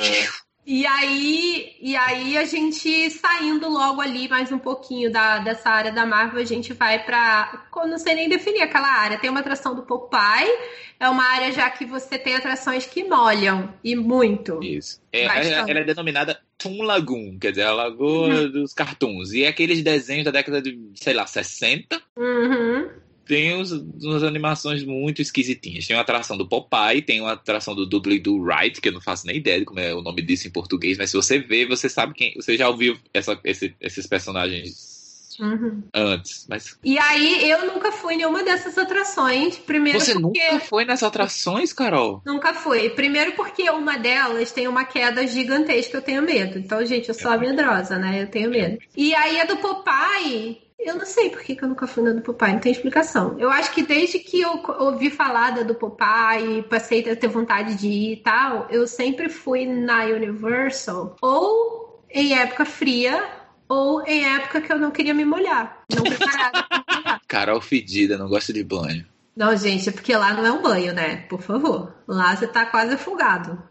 E 0.65 0.85
aí, 0.85 1.75
e 1.81 1.95
aí 1.95 2.37
a 2.37 2.45
gente 2.45 3.09
saindo 3.09 3.67
logo 3.67 3.99
ali 3.99 4.29
mais 4.29 4.51
um 4.51 4.59
pouquinho 4.59 5.11
da, 5.11 5.39
dessa 5.39 5.69
área 5.69 5.91
da 5.91 6.05
Marvel, 6.05 6.39
a 6.39 6.45
gente 6.45 6.71
vai 6.71 7.03
para, 7.03 7.67
não 7.75 7.97
sei 7.97 8.13
nem 8.13 8.29
definir 8.29 8.61
aquela 8.61 8.87
área. 8.87 9.17
Tem 9.17 9.29
uma 9.29 9.39
atração 9.39 9.75
do 9.75 9.81
Popeye, 9.81 10.47
é 10.99 11.09
uma 11.09 11.23
área 11.23 11.51
já 11.51 11.67
que 11.69 11.83
você 11.83 12.17
tem 12.19 12.35
atrações 12.35 12.85
que 12.85 13.03
molham 13.03 13.73
e 13.83 13.95
muito. 13.95 14.63
Isso. 14.63 15.01
É, 15.11 15.23
ela 15.23 15.79
é 15.79 15.83
denominada 15.83 16.39
Toon 16.59 16.83
Lagoon, 16.83 17.39
quer 17.39 17.51
dizer, 17.51 17.63
a 17.63 17.73
Lagoa 17.73 18.27
uhum. 18.27 18.51
dos 18.51 18.71
Cartoons. 18.71 19.33
E 19.33 19.43
é 19.43 19.47
aqueles 19.47 19.81
desenhos 19.81 20.25
da 20.25 20.31
década 20.31 20.61
de, 20.61 20.79
sei 20.93 21.13
lá, 21.13 21.25
60. 21.25 21.99
Uhum. 22.15 22.70
Tem 23.31 23.55
uns, 23.55 23.71
umas 23.71 24.23
animações 24.23 24.83
muito 24.83 25.21
esquisitinhas. 25.21 25.87
Tem 25.87 25.95
uma 25.95 26.01
atração 26.01 26.35
do 26.35 26.45
Popeye, 26.45 27.01
tem 27.01 27.21
uma 27.21 27.31
atração 27.31 27.73
do 27.73 27.85
Dudley 27.85 28.19
Do 28.19 28.43
Right, 28.43 28.81
que 28.81 28.89
eu 28.89 28.91
não 28.91 28.99
faço 28.99 29.25
nem 29.25 29.37
ideia 29.37 29.59
de 29.59 29.65
como 29.65 29.79
é 29.79 29.95
o 29.95 30.01
nome 30.01 30.21
disso 30.21 30.49
em 30.49 30.51
português, 30.51 30.97
mas 30.97 31.11
se 31.11 31.15
você 31.15 31.39
vê, 31.39 31.65
você 31.65 31.87
sabe 31.87 32.13
quem. 32.13 32.33
Você 32.35 32.57
já 32.57 32.67
ouviu 32.67 32.97
essa, 33.13 33.39
esse, 33.45 33.73
esses 33.79 34.05
personagens 34.05 34.91
Uhum. 35.39 35.81
antes. 35.93 36.45
Mas... 36.49 36.77
E 36.83 36.99
aí 36.99 37.49
eu 37.49 37.73
nunca 37.73 37.89
fui 37.93 38.15
em 38.15 38.17
nenhuma 38.17 38.43
dessas 38.43 38.77
atrações. 38.77 39.57
Primeiro 39.57 39.99
Você 39.99 40.13
porque... 40.19 40.51
nunca 40.51 40.59
foi 40.65 40.83
nessas 40.83 41.07
atrações, 41.07 41.71
Carol? 41.71 42.21
Nunca 42.25 42.53
fui. 42.53 42.89
Primeiro 42.89 43.31
porque 43.31 43.69
uma 43.69 43.97
delas 43.97 44.51
tem 44.51 44.67
uma 44.67 44.83
queda 44.83 45.25
gigantesca, 45.25 45.97
eu 45.97 46.01
tenho 46.01 46.21
medo. 46.21 46.59
Então, 46.59 46.85
gente, 46.85 47.07
eu 47.07 47.15
sou 47.15 47.31
é. 47.31 47.37
medrosa, 47.37 47.97
né? 47.97 48.21
Eu 48.21 48.27
tenho 48.27 48.49
medo. 48.49 48.77
E 48.95 49.15
aí 49.15 49.39
a 49.39 49.45
do 49.45 49.55
Popeye. 49.55 50.69
Eu 50.83 50.95
não 50.95 51.05
sei 51.05 51.29
por 51.29 51.41
que, 51.41 51.55
que 51.55 51.63
eu 51.63 51.69
nunca 51.69 51.85
fui 51.85 52.03
na 52.03 52.11
do 52.11 52.21
Popeye, 52.21 52.53
não 52.53 52.59
tem 52.59 52.71
explicação. 52.71 53.35
Eu 53.37 53.49
acho 53.51 53.71
que 53.71 53.83
desde 53.83 54.19
que 54.19 54.41
eu 54.41 54.63
ouvi 54.79 55.11
falar 55.11 55.51
da 55.51 55.63
do 55.63 55.75
Popeye, 55.75 56.63
passei 56.63 57.07
a 57.09 57.15
ter 57.15 57.27
vontade 57.27 57.75
de 57.75 57.87
ir 57.87 58.13
e 58.13 58.17
tal, 58.17 58.67
eu 58.69 58.87
sempre 58.87 59.29
fui 59.29 59.65
na 59.65 60.05
Universal 60.05 61.15
ou 61.21 62.03
em 62.09 62.33
época 62.33 62.65
fria 62.65 63.23
ou 63.69 64.01
em 64.07 64.25
época 64.25 64.61
que 64.61 64.73
eu 64.73 64.79
não 64.79 64.91
queria 64.91 65.13
me 65.13 65.23
molhar. 65.23 65.83
Não 65.95 66.03
preparada 66.03 66.63
pra 66.63 66.79
me 66.79 66.95
molhar. 66.95 67.21
Carol 67.27 67.61
fedida, 67.61 68.17
não 68.17 68.27
gosta 68.27 68.51
de 68.51 68.63
banho. 68.63 69.05
Não, 69.35 69.55
gente, 69.55 69.87
é 69.87 69.91
porque 69.91 70.15
lá 70.15 70.33
não 70.33 70.45
é 70.45 70.51
um 70.51 70.61
banho, 70.61 70.93
né? 70.93 71.17
Por 71.29 71.41
favor. 71.41 71.93
Lá 72.07 72.35
você 72.35 72.47
tá 72.47 72.65
quase 72.65 72.95
afogado. 72.95 73.61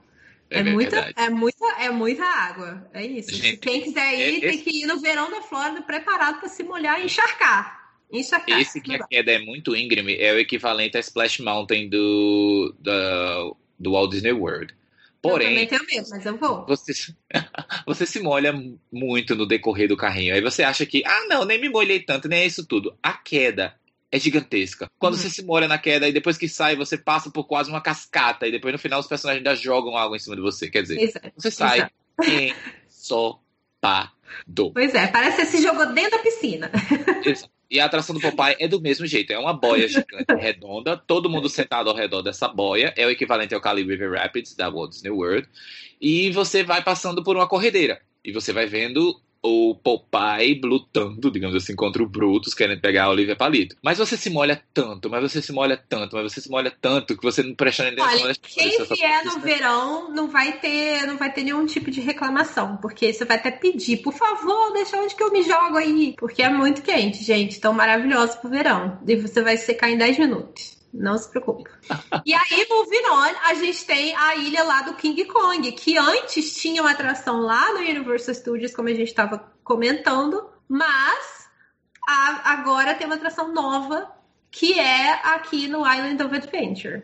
É, 0.51 0.59
é 0.59 0.63
muita, 0.65 1.13
é, 1.17 1.31
muita, 1.31 1.65
é 1.79 1.91
muita 1.91 2.25
água. 2.25 2.91
É 2.93 3.07
isso. 3.07 3.33
Gente, 3.33 3.59
Quem 3.59 3.83
quiser 3.83 4.15
ir, 4.15 4.45
é, 4.45 4.51
tem 4.51 4.59
que 4.59 4.83
ir 4.83 4.87
no 4.87 4.99
verão 4.99 5.31
da 5.31 5.41
Flórida 5.43 5.81
preparado 5.83 6.41
para 6.41 6.49
se 6.49 6.65
molhar 6.65 7.01
e 7.01 7.05
encharcar. 7.05 7.95
encharcar. 8.13 8.61
Esse 8.61 8.81
que 8.81 8.95
a 8.95 9.07
queda 9.07 9.31
é 9.31 9.39
muito 9.39 9.77
íngreme 9.77 10.17
é 10.17 10.33
o 10.33 10.39
equivalente 10.39 10.97
a 10.97 11.01
Splash 11.01 11.39
Mountain 11.39 11.89
do, 11.89 12.75
do, 12.81 13.57
do 13.79 13.93
Walt 13.93 14.11
Disney 14.11 14.33
World. 14.33 14.75
Porém, 15.23 15.49
eu 15.49 15.69
também 15.69 15.69
tenho 15.69 15.87
medo, 15.87 16.11
mas 16.11 16.27
eu 16.27 16.37
vou. 16.37 16.67
Você, 16.67 16.93
você 17.87 18.07
se 18.07 18.21
molha 18.21 18.53
muito 18.91 19.37
no 19.37 19.47
decorrer 19.47 19.87
do 19.87 19.97
carrinho. 19.97 20.35
Aí 20.35 20.41
você 20.41 20.63
acha 20.63 20.85
que, 20.85 21.03
ah, 21.07 21.27
não, 21.29 21.45
nem 21.45 21.61
me 21.61 21.69
molhei 21.69 22.01
tanto, 22.01 22.27
nem 22.27 22.41
é 22.41 22.47
isso 22.47 22.67
tudo. 22.67 22.97
A 23.03 23.13
queda 23.13 23.79
é 24.13 24.19
gigantesca. 24.19 24.91
Quando 24.99 25.15
uhum. 25.15 25.21
você 25.21 25.31
se 25.31 25.45
molha 25.45 25.69
na 25.69 25.79
queda 25.79 26.09
e 26.09 26.13
depois 26.13 26.37
que 26.37 26.49
sai, 26.49 26.75
você 26.75 26.99
passa 26.99 27.31
por 27.31 27.45
quase 27.45 27.71
uma 27.71 27.81
cascata. 27.81 28.47
E 28.47 28.51
depois 28.51 28.73
no 28.73 28.79
final 28.79 29.01
os 29.01 29.07
personagens 29.07 29.47
ainda 29.47 29.55
jogam 29.55 29.97
algo 29.97 30.17
em 30.17 30.19
cima 30.19 30.35
de 30.35 30.43
você. 30.43 30.69
Quer 30.69 30.83
dizer, 30.83 31.01
Exato. 31.01 31.33
você 31.37 31.51
sai 31.51 31.79
Exato. 31.79 32.55
ensopado. 32.89 34.11
Pois 34.73 34.95
é, 34.95 35.07
parece 35.07 35.37
que 35.37 35.47
você 35.47 35.57
se 35.59 35.63
jogou 35.63 35.93
dentro 35.93 36.13
da 36.13 36.19
piscina. 36.19 36.71
Exato. 37.25 37.51
E 37.71 37.79
a 37.79 37.85
atração 37.85 38.15
do 38.15 38.21
Popeye 38.21 38.57
é 38.59 38.67
do 38.67 38.81
mesmo 38.81 39.07
jeito. 39.07 39.33
É 39.33 39.39
uma 39.39 39.53
boia 39.53 39.87
gigante 39.87 40.27
redonda, 40.37 40.97
todo 40.97 41.31
mundo 41.31 41.49
sentado 41.49 41.89
ao 41.89 41.95
redor 41.95 42.21
dessa 42.21 42.49
boia. 42.49 42.93
É 42.97 43.07
o 43.07 43.11
equivalente 43.11 43.55
ao 43.55 43.61
Cali 43.61 43.85
River 43.85 44.13
Rapids 44.13 44.57
da 44.57 44.69
Walt 44.69 44.91
Disney 44.91 45.11
World. 45.11 45.49
E 46.01 46.31
você 46.33 46.65
vai 46.65 46.83
passando 46.83 47.23
por 47.23 47.37
uma 47.37 47.47
corredeira. 47.47 48.01
E 48.25 48.33
você 48.33 48.53
vai 48.53 48.67
vendo 48.67 49.21
o 49.43 49.75
Popeye 49.75 50.61
lutando, 50.63 51.31
digamos 51.31 51.57
assim, 51.57 51.75
contra 51.75 52.03
o 52.03 52.09
Brutus, 52.09 52.55
querendo 52.55 52.81
pegar 52.81 53.05
a 53.05 53.11
Olivia 53.11 53.37
Palito. 53.37 53.77
Mas 53.83 53.99
você 53.99 54.17
se 54.17 54.31
molha 54.31 54.63
tanto, 54.75 55.09
mas 55.09 55.23
você 55.23 55.41
se 55.41 55.53
molha 55.53 55.77
tanto, 55.77 56.17
mas 56.17 56.33
você 56.33 56.41
se 56.41 56.51
molha 56.51 56.73
tanto 56.81 57.17
que 57.17 57.23
você 57.23 57.43
não 57.43 57.55
presta 57.55 57.85
nem 57.85 57.93
atenção. 57.93 58.27
Olha, 58.27 58.35
quem 58.43 58.85
vier 58.97 59.25
no 59.25 59.41
verão 59.41 60.11
não 60.11 60.29
vai 60.29 60.59
ter, 60.59 61.07
não 61.07 61.17
vai 61.17 61.33
ter 61.33 61.43
nenhum 61.43 61.65
tipo 61.67 61.91
de 61.91 62.01
reclamação, 62.01 62.77
porque 62.77 63.13
você 63.13 63.25
vai 63.25 63.37
até 63.37 63.51
pedir, 63.51 63.99
por 63.99 64.13
favor, 64.13 64.73
deixa 64.73 64.97
onde 64.99 65.15
que 65.15 65.23
eu 65.23 65.33
me 65.33 65.43
jogo 65.43 65.77
aí, 65.77 66.15
porque 66.19 66.43
é 66.43 66.51
muito 66.51 66.83
quente, 66.83 67.25
gente, 67.25 67.61
tão 67.61 67.73
maravilhoso 67.73 68.39
pro 68.41 68.51
verão. 68.51 68.99
E 69.07 69.17
você 69.17 69.43
vai 69.43 69.57
secar 69.57 69.91
em 69.91 69.97
10 69.97 70.19
minutos. 70.19 70.80
Não 70.93 71.17
se 71.17 71.31
preocupe. 71.31 71.71
e 72.27 72.35
aí, 72.35 72.67
moving 72.69 73.07
on, 73.07 73.39
a 73.45 73.55
gente 73.55 73.85
tem 73.85 74.15
a 74.17 74.35
ilha 74.37 74.65
lá 74.65 74.83
do 74.83 74.95
King 74.95 75.25
Kong, 75.25 75.71
que 75.73 75.97
antes 75.97 76.61
tinha 76.61 76.83
uma 76.83 76.91
atração 76.91 77.41
lá 77.41 77.73
no 77.73 77.79
Universal 77.79 78.35
Studios, 78.35 78.75
como 78.75 78.89
a 78.89 78.95
gente 78.95 79.09
estava 79.09 79.39
comentando, 79.63 80.49
mas 80.69 81.49
a, 82.09 82.53
agora 82.53 82.95
tem 82.95 83.07
uma 83.07 83.17
atração 83.17 83.53
nova, 83.53 84.11
que 84.51 84.79
é 84.79 85.13
aqui 85.35 85.69
no 85.69 85.81
Island 85.81 86.23
of 86.23 86.35
Adventure. 86.35 87.03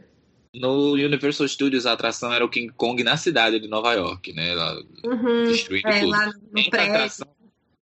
No 0.54 0.92
Universal 0.92 1.46
Studios, 1.46 1.86
a 1.86 1.92
atração 1.92 2.32
era 2.32 2.44
o 2.44 2.48
King 2.48 2.72
Kong 2.72 3.04
na 3.04 3.16
cidade 3.16 3.60
de 3.60 3.68
Nova 3.68 3.92
York, 3.92 4.32
né? 4.32 4.54
Lá, 4.54 4.74
uhum, 5.04 5.44
destruindo 5.44 5.88
é, 5.88 6.00
tudo. 6.00 6.10
Lá 6.10 6.26
no 6.26 6.70
prédio. 6.70 6.94
Atração 6.94 7.35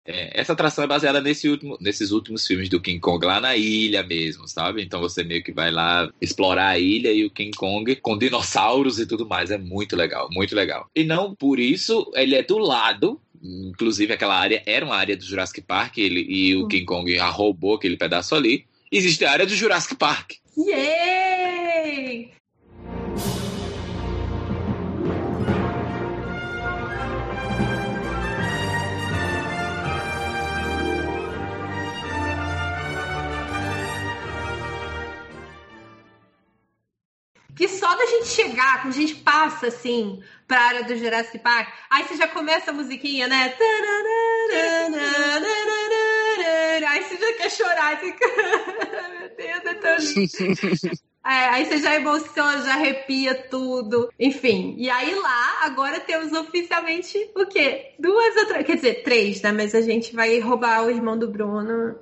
é, 0.07 0.41
essa 0.41 0.53
atração 0.53 0.85
é 0.85 0.87
baseada 0.87 1.21
nesse 1.21 1.49
último, 1.49 1.79
nesses 1.81 2.11
últimos 2.11 2.47
filmes 2.47 2.69
do 2.69 2.81
King 2.81 3.01
Kong, 3.01 3.25
lá 3.25 3.41
na 3.41 3.57
ilha 3.57 4.03
mesmo, 4.03 4.49
sabe? 4.49 4.83
Então 4.83 5.01
você 5.01 5.23
meio 5.23 5.43
que 5.43 5.53
vai 5.53 5.71
lá 5.71 6.11
explorar 6.21 6.69
a 6.69 6.79
ilha 6.79 7.13
e 7.13 7.25
o 7.25 7.31
King 7.31 7.57
Kong 7.57 7.97
com 7.97 8.19
dinossauros 8.19 8.99
e 8.99 9.07
tudo 9.07 9.27
mais. 9.27 9.51
É 9.51 9.59
muito 9.59 9.97
legal, 9.97 10.29
muito 10.33 10.55
legal. 10.55 10.89
E 10.95 11.05
não 11.05 11.35
por 11.35 11.59
isso, 11.59 12.11
ele 12.15 12.35
é 12.35 12.43
do 12.43 12.59
lado 12.59 13.21
inclusive 13.45 14.13
aquela 14.13 14.39
área 14.39 14.63
era 14.65 14.85
uma 14.85 14.95
área 14.95 15.17
do 15.17 15.25
Jurassic 15.25 15.63
Park 15.63 15.99
ele, 15.99 16.25
e 16.29 16.55
o 16.55 16.69
King 16.69 16.85
Kong 16.85 17.17
roubou 17.19 17.75
aquele 17.75 17.97
pedaço 17.97 18.37
ali. 18.37 18.67
Existe 18.91 19.25
a 19.25 19.33
área 19.33 19.47
do 19.47 19.55
Jurassic 19.55 19.97
Park. 19.97 20.35
Yay! 20.57 22.31
Que 37.55 37.69
só 37.69 37.95
da 37.95 38.07
gente 38.07 38.29
chegar, 38.29 38.83
quando 38.83 38.95
a 38.95 38.97
gente 38.97 39.17
passa 39.17 39.67
assim 39.67 40.23
para 40.47 40.59
a 40.59 40.65
área 40.65 40.85
do 40.85 40.97
Jurassic 40.97 41.39
Park, 41.39 41.69
aí 41.91 42.05
você 42.05 42.17
já 42.17 42.29
começa 42.29 42.71
a 42.71 42.75
musiquinha, 42.75 43.29
né? 43.29 43.55
Aí 46.89 47.05
você 47.05 47.17
já 47.17 47.33
quer 47.39 47.51
chorar, 47.51 47.99
fica. 47.99 48.27
Meu 49.19 49.29
Deus, 49.37 49.65
é 49.65 49.75
tão 49.75 49.97
lindo. 49.97 51.03
É, 51.25 51.49
aí 51.51 51.65
você 51.65 51.79
já 51.79 51.95
emociona, 51.95 52.65
já 52.65 52.75
arrepia 52.75 53.35
tudo. 53.49 54.13
Enfim. 54.19 54.75
E 54.77 54.91
aí 54.91 55.15
lá, 55.15 55.61
agora 55.63 56.01
temos 56.01 56.33
oficialmente 56.33 57.31
o 57.37 57.47
quê? 57.47 57.95
Duas 57.99 58.37
outras. 58.37 58.67
Quer 58.67 58.77
dizer, 58.77 59.03
três, 59.05 59.41
né? 59.41 59.53
Mas 59.53 59.75
a 59.75 59.81
gente 59.81 60.15
vai 60.15 60.39
roubar 60.41 60.85
o 60.85 60.91
irmão 60.91 61.17
do 61.17 61.31
Bruno 61.31 61.95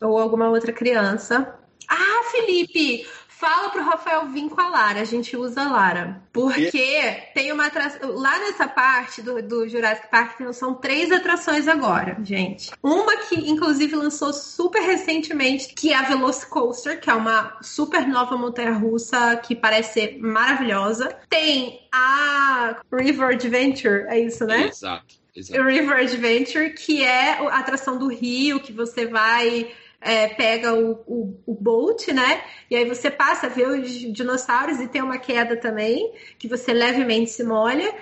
ou 0.00 0.16
alguma 0.16 0.48
outra 0.48 0.72
criança. 0.72 1.58
Ah, 1.88 2.22
Felipe! 2.30 3.04
Fala 3.38 3.70
pro 3.70 3.84
Rafael 3.84 4.26
vir 4.26 4.48
com 4.48 4.60
a 4.60 4.68
Lara, 4.68 5.00
a 5.00 5.04
gente 5.04 5.36
usa 5.36 5.62
a 5.62 5.70
Lara. 5.70 6.20
Porque 6.32 7.22
tem 7.32 7.52
uma 7.52 7.66
atração. 7.66 8.10
Lá 8.16 8.36
nessa 8.40 8.66
parte 8.66 9.22
do, 9.22 9.40
do 9.40 9.68
Jurassic 9.68 10.10
Park 10.10 10.40
são 10.52 10.74
três 10.74 11.12
atrações 11.12 11.68
agora, 11.68 12.16
gente. 12.24 12.72
Uma 12.82 13.16
que, 13.18 13.36
inclusive, 13.48 13.94
lançou 13.94 14.32
super 14.32 14.82
recentemente, 14.82 15.72
que 15.72 15.92
é 15.92 15.96
a 15.96 16.02
Velocicoaster, 16.02 17.00
que 17.00 17.08
é 17.08 17.14
uma 17.14 17.56
super 17.62 18.08
nova 18.08 18.36
montanha 18.36 18.72
russa 18.72 19.36
que 19.36 19.54
parece 19.54 19.92
ser 19.92 20.18
maravilhosa. 20.18 21.16
Tem 21.30 21.86
a 21.92 22.76
River 22.92 23.34
Adventure, 23.34 24.04
é 24.08 24.18
isso, 24.18 24.44
né? 24.46 24.66
Exato. 24.66 25.14
Exato. 25.36 25.62
River 25.62 25.96
Adventure, 25.96 26.70
que 26.70 27.04
é 27.04 27.34
a 27.34 27.58
atração 27.58 27.96
do 27.96 28.08
rio, 28.08 28.58
que 28.58 28.72
você 28.72 29.06
vai 29.06 29.70
é, 30.00 30.28
pega 30.28 30.74
o, 30.74 30.92
o, 31.06 31.42
o 31.46 31.54
boat, 31.54 32.12
né? 32.12 32.42
E 32.70 32.76
aí 32.76 32.84
você 32.84 33.10
passa 33.10 33.46
a 33.46 33.50
ver 33.50 33.68
os 33.68 33.90
dinossauros 33.90 34.80
e 34.80 34.88
tem 34.88 35.02
uma 35.02 35.18
queda 35.18 35.56
também, 35.56 36.12
que 36.38 36.48
você 36.48 36.72
levemente 36.72 37.30
se 37.30 37.42
molha. 37.42 37.94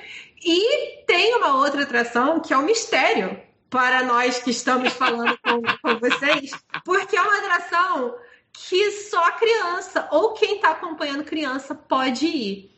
E 0.44 1.04
tem 1.06 1.34
uma 1.34 1.56
outra 1.56 1.82
atração 1.82 2.40
que 2.40 2.52
é 2.52 2.56
o 2.56 2.62
mistério 2.62 3.40
para 3.70 4.02
nós 4.02 4.38
que 4.38 4.50
estamos 4.50 4.92
falando 4.92 5.38
com, 5.42 5.62
com 5.82 5.98
vocês, 5.98 6.50
porque 6.84 7.16
é 7.16 7.22
uma 7.22 7.38
atração 7.38 8.14
que 8.52 8.90
só 8.92 9.32
criança 9.32 10.08
ou 10.10 10.32
quem 10.32 10.56
está 10.56 10.70
acompanhando 10.70 11.24
criança 11.24 11.74
pode 11.74 12.26
ir. 12.26 12.70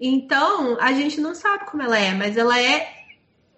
Então, 0.00 0.78
a 0.80 0.92
gente 0.92 1.20
não 1.20 1.34
sabe 1.34 1.66
como 1.66 1.82
ela 1.82 1.98
é, 1.98 2.14
mas 2.14 2.36
ela 2.36 2.58
é 2.58 2.99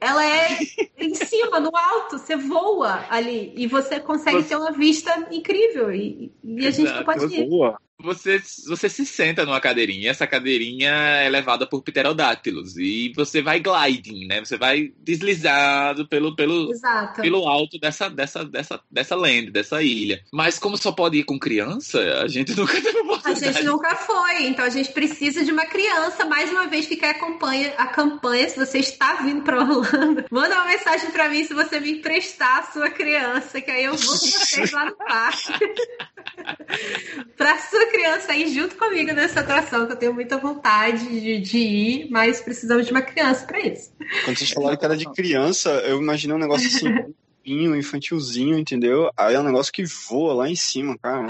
ela 0.03 0.27
é 0.27 0.59
em 0.99 1.15
cima, 1.15 1.61
no 1.61 1.71
alto, 1.77 2.19
você 2.19 2.35
voa 2.37 3.05
ali 3.09 3.53
e 3.57 3.69
você 3.69 4.01
consegue 4.01 4.43
ter 4.43 4.57
uma 4.57 4.73
vista 4.73 5.29
incrível 5.31 5.95
e, 5.95 6.33
e 6.43 6.67
a 6.67 6.71
gente 6.73 6.93
não 6.93 7.05
pode 7.05 7.33
ir. 7.33 7.49
Voa. 7.49 7.79
Você, 8.03 8.43
você 8.67 8.89
se 8.89 9.07
senta 9.07 9.45
numa 9.45 9.61
cadeirinha, 9.61 10.11
essa 10.11 10.27
cadeirinha 10.27 10.91
é 10.91 11.29
levada 11.29 11.67
por 11.67 11.83
pterodátilos 11.83 12.77
e 12.77 13.13
você 13.15 13.41
vai 13.41 13.61
gliding, 13.61 14.27
né? 14.27 14.41
Você 14.41 14.57
vai 14.57 14.93
deslizado 14.99 16.07
pelo, 16.09 16.35
pelo, 16.35 16.71
pelo 17.17 17.49
alto 17.49 17.79
dessa, 17.79 18.11
dessa, 18.11 18.45
dessa, 18.45 18.81
dessa 18.91 19.15
land, 19.17 19.51
dessa 19.51 19.83
ilha. 19.83 20.23
Mas 20.33 20.59
como 20.59 20.77
só 20.77 20.93
pode 20.93 21.19
ir 21.19 21.25
com 21.25 21.39
criança, 21.39 21.99
a 22.23 22.29
gente 22.29 22.55
nunca 22.57 22.81
teve 22.81 22.99
oportunidade. 22.99 23.45
A 23.45 23.53
gente 23.53 23.65
nunca 23.65 23.95
foi, 23.97 24.45
então 24.45 24.65
a 24.65 24.71
gente 24.71 24.93
precisa 24.93 25.45
de 25.45 25.53
uma 25.53 25.67
criança. 25.67 26.25
Mais 26.25 26.51
uma 26.51 26.67
vez, 26.67 26.87
fica 26.87 27.11
a 27.11 27.15
campanha, 27.15 27.73
a 27.77 27.87
campanha 27.87 28.49
se 28.49 28.57
você 28.57 28.79
está 28.79 29.15
vindo 29.15 29.43
para 29.43 29.59
Orlando, 29.59 30.25
manda 30.31 30.55
uma 30.55 30.67
mensagem 30.67 31.11
para 31.11 31.29
mim 31.29 31.45
se 31.45 31.55
você 31.55 31.81
me 31.81 31.93
emprestar 31.93 32.61
a 32.61 32.73
sua 32.73 32.91
criança, 32.91 33.61
que 33.61 33.71
aí 33.71 33.85
eu 33.85 33.97
vou 33.97 34.19
com 34.19 34.27
vocês 34.27 34.71
lá 34.73 34.87
no 34.87 34.97
parque. 34.97 35.53
pra 37.37 37.59
sua 37.59 37.87
criança 37.87 38.35
ir 38.35 38.49
junto 38.49 38.77
comigo 38.77 39.13
nessa 39.13 39.41
atração, 39.41 39.87
que 39.87 39.93
eu 39.93 39.97
tenho 39.97 40.15
muita 40.15 40.39
vontade 40.39 41.09
de, 41.09 41.41
de 41.41 41.59
ir, 41.59 42.11
mas 42.11 42.41
precisamos 42.41 42.87
de 42.87 42.93
uma 42.93 43.03
criança 43.03 43.47
para 43.47 43.61
isso. 43.61 43.93
Quando 44.25 44.39
vocês 44.39 44.51
falaram 44.51 44.77
que 44.77 44.85
era 44.85 44.97
de 44.97 45.11
criança, 45.13 45.71
eu 45.87 46.01
imaginei 46.01 46.37
um 46.37 46.41
negócio 46.41 46.67
assim. 46.67 47.13
infantilzinho, 47.45 48.57
entendeu? 48.57 49.11
Aí 49.17 49.35
é 49.35 49.41
um 49.41 49.45
negócio 49.45 49.73
que 49.73 49.85
voa 49.85 50.33
lá 50.33 50.49
em 50.49 50.55
cima, 50.55 50.97
cara. 50.97 51.27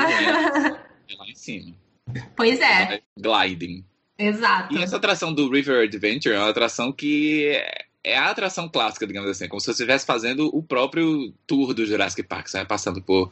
É 1.08 1.16
lá 1.16 1.26
em 1.26 1.34
cima. 1.34 1.74
Pois 2.36 2.60
é. 2.60 3.00
Gliding. 3.18 3.84
Exato. 4.18 4.74
E 4.74 4.82
essa 4.82 4.96
atração 4.96 5.32
do 5.32 5.50
River 5.50 5.84
Adventure 5.84 6.34
é 6.34 6.38
uma 6.38 6.50
atração 6.50 6.92
que 6.92 7.58
é 8.04 8.16
a 8.16 8.30
atração 8.30 8.68
clássica, 8.68 9.06
digamos 9.06 9.30
assim, 9.30 9.48
como 9.48 9.60
se 9.60 9.66
você 9.66 9.72
estivesse 9.72 10.04
fazendo 10.04 10.54
o 10.54 10.62
próprio 10.62 11.32
tour 11.46 11.72
do 11.72 11.86
Jurassic 11.86 12.22
Park, 12.22 12.48
você 12.48 12.58
vai 12.58 12.66
passando 12.66 13.00
por 13.00 13.30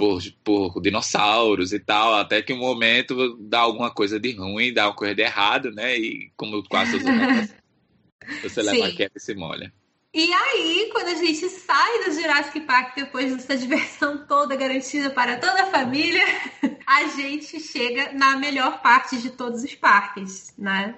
por, 0.00 0.22
por 0.42 0.80
dinossauros 0.80 1.74
e 1.74 1.78
tal, 1.78 2.14
até 2.14 2.40
que 2.40 2.54
um 2.54 2.58
momento 2.58 3.36
dá 3.38 3.60
alguma 3.60 3.90
coisa 3.90 4.18
de 4.18 4.32
ruim, 4.32 4.72
dá 4.72 4.86
uma 4.86 4.94
coisa 4.94 5.14
de 5.14 5.20
errado, 5.20 5.70
né? 5.70 5.94
E 5.94 6.32
como 6.38 6.66
quase 6.66 6.96
os 6.96 7.02
você 8.42 8.62
leva 8.62 8.86
a 8.86 8.96
queda 8.96 9.12
e 9.14 9.20
se 9.20 9.34
molha. 9.34 9.70
E 10.14 10.32
aí, 10.32 10.88
quando 10.90 11.08
a 11.08 11.14
gente 11.16 11.46
sai 11.50 12.04
do 12.04 12.12
Jurassic 12.12 12.60
Park 12.60 12.96
depois 12.96 13.36
dessa 13.36 13.54
diversão 13.58 14.24
toda 14.26 14.56
garantida 14.56 15.10
para 15.10 15.36
toda 15.36 15.64
a 15.64 15.70
família, 15.70 16.24
a 16.86 17.06
gente 17.08 17.60
chega 17.60 18.10
na 18.14 18.38
melhor 18.38 18.80
parte 18.80 19.20
de 19.20 19.28
todos 19.28 19.62
os 19.62 19.74
parques, 19.74 20.54
né? 20.56 20.94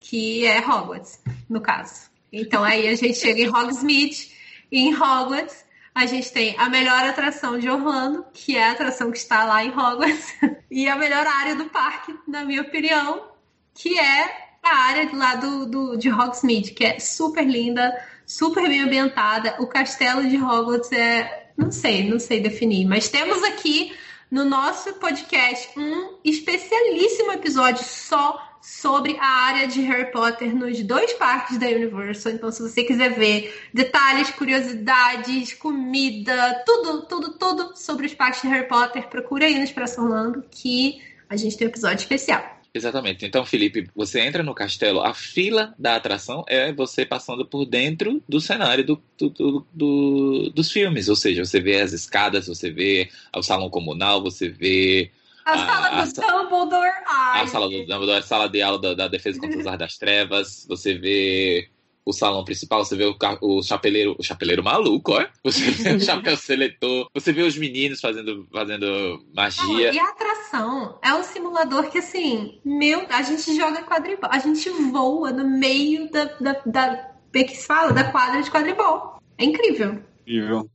Que 0.00 0.44
é 0.44 0.58
Hogwarts, 0.58 1.22
no 1.48 1.60
caso. 1.60 2.10
Então 2.32 2.64
aí 2.64 2.88
a 2.88 2.96
gente 2.96 3.14
chega 3.14 3.42
em 3.42 3.48
Hogsmeade 3.48 4.32
em 4.72 4.92
Hogwarts 4.92 5.69
a 5.94 6.06
gente 6.06 6.32
tem 6.32 6.54
a 6.58 6.68
melhor 6.68 7.04
atração 7.04 7.58
de 7.58 7.68
Orlando, 7.68 8.24
que 8.32 8.56
é 8.56 8.68
a 8.68 8.72
atração 8.72 9.10
que 9.10 9.18
está 9.18 9.44
lá 9.44 9.64
em 9.64 9.70
Hogwarts, 9.70 10.34
e 10.70 10.88
a 10.88 10.96
melhor 10.96 11.26
área 11.26 11.56
do 11.56 11.66
parque, 11.66 12.14
na 12.26 12.44
minha 12.44 12.62
opinião, 12.62 13.28
que 13.74 13.98
é 13.98 14.50
a 14.62 14.76
área 14.76 15.10
lá 15.14 15.34
do, 15.36 15.66
do, 15.66 15.96
de 15.96 16.10
Hogsmeade, 16.10 16.72
que 16.72 16.84
é 16.84 16.98
super 16.98 17.46
linda, 17.46 17.92
super 18.26 18.68
bem 18.68 18.82
ambientada. 18.82 19.56
O 19.58 19.66
castelo 19.66 20.28
de 20.28 20.36
Hogwarts 20.36 20.92
é. 20.92 21.48
Não 21.56 21.70
sei, 21.70 22.08
não 22.08 22.18
sei 22.18 22.40
definir, 22.40 22.86
mas 22.86 23.10
temos 23.10 23.42
aqui 23.44 23.94
no 24.30 24.46
nosso 24.46 24.94
podcast 24.94 25.78
um 25.78 26.18
especialíssimo 26.24 27.32
episódio 27.32 27.84
só 27.84 28.49
sobre 28.62 29.16
a 29.18 29.26
área 29.26 29.66
de 29.66 29.80
Harry 29.82 30.10
Potter 30.10 30.54
nos 30.54 30.82
dois 30.82 31.12
parques 31.14 31.58
da 31.58 31.66
Universal. 31.66 32.32
Então, 32.32 32.50
se 32.50 32.62
você 32.62 32.84
quiser 32.84 33.14
ver 33.14 33.54
detalhes, 33.72 34.30
curiosidades, 34.30 35.54
comida, 35.54 36.62
tudo, 36.66 37.02
tudo, 37.06 37.38
tudo 37.38 37.76
sobre 37.76 38.06
os 38.06 38.14
parques 38.14 38.42
de 38.42 38.48
Harry 38.48 38.68
Potter, 38.68 39.08
procura 39.08 39.46
aí 39.46 39.56
no 39.56 39.64
Expresso 39.64 40.02
Orlando 40.02 40.44
que 40.50 41.00
a 41.28 41.36
gente 41.36 41.56
tem 41.56 41.66
um 41.66 41.70
episódio 41.70 41.98
especial. 41.98 42.60
Exatamente. 42.72 43.26
Então, 43.26 43.44
Felipe, 43.44 43.88
você 43.94 44.20
entra 44.20 44.42
no 44.42 44.54
castelo, 44.54 45.00
a 45.00 45.12
fila 45.12 45.74
da 45.76 45.96
atração 45.96 46.44
é 46.46 46.72
você 46.72 47.04
passando 47.04 47.44
por 47.44 47.66
dentro 47.66 48.22
do 48.28 48.40
cenário 48.40 48.84
do, 48.84 49.02
do, 49.18 49.66
do, 49.72 50.50
dos 50.54 50.70
filmes. 50.70 51.08
Ou 51.08 51.16
seja, 51.16 51.44
você 51.44 51.60
vê 51.60 51.80
as 51.80 51.92
escadas, 51.92 52.46
você 52.46 52.70
vê 52.70 53.10
o 53.36 53.42
salão 53.42 53.68
comunal, 53.68 54.22
você 54.22 54.48
vê 54.48 55.10
a, 55.50 55.66
sala 55.66 55.88
do 55.90 55.96
a, 55.96 56.42
Dumbledore. 56.42 56.92
Ai, 57.06 57.42
a 57.42 57.46
sala 57.46 57.68
do 57.68 57.78
Dumbledore, 57.86 58.18
a 58.18 58.22
sala 58.22 58.48
de 58.48 58.62
aula 58.62 58.80
da, 58.80 58.94
da 58.94 59.08
defesa 59.08 59.38
contra 59.38 59.58
os 59.58 59.66
artes 59.66 59.78
das 59.78 59.98
trevas. 59.98 60.66
Você 60.68 60.94
vê 60.94 61.68
o 62.04 62.12
salão 62.12 62.44
principal, 62.44 62.84
você 62.84 62.96
vê 62.96 63.04
o, 63.04 63.16
o 63.42 63.62
chapeleiro, 63.62 64.16
o 64.18 64.22
chapeleiro 64.22 64.62
maluco, 64.62 65.12
ó. 65.12 65.26
Você 65.44 65.70
vê 65.70 65.90
o 65.94 66.00
chapéu 66.00 66.36
seletor, 66.38 67.08
você 67.14 67.32
vê 67.32 67.42
os 67.42 67.56
meninos 67.56 68.00
fazendo, 68.00 68.46
fazendo 68.52 69.24
magia. 69.34 69.92
e 69.92 69.98
a 69.98 70.08
atração 70.08 70.98
é 71.02 71.14
um 71.14 71.22
simulador 71.22 71.90
que, 71.90 71.98
assim, 71.98 72.60
meu, 72.64 73.06
a 73.08 73.22
gente 73.22 73.54
joga 73.56 73.82
quadribol, 73.82 74.30
a 74.30 74.38
gente 74.38 74.68
voa 74.68 75.30
no 75.30 75.48
meio 75.48 76.10
da, 76.10 76.24
da, 76.40 76.62
da 76.66 77.10
que 77.32 77.54
se 77.54 77.66
fala, 77.66 77.92
da 77.92 78.10
quadra 78.10 78.42
de 78.42 78.50
quadribol. 78.50 79.20
É 79.38 79.44
incrível. 79.44 80.02
Incrível. 80.26 80.70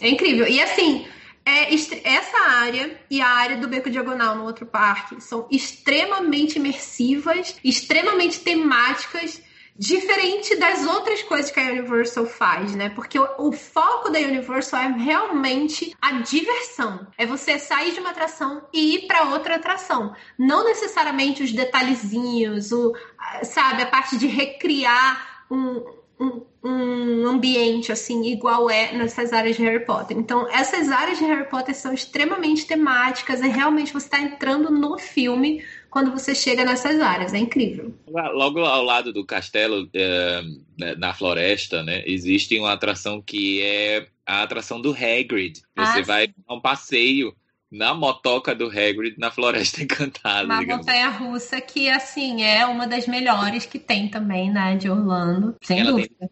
É 0.00 0.08
incrível. 0.08 0.48
E 0.48 0.60
assim, 0.60 1.06
é, 1.46 1.74
essa 2.04 2.38
área 2.48 2.98
e 3.10 3.20
a 3.20 3.28
área 3.28 3.56
do 3.58 3.68
Beco 3.68 3.90
Diagonal 3.90 4.36
no 4.36 4.44
outro 4.44 4.64
parque 4.64 5.20
são 5.20 5.46
extremamente 5.50 6.56
imersivas, 6.56 7.56
extremamente 7.62 8.40
temáticas, 8.40 9.42
diferente 9.76 10.54
das 10.56 10.86
outras 10.86 11.22
coisas 11.24 11.50
que 11.50 11.58
a 11.58 11.64
Universal 11.64 12.26
faz, 12.26 12.74
né? 12.74 12.90
Porque 12.90 13.18
o, 13.18 13.28
o, 13.38 13.52
foco 13.52 14.08
da 14.08 14.20
Universal 14.20 14.80
é 14.80 14.88
realmente 14.88 15.94
a 16.00 16.12
diversão. 16.20 17.06
É 17.18 17.26
você 17.26 17.58
sair 17.58 17.92
de 17.92 18.00
uma 18.00 18.10
atração 18.10 18.66
e 18.72 18.94
ir 18.94 19.06
para 19.06 19.24
outra 19.30 19.56
atração. 19.56 20.14
Não 20.38 20.64
necessariamente 20.64 21.42
os 21.42 21.52
detalhezinhos, 21.52 22.70
o, 22.70 22.94
sabe, 23.42 23.82
a 23.82 23.86
parte 23.86 24.16
de 24.16 24.28
recriar 24.28 25.44
um, 25.50 25.84
um, 26.20 26.46
um 26.64 27.26
ambiente 27.26 27.92
assim 27.92 28.24
igual 28.24 28.70
é 28.70 28.92
nessas 28.92 29.34
áreas 29.34 29.56
de 29.56 29.62
Harry 29.62 29.84
Potter. 29.84 30.16
Então, 30.16 30.48
essas 30.50 30.90
áreas 30.90 31.18
de 31.18 31.24
Harry 31.24 31.48
Potter 31.48 31.74
são 31.74 31.92
extremamente 31.92 32.66
temáticas 32.66 33.42
e 33.42 33.48
realmente 33.48 33.92
você 33.92 34.06
está 34.06 34.20
entrando 34.20 34.70
no 34.70 34.98
filme 34.98 35.62
quando 35.90 36.10
você 36.10 36.34
chega 36.34 36.64
nessas 36.64 37.00
áreas. 37.00 37.34
É 37.34 37.38
incrível. 37.38 37.94
Logo 38.08 38.60
ao 38.60 38.82
lado 38.82 39.12
do 39.12 39.26
castelo, 39.26 39.88
é, 39.92 40.42
né, 40.78 40.94
na 40.96 41.12
floresta, 41.12 41.82
né, 41.82 42.02
existe 42.06 42.58
uma 42.58 42.72
atração 42.72 43.20
que 43.20 43.60
é 43.62 44.06
a 44.24 44.42
atração 44.42 44.80
do 44.80 44.92
Hagrid. 44.92 45.60
Você 45.76 46.00
ah, 46.00 46.02
vai 46.02 46.28
a 46.48 46.54
um 46.54 46.60
passeio 46.60 47.36
na 47.70 47.92
motoca 47.92 48.54
do 48.54 48.68
Hagrid 48.68 49.16
na 49.18 49.30
Floresta 49.30 49.82
Encantada. 49.84 50.44
Uma 50.44 50.62
montanha 50.62 51.10
russa 51.10 51.60
que, 51.60 51.90
assim, 51.90 52.42
é 52.42 52.64
uma 52.64 52.86
das 52.86 53.06
melhores 53.06 53.66
que 53.66 53.78
tem 53.78 54.08
também, 54.08 54.50
né, 54.50 54.76
de 54.76 54.88
Orlando, 54.88 55.56
sem 55.60 55.80
ela 55.80 55.90
dúvida. 55.90 56.14
Tem 56.18 56.28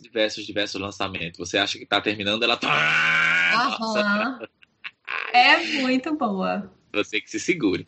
diversos, 0.00 0.44
diversos 0.46 0.80
lançamentos. 0.80 1.38
Você 1.38 1.58
acha 1.58 1.78
que 1.78 1.86
tá 1.86 2.00
terminando, 2.00 2.42
ela 2.42 2.56
tá... 2.56 3.78
Uhum. 3.80 4.46
É 5.32 5.58
muito 5.80 6.16
boa. 6.16 6.72
Você 6.92 7.20
que 7.20 7.30
se 7.30 7.40
segure. 7.40 7.86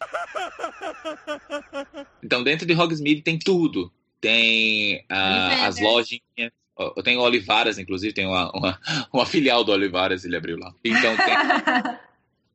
Então, 2.23 2.43
dentro 2.43 2.67
de 2.67 2.75
Hogsmeade 2.75 3.23
tem 3.23 3.39
tudo. 3.39 3.93
Tem 4.21 4.97
uh, 5.11 5.65
as 5.65 5.81
lojinhas. 5.81 6.53
Eu 6.79 7.03
tenho 7.03 7.21
Olivaras, 7.21 7.79
inclusive, 7.79 8.13
tem 8.13 8.27
uma, 8.27 8.51
uma, 8.51 8.79
uma, 9.13 9.25
filial 9.25 9.65
do 9.65 9.73
Olivaras, 9.73 10.25
ele 10.25 10.37
abriu 10.37 10.59
lá. 10.59 10.75
Então 10.85 11.17
tem, 11.17 11.35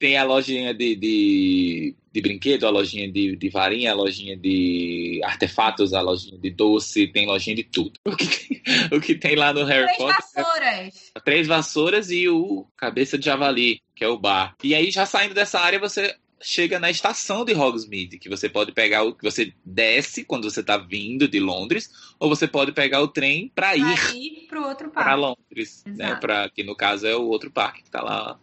tem 0.01 0.17
a 0.17 0.23
lojinha 0.23 0.73
de, 0.73 0.95
de, 0.95 1.95
de 2.11 2.21
brinquedo, 2.21 2.65
a 2.65 2.71
lojinha 2.71 3.09
de, 3.09 3.35
de 3.35 3.49
varinha, 3.49 3.91
a 3.91 3.93
lojinha 3.93 4.35
de 4.35 5.21
artefatos, 5.23 5.93
a 5.93 6.01
lojinha 6.01 6.39
de 6.39 6.49
doce, 6.49 7.07
tem 7.07 7.27
lojinha 7.27 7.55
de 7.55 7.63
tudo. 7.63 7.93
O 8.11 8.15
que 8.17 8.27
tem, 8.27 8.61
o 8.97 9.01
que 9.01 9.15
tem 9.15 9.35
lá 9.35 9.53
no 9.53 9.63
Harry 9.63 9.85
três 9.85 9.97
Potter? 9.97 10.15
Três 10.15 10.33
vassouras. 10.33 11.11
É, 11.15 11.19
três 11.19 11.47
vassouras 11.47 12.11
e 12.11 12.27
o 12.27 12.65
cabeça 12.75 13.15
de 13.15 13.25
javali, 13.25 13.79
que 13.95 14.03
é 14.03 14.07
o 14.07 14.17
bar. 14.17 14.55
E 14.63 14.73
aí, 14.73 14.89
já 14.89 15.05
saindo 15.05 15.35
dessa 15.35 15.59
área, 15.59 15.79
você 15.79 16.15
chega 16.41 16.79
na 16.79 16.89
estação 16.89 17.45
de 17.45 17.53
Hogsmeade, 17.53 18.17
que 18.17 18.27
você 18.27 18.49
pode 18.49 18.71
pegar 18.71 19.03
o 19.03 19.13
que 19.13 19.23
você 19.23 19.53
desce 19.63 20.23
quando 20.23 20.49
você 20.49 20.61
está 20.61 20.77
vindo 20.77 21.27
de 21.27 21.39
Londres, 21.39 21.91
ou 22.19 22.27
você 22.27 22.47
pode 22.47 22.71
pegar 22.71 23.01
o 23.01 23.07
trem 23.07 23.51
para 23.53 23.75
ir 23.75 24.47
para 24.47 24.67
outro 24.67 24.89
parque. 24.89 25.09
Para 25.09 25.15
Londres, 25.15 25.83
né? 25.85 26.15
Para 26.15 26.49
que 26.49 26.63
no 26.63 26.75
caso 26.75 27.05
é 27.05 27.15
o 27.15 27.27
outro 27.27 27.51
parque 27.51 27.83
que 27.83 27.87
está 27.87 28.01
lá 28.01 28.39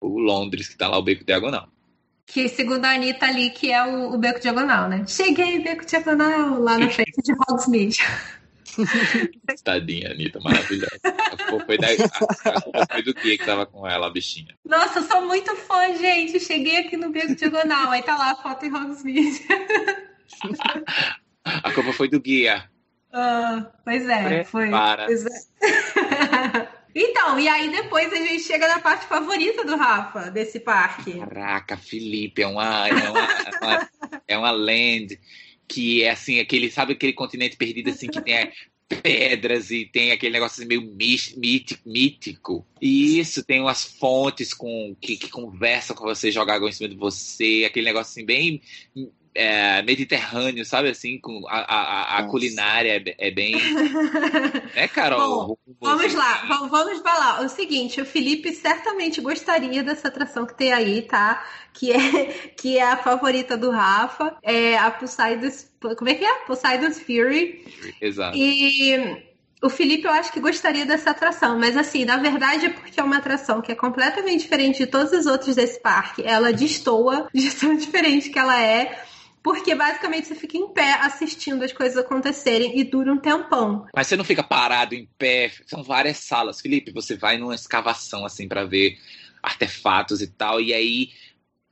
o 0.00 0.18
Londres, 0.18 0.68
que 0.68 0.76
tá 0.76 0.88
lá 0.88 0.98
o 0.98 1.02
Beco 1.02 1.24
Diagonal. 1.24 1.68
Que, 2.26 2.48
segundo 2.48 2.84
a 2.84 2.90
Anitta 2.90 3.26
ali, 3.26 3.50
que 3.50 3.72
é 3.72 3.82
o, 3.84 4.12
o 4.12 4.18
Beco 4.18 4.40
Diagonal, 4.40 4.88
né? 4.88 5.04
Cheguei, 5.06 5.60
Beco 5.60 5.86
Diagonal, 5.86 6.60
lá 6.60 6.76
na 6.78 6.90
frente 6.90 7.22
de 7.22 7.32
Hogsmeade. 7.32 7.98
Tadinha, 9.64 10.12
Anitta, 10.12 10.38
maravilhosa. 10.40 11.00
A 11.04 11.64
foi, 11.64 11.78
da, 11.78 11.88
a, 11.88 12.82
a 12.82 12.86
foi 12.92 13.02
do 13.02 13.14
que 13.14 13.38
que 13.38 13.44
tava 13.46 13.64
com 13.66 13.86
ela, 13.86 14.06
a 14.06 14.10
bichinha. 14.10 14.54
Nossa, 14.64 14.98
eu 14.98 15.04
sou 15.04 15.22
muito 15.26 15.56
fã, 15.56 15.94
gente. 15.96 16.38
Cheguei 16.38 16.76
aqui 16.76 16.96
no 16.96 17.10
Beco 17.10 17.34
Diagonal, 17.34 17.90
aí 17.90 18.02
tá 18.02 18.16
lá 18.16 18.32
a 18.32 18.36
foto 18.36 18.66
em 18.66 18.74
Hogsmeade. 18.74 19.46
a 21.44 21.72
culpa 21.72 21.92
foi 21.94 22.08
do 22.08 22.20
guia. 22.20 22.70
Ah, 23.12 23.72
pois 23.84 24.06
é, 24.06 24.44
foi. 24.44 24.70
Para. 24.70 25.06
Pois 25.06 25.24
é. 25.24 26.67
Então, 26.94 27.38
e 27.38 27.48
aí 27.48 27.70
depois 27.70 28.12
a 28.12 28.16
gente 28.16 28.42
chega 28.42 28.66
na 28.66 28.80
parte 28.80 29.06
favorita 29.06 29.64
do 29.64 29.76
Rafa, 29.76 30.30
desse 30.30 30.58
parque. 30.60 31.18
Caraca, 31.18 31.76
Felipe, 31.76 32.42
é 32.42 32.46
uma, 32.46 32.88
é 32.88 33.10
uma, 33.10 33.20
é 33.20 33.64
uma, 33.64 33.90
é 34.28 34.38
uma 34.38 34.50
land 34.50 35.18
que 35.66 36.02
é 36.02 36.10
assim, 36.10 36.40
aquele, 36.40 36.70
sabe 36.70 36.94
aquele 36.94 37.12
continente 37.12 37.56
perdido 37.56 37.90
assim 37.90 38.08
que 38.08 38.20
tem 38.22 38.50
pedras 39.02 39.70
e 39.70 39.84
tem 39.84 40.12
aquele 40.12 40.32
negócio 40.32 40.66
meio 40.66 40.82
mítico. 40.82 42.66
E 42.80 43.18
isso, 43.18 43.44
tem 43.44 43.60
umas 43.60 43.84
fontes 43.84 44.54
com 44.54 44.96
que, 44.98 45.16
que 45.16 45.28
conversam 45.28 45.94
com 45.94 46.04
você, 46.04 46.32
jogam 46.32 46.54
água 46.54 46.68
em 46.68 46.72
cima 46.72 46.88
de 46.88 46.96
você, 46.96 47.64
aquele 47.66 47.84
negócio 47.84 48.10
assim 48.10 48.24
bem 48.24 48.62
é, 49.34 49.82
mediterrâneo, 49.82 50.64
sabe 50.64 50.88
assim, 50.88 51.18
com 51.18 51.46
a, 51.48 51.58
a, 51.58 52.18
a 52.18 52.22
culinária 52.24 53.02
é, 53.06 53.28
é 53.28 53.30
bem. 53.30 53.54
é, 54.74 54.88
Carol? 54.88 55.48
Bom, 55.48 55.56
vamos 55.80 56.14
lá, 56.14 56.44
vamos, 56.48 56.70
vamos 56.70 57.00
falar. 57.00 57.42
O 57.42 57.48
seguinte, 57.48 58.00
o 58.00 58.06
Felipe 58.06 58.52
certamente 58.52 59.20
gostaria 59.20 59.82
dessa 59.82 60.08
atração 60.08 60.46
que 60.46 60.54
tem 60.54 60.72
aí, 60.72 61.02
tá? 61.02 61.44
Que 61.72 61.92
é, 61.92 62.24
que 62.56 62.78
é 62.78 62.82
a 62.82 62.96
favorita 62.96 63.56
do 63.56 63.70
Rafa, 63.70 64.36
é 64.42 64.76
a 64.76 64.90
Poseidon's. 64.90 65.70
Como 65.80 66.10
é 66.10 66.14
que 66.14 66.24
é? 66.24 66.34
Poseidon's 66.46 67.00
Fury. 67.00 67.64
Exato. 68.00 68.36
E 68.36 69.28
o 69.60 69.68
Felipe, 69.68 70.06
eu 70.06 70.12
acho 70.12 70.32
que 70.32 70.38
gostaria 70.38 70.86
dessa 70.86 71.10
atração, 71.10 71.58
mas 71.58 71.76
assim, 71.76 72.04
na 72.04 72.16
verdade 72.16 72.66
é 72.66 72.70
porque 72.70 72.98
é 72.98 73.02
uma 73.02 73.16
atração 73.16 73.60
que 73.60 73.72
é 73.72 73.74
completamente 73.74 74.42
diferente 74.42 74.78
de 74.78 74.86
todos 74.86 75.12
os 75.12 75.26
outros 75.26 75.56
desse 75.56 75.80
parque. 75.80 76.22
Ela 76.24 76.52
destoa 76.52 77.28
de 77.34 77.50
tão 77.54 77.76
diferente 77.76 78.30
que 78.30 78.38
ela 78.38 78.60
é. 78.60 79.04
Porque 79.48 79.74
basicamente 79.74 80.28
você 80.28 80.34
fica 80.34 80.58
em 80.58 80.68
pé 80.74 80.92
assistindo 81.00 81.62
as 81.64 81.72
coisas 81.72 81.96
acontecerem 81.96 82.78
e 82.78 82.84
dura 82.84 83.10
um 83.10 83.16
tempão. 83.16 83.86
Mas 83.96 84.06
você 84.06 84.14
não 84.14 84.22
fica 84.22 84.42
parado 84.42 84.94
em 84.94 85.08
pé, 85.16 85.50
são 85.66 85.82
várias 85.82 86.18
salas. 86.18 86.60
Felipe, 86.60 86.92
você 86.92 87.16
vai 87.16 87.38
numa 87.38 87.54
escavação 87.54 88.26
assim 88.26 88.46
para 88.46 88.66
ver 88.66 88.98
artefatos 89.42 90.20
e 90.20 90.26
tal, 90.26 90.60
e 90.60 90.74
aí 90.74 91.08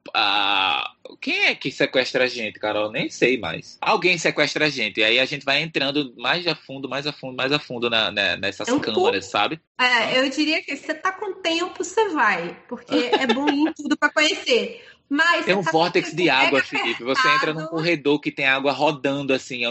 Uh, 0.09 1.17
quem 1.21 1.47
é 1.47 1.55
que 1.55 1.71
sequestra 1.71 2.25
a 2.25 2.27
gente, 2.29 2.61
Carol? 2.61 2.93
Nem 2.93 3.11
sei 3.11 3.39
mais. 3.39 3.77
Alguém 3.81 4.17
sequestra 4.17 4.67
a 4.67 4.69
gente. 4.69 5.01
E 5.01 5.05
aí 5.05 5.19
a 5.19 5.25
gente 5.25 5.45
vai 5.45 5.61
entrando 5.61 6.15
mais 6.17 6.47
a 6.47 6.55
fundo, 6.55 6.89
mais 6.89 7.07
a 7.07 7.13
fundo, 7.13 7.37
mais 7.37 7.51
a 7.51 7.59
fundo 7.59 7.91
na, 7.91 8.13
na, 8.13 8.37
nessas 8.37 8.69
é 8.69 8.73
um 8.73 8.79
câmaras, 8.79 9.27
sabe? 9.27 9.61
É, 9.81 10.21
eu 10.21 10.31
diria 10.31 10.63
que 10.63 10.77
você 10.77 10.95
tá 10.95 11.11
com 11.11 11.35
tempo, 11.41 11.83
você 11.83 12.09
vai. 12.11 12.57
Porque 12.69 12.95
é 13.19 13.27
bom 13.27 13.49
ir 13.49 13.69
em 13.69 13.73
tudo 13.73 13.97
para 13.97 14.13
conhecer. 14.13 14.85
Mas 15.09 15.45
tem 15.45 15.55
um 15.55 15.63
tá 15.63 15.71
vórtex 15.71 16.13
de 16.13 16.29
água, 16.29 16.63
Felipe. 16.63 17.05
Você 17.05 17.29
entra 17.29 17.55
num 17.55 17.67
corredor 17.67 18.21
que 18.21 18.33
tem 18.33 18.47
água 18.47 18.73
rodando 18.73 19.33
assim 19.33 19.63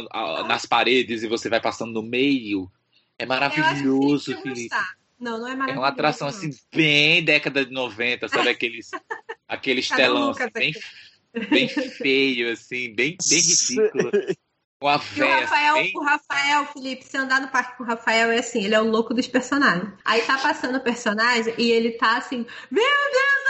nas 0.48 0.66
paredes 0.66 1.24
e 1.24 1.28
você 1.28 1.50
vai 1.50 1.60
passando 1.60 1.94
no 1.94 2.02
meio. 2.02 2.72
É 3.18 3.26
maravilhoso, 3.26 4.36
Felipe. 4.42 4.76
Não, 5.20 5.40
não 5.40 5.48
é 5.48 5.56
maravilhoso. 5.56 5.72
É 5.72 5.80
uma 5.80 5.88
atração 5.88 6.28
assim, 6.28 6.50
bem 6.74 7.24
década 7.24 7.66
de 7.66 7.72
90, 7.72 8.28
sabe? 8.28 8.50
Aqueles, 8.50 8.90
aqueles 9.48 9.88
telão 9.88 10.32
assim, 10.32 10.50
bem, 10.54 10.74
bem 11.50 11.70
feio, 11.70 12.52
assim, 12.52 12.94
bem, 12.94 13.18
bem 13.30 13.40
ridículo. 13.40 14.12
Com 14.80 14.90
a 14.90 14.96
o 14.96 14.98
Rafael, 14.98 15.76
bem... 15.76 15.92
o 15.96 16.04
Rafael, 16.04 16.66
Felipe, 16.68 17.06
se 17.06 17.18
andar 17.18 17.40
no 17.40 17.48
parque 17.48 17.78
com 17.78 17.84
o 17.84 17.88
Rafael 17.88 18.30
é 18.30 18.40
assim, 18.40 18.64
ele 18.64 18.76
é 18.76 18.82
o 18.82 18.90
louco 18.90 19.14
dos 19.14 19.28
personagens. 19.28 19.90
Aí 20.04 20.22
tá 20.22 20.38
passando 20.38 20.76
o 20.78 20.84
personagem 20.84 21.54
e 21.58 21.72
ele 21.72 21.92
tá 21.92 22.18
assim, 22.18 22.46
meu 22.70 22.84
Deus, 22.84 23.46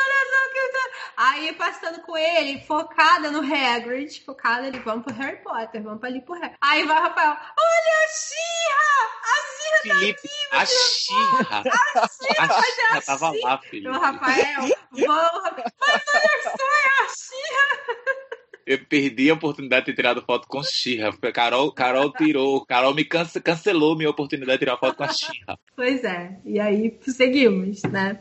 Aí 1.17 1.53
passando 1.53 2.01
com 2.01 2.17
ele, 2.17 2.61
focada 2.61 3.31
no 3.31 3.39
Hagrid, 3.39 4.21
focada 4.25 4.67
ali, 4.67 4.79
vamos 4.79 5.05
pro 5.05 5.15
Harry 5.15 5.37
Potter, 5.37 5.81
vamos 5.81 5.99
pra 5.99 6.09
ali 6.09 6.21
pro 6.21 6.35
Harry. 6.35 6.55
Aí 6.61 6.85
vai 6.85 6.99
o 6.99 7.03
Rafael, 7.03 7.37
olha 7.57 7.93
a 8.03 8.07
Xirra! 8.07 9.15
A 9.23 9.35
Xirra 9.55 9.79
tá 9.87 9.95
aqui, 10.09 10.29
a 10.51 10.65
Xirra! 10.65 11.63
A 11.65 12.07
Xirra, 12.07 12.45
a 12.45 12.61
Xirra 12.61 13.01
tava 13.01 13.31
lá, 13.41 13.57
Felipe. 13.59 13.87
O 13.87 13.99
Rafael, 13.99 14.61
vamos, 14.91 15.63
mas 15.79 16.03
olha 16.13 16.43
só, 16.43 16.65
é 16.65 16.87
a 17.01 17.07
Xirra! 17.09 18.24
Eu 18.65 18.79
perdi 18.85 19.29
a 19.29 19.35
oportunidade 19.35 19.85
de 19.85 19.91
ter 19.91 19.95
tirado 19.95 20.23
foto 20.23 20.47
com 20.47 20.63
Xirra. 20.63 21.15
Carol, 21.31 21.71
Carol 21.71 22.11
tirou, 22.11 22.65
Carol 22.65 22.95
me 22.95 23.05
cance, 23.05 23.39
cancelou 23.39 23.95
minha 23.95 24.09
oportunidade 24.09 24.59
de 24.59 24.65
tirar 24.65 24.77
foto 24.77 24.95
com 24.95 25.03
a 25.03 25.09
Xirra. 25.09 25.59
Pois 25.75 26.03
é, 26.03 26.39
e 26.43 26.59
aí 26.59 26.97
seguimos, 27.01 27.83
né? 27.83 28.19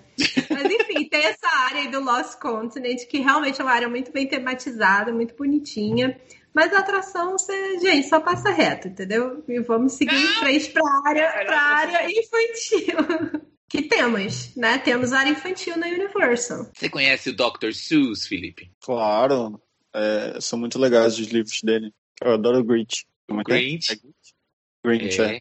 Mas 0.51 0.65
enfim, 0.65 1.09
tem 1.09 1.25
essa 1.25 1.49
área 1.49 1.81
aí 1.81 1.89
do 1.89 2.01
Lost 2.01 2.39
Continent, 2.39 3.07
que 3.07 3.21
realmente 3.21 3.61
é 3.61 3.65
uma 3.65 3.73
área 3.73 3.89
muito 3.89 4.13
bem 4.13 4.27
tematizada, 4.27 5.13
muito 5.13 5.35
bonitinha. 5.35 6.21
Mas 6.53 6.73
a 6.73 6.81
atração, 6.81 7.33
você, 7.33 7.81
gente, 7.81 8.09
só 8.09 8.21
passa 8.21 8.51
reto, 8.51 8.87
entendeu? 8.87 9.43
E 9.49 9.59
vamos 9.61 9.95
seguir 9.95 10.15
em 10.15 10.35
frente 10.39 10.71
para 10.71 10.83
a 10.83 11.09
área, 11.09 11.45
pra 11.47 11.61
área 11.61 12.09
infantil. 12.11 13.41
que 13.69 13.83
temos, 13.83 14.55
né? 14.55 14.79
Temos 14.79 15.13
área 15.13 15.31
infantil 15.31 15.77
na 15.77 15.89
Universal. 15.89 16.71
Você 16.73 16.89
conhece 16.89 17.31
o 17.31 17.37
Dr. 17.37 17.73
Seuss, 17.73 18.25
Felipe? 18.25 18.71
Claro. 18.81 19.61
É, 19.95 20.41
são 20.41 20.59
muito 20.59 20.79
legais 20.79 21.19
os 21.19 21.29
livros 21.29 21.61
dele. 21.63 21.93
Eu 22.21 22.33
adoro 22.33 22.59
o 22.59 22.65
Grinch. 22.65 23.07
Como 23.29 23.41
é 23.41 23.45
Grinch? 23.45 23.93
É? 23.93 24.89
Grinch, 24.89 25.21
é, 25.21 25.37
é. 25.37 25.41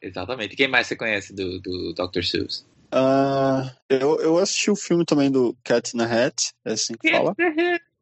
Exatamente. 0.00 0.56
Quem 0.56 0.68
mais 0.68 0.86
você 0.86 0.96
conhece 0.96 1.32
do, 1.32 1.60
do 1.60 1.94
Dr. 1.94 2.22
Seuss? 2.22 2.66
Uh, 2.92 3.70
eu, 3.88 4.20
eu 4.20 4.38
assisti 4.38 4.70
o 4.70 4.76
filme 4.76 5.04
também 5.04 5.30
do 5.30 5.56
Cat 5.64 5.96
in 5.96 5.98
the 5.98 6.04
Hat, 6.04 6.52
é 6.64 6.72
assim 6.72 6.94
que 6.94 7.10
fala. 7.10 7.34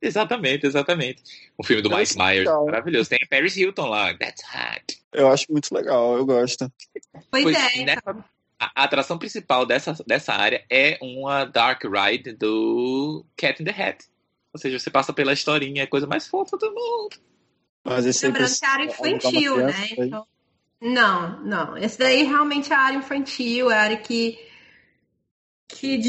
exatamente, 0.02 0.66
exatamente. 0.66 1.22
O 1.56 1.64
filme 1.64 1.80
do 1.80 1.92
eu 1.92 1.96
Mike 1.96 2.16
Myers, 2.16 2.38
legal. 2.38 2.66
maravilhoso. 2.66 3.10
Tem 3.10 3.18
Paris 3.28 3.56
Hilton 3.56 3.86
lá, 3.86 4.12
That's 4.14 4.42
Hot. 4.42 5.00
Eu 5.12 5.28
acho 5.28 5.46
muito 5.48 5.72
legal, 5.72 6.16
eu 6.16 6.26
gosto. 6.26 6.72
Pois, 7.30 7.44
pois 7.44 7.56
é. 7.56 7.84
Nessa, 7.84 8.00
então. 8.00 8.24
a, 8.58 8.72
a 8.74 8.84
atração 8.84 9.16
principal 9.16 9.64
dessa, 9.64 9.94
dessa 10.04 10.32
área 10.32 10.64
é 10.68 10.98
uma 11.00 11.44
Dark 11.44 11.84
Ride 11.84 12.32
do 12.32 13.24
Cat 13.36 13.62
in 13.62 13.66
the 13.66 13.70
Hat. 13.70 14.04
Ou 14.52 14.60
seja, 14.60 14.78
você 14.78 14.90
passa 14.90 15.12
pela 15.12 15.32
historinha, 15.32 15.82
é 15.82 15.84
a 15.84 15.90
coisa 15.90 16.06
mais 16.06 16.26
fofa 16.26 16.56
do 16.56 16.70
mundo. 16.72 17.16
Mas 17.84 18.06
esse 18.06 18.26
Lembrando 18.26 18.58
que 18.58 18.64
é 18.64 18.68
área 18.68 18.84
infantil, 18.84 19.56
né? 19.58 19.88
Então... 19.98 20.26
Não, 20.80 21.44
não. 21.44 21.76
Esse 21.76 21.98
daí 21.98 22.24
realmente 22.24 22.72
é 22.72 22.76
a 22.76 22.80
área 22.80 22.98
infantil, 22.98 23.70
é 23.70 23.74
a 23.74 23.82
área 23.82 23.96
que, 23.96 24.38
que 25.68 26.00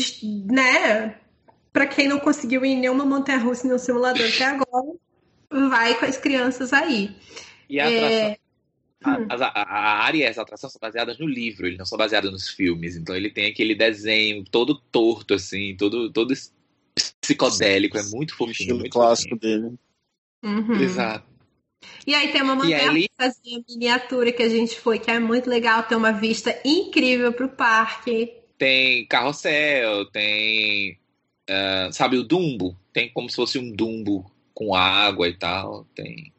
né, 0.50 1.20
para 1.72 1.86
quem 1.86 2.08
não 2.08 2.20
conseguiu 2.20 2.66
ir 2.66 2.72
em 2.72 2.80
nenhuma 2.80 3.06
montanha 3.06 3.38
russa 3.38 3.68
no 3.68 3.78
simulador 3.78 4.26
até 4.28 4.46
agora, 4.46 4.94
vai 5.70 5.98
com 5.98 6.06
as 6.06 6.18
crianças 6.18 6.74
aí. 6.74 7.16
E 7.70 7.80
a 7.80 7.89
é... 7.89 8.38
atração, 9.04 9.28
a, 9.30 9.46
a, 9.46 9.62
a, 9.64 10.04
área 10.04 10.20
e 10.20 10.28
as 10.28 10.38
atrações 10.38 10.74
são 10.74 10.80
baseadas 10.80 11.18
no 11.18 11.28
livro, 11.28 11.66
eles 11.66 11.78
não 11.78 11.86
são 11.86 11.98
baseados 11.98 12.32
nos 12.32 12.50
filmes. 12.50 12.96
Então 12.96 13.16
ele 13.16 13.30
tem 13.30 13.50
aquele 13.50 13.76
desenho 13.76 14.44
todo 14.44 14.76
torto, 14.76 15.34
assim, 15.34 15.76
todo, 15.76 16.12
todo 16.12 16.34
psicodélico, 17.22 17.97
é 17.97 18.03
muito 18.03 18.36
fofinho. 18.36 18.76
Muito 18.76 18.91
clássico 18.91 19.36
fofinho. 19.36 19.61
dele. 19.61 19.76
Uhum. 20.43 20.82
Exato. 20.82 21.32
E 22.05 22.13
aí 22.13 22.32
tem 22.32 22.41
uma 22.41 22.55
montanha 22.55 22.91
ele... 22.91 23.09
miniatura 23.67 24.32
que 24.32 24.43
a 24.43 24.49
gente 24.49 24.80
foi, 24.80 24.99
que 24.99 25.09
é 25.09 25.19
muito 25.19 25.49
legal, 25.49 25.84
tem 25.84 25.97
uma 25.97 26.11
vista 26.11 26.59
incrível 26.65 27.32
pro 27.34 27.49
parque. 27.49 28.34
Tem 28.57 29.05
carrossel, 29.05 30.05
tem. 30.11 30.97
Uh, 31.49 31.91
sabe 31.91 32.17
o 32.17 32.24
Dumbo? 32.24 32.78
Tem 32.93 33.09
como 33.11 33.30
se 33.30 33.36
fosse 33.36 33.57
um 33.57 33.72
Dumbo 33.72 34.32
com 34.53 34.76
água 34.76 35.28
e 35.28 35.34
tal. 35.34 35.86
Tem. 35.95 36.32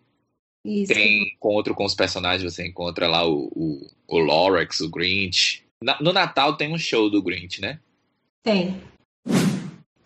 Isso. 0.65 0.95
Tem 0.95 1.35
encontro 1.35 1.75
com 1.75 1.85
os 1.85 1.95
personagens, 1.95 2.55
você 2.55 2.65
encontra 2.65 3.09
lá 3.09 3.27
o, 3.27 3.51
o, 3.55 3.91
o 4.07 4.19
Lorax, 4.19 4.81
o 4.81 4.89
Grinch. 4.89 5.65
Na, 5.83 6.01
no 6.01 6.13
Natal 6.13 6.57
tem 6.57 6.73
um 6.73 6.79
show 6.79 7.11
do 7.11 7.21
Grinch, 7.21 7.61
né? 7.61 7.81
Tem. 8.45 8.81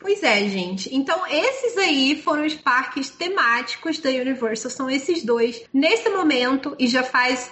Pois 0.06 0.22
é, 0.22 0.48
gente. 0.48 0.94
Então, 0.94 1.26
esses 1.26 1.76
aí 1.76 2.22
foram 2.22 2.46
os 2.46 2.54
parques 2.54 3.10
temáticos 3.10 3.98
da 3.98 4.08
Universal, 4.08 4.70
são 4.70 4.88
esses 4.88 5.24
dois. 5.24 5.64
Nesse 5.74 6.08
momento, 6.08 6.76
e 6.78 6.86
já 6.86 7.02
faz 7.02 7.50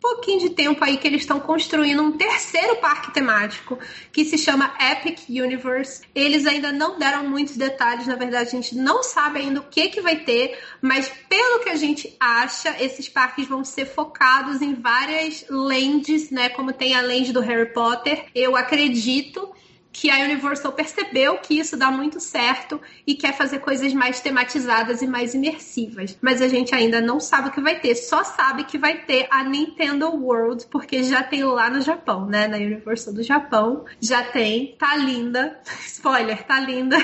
pouquinho 0.00 0.40
de 0.40 0.50
tempo 0.50 0.82
aí 0.82 0.96
que 0.96 1.06
eles 1.06 1.20
estão 1.20 1.38
construindo 1.38 2.02
um 2.02 2.16
terceiro 2.16 2.76
parque 2.76 3.12
temático 3.12 3.78
que 4.10 4.24
se 4.24 4.38
chama 4.38 4.74
Epic 4.80 5.28
Universe. 5.28 6.00
Eles 6.14 6.46
ainda 6.46 6.72
não 6.72 6.98
deram 6.98 7.28
muitos 7.28 7.58
detalhes, 7.58 8.06
na 8.06 8.16
verdade 8.16 8.48
a 8.48 8.52
gente 8.52 8.74
não 8.74 9.02
sabe 9.02 9.40
ainda 9.40 9.60
o 9.60 9.64
que 9.64 9.88
que 9.88 10.00
vai 10.00 10.16
ter, 10.16 10.58
mas 10.80 11.12
pelo 11.28 11.60
que 11.60 11.68
a 11.68 11.76
gente 11.76 12.16
acha, 12.18 12.74
esses 12.82 13.06
parques 13.06 13.46
vão 13.46 13.62
ser 13.64 13.84
focados 13.84 14.62
em 14.62 14.72
várias 14.72 15.44
lands, 15.50 16.30
né, 16.30 16.48
como 16.48 16.72
tem 16.72 16.94
a 16.94 17.02
land 17.02 17.34
do 17.34 17.40
Harry 17.40 17.70
Potter. 17.70 18.24
Eu 18.34 18.56
acredito 18.56 19.54
que 19.92 20.10
a 20.10 20.24
Universal 20.24 20.72
percebeu 20.72 21.36
que 21.38 21.58
isso 21.58 21.76
dá 21.76 21.90
muito 21.90 22.18
certo 22.18 22.80
e 23.06 23.14
quer 23.14 23.36
fazer 23.36 23.58
coisas 23.58 23.92
mais 23.92 24.20
tematizadas 24.20 25.02
e 25.02 25.06
mais 25.06 25.34
imersivas. 25.34 26.18
Mas 26.20 26.40
a 26.40 26.48
gente 26.48 26.74
ainda 26.74 27.00
não 27.00 27.20
sabe 27.20 27.48
o 27.48 27.52
que 27.52 27.60
vai 27.60 27.78
ter, 27.78 27.94
só 27.94 28.24
sabe 28.24 28.64
que 28.64 28.78
vai 28.78 29.04
ter 29.04 29.28
a 29.30 29.44
Nintendo 29.44 30.08
World, 30.08 30.66
porque 30.70 31.02
já 31.02 31.22
tem 31.22 31.44
lá 31.44 31.68
no 31.68 31.82
Japão, 31.82 32.26
né? 32.26 32.48
Na 32.48 32.56
Universal 32.56 33.12
do 33.12 33.22
Japão, 33.22 33.84
já 34.00 34.22
tem, 34.22 34.74
tá 34.78 34.96
linda. 34.96 35.60
Spoiler, 35.86 36.42
tá 36.44 36.58
linda. 36.58 36.96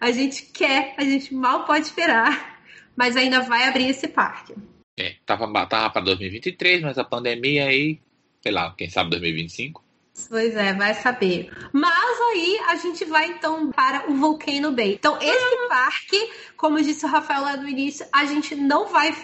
A 0.00 0.12
gente 0.12 0.44
quer, 0.44 0.94
a 0.96 1.02
gente 1.02 1.34
mal 1.34 1.64
pode 1.64 1.86
esperar, 1.86 2.62
mas 2.96 3.16
ainda 3.16 3.40
vai 3.40 3.66
abrir 3.66 3.88
esse 3.88 4.06
parque. 4.06 4.54
É, 4.96 5.16
tava, 5.26 5.66
tava 5.66 5.90
para 5.90 6.02
2023, 6.02 6.82
mas 6.82 6.98
a 6.98 7.04
pandemia 7.04 7.66
aí, 7.66 7.98
sei 8.40 8.52
lá, 8.52 8.74
quem 8.76 8.88
sabe 8.88 9.10
2025. 9.10 9.82
Pois 10.28 10.54
é, 10.54 10.74
vai 10.74 10.94
saber. 10.94 11.50
Mas 11.72 12.01
aí 12.32 12.58
a 12.68 12.76
gente 12.76 13.04
vai 13.04 13.26
então 13.26 13.70
para 13.70 14.10
o 14.10 14.14
Volcano 14.14 14.72
Bay. 14.72 14.94
Então, 14.94 15.18
esse 15.20 15.68
parque, 15.68 16.30
como 16.56 16.82
disse 16.82 17.04
o 17.04 17.08
Rafael 17.08 17.42
lá 17.42 17.56
no 17.56 17.68
início, 17.68 18.06
a 18.12 18.24
gente 18.24 18.54
não 18.54 18.88
vai 18.88 19.14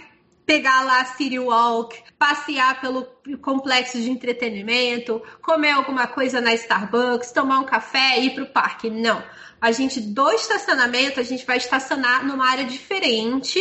pegar 0.46 0.82
lá 0.84 1.02
a 1.02 1.04
City 1.04 1.38
Walk, 1.38 2.02
passear 2.18 2.80
pelo 2.80 3.06
complexo 3.42 4.00
de 4.00 4.10
entretenimento, 4.10 5.22
comer 5.42 5.72
alguma 5.72 6.06
coisa 6.06 6.40
na 6.40 6.54
Starbucks, 6.54 7.32
tomar 7.32 7.60
um 7.60 7.64
café 7.64 8.18
e 8.18 8.26
ir 8.26 8.34
para 8.34 8.44
o 8.44 8.46
parque. 8.46 8.88
Não. 8.88 9.22
A 9.60 9.72
gente, 9.72 10.00
do 10.00 10.30
estacionamento, 10.30 11.20
a 11.20 11.22
gente 11.22 11.44
vai 11.44 11.58
estacionar 11.58 12.24
numa 12.24 12.48
área 12.48 12.64
diferente 12.64 13.60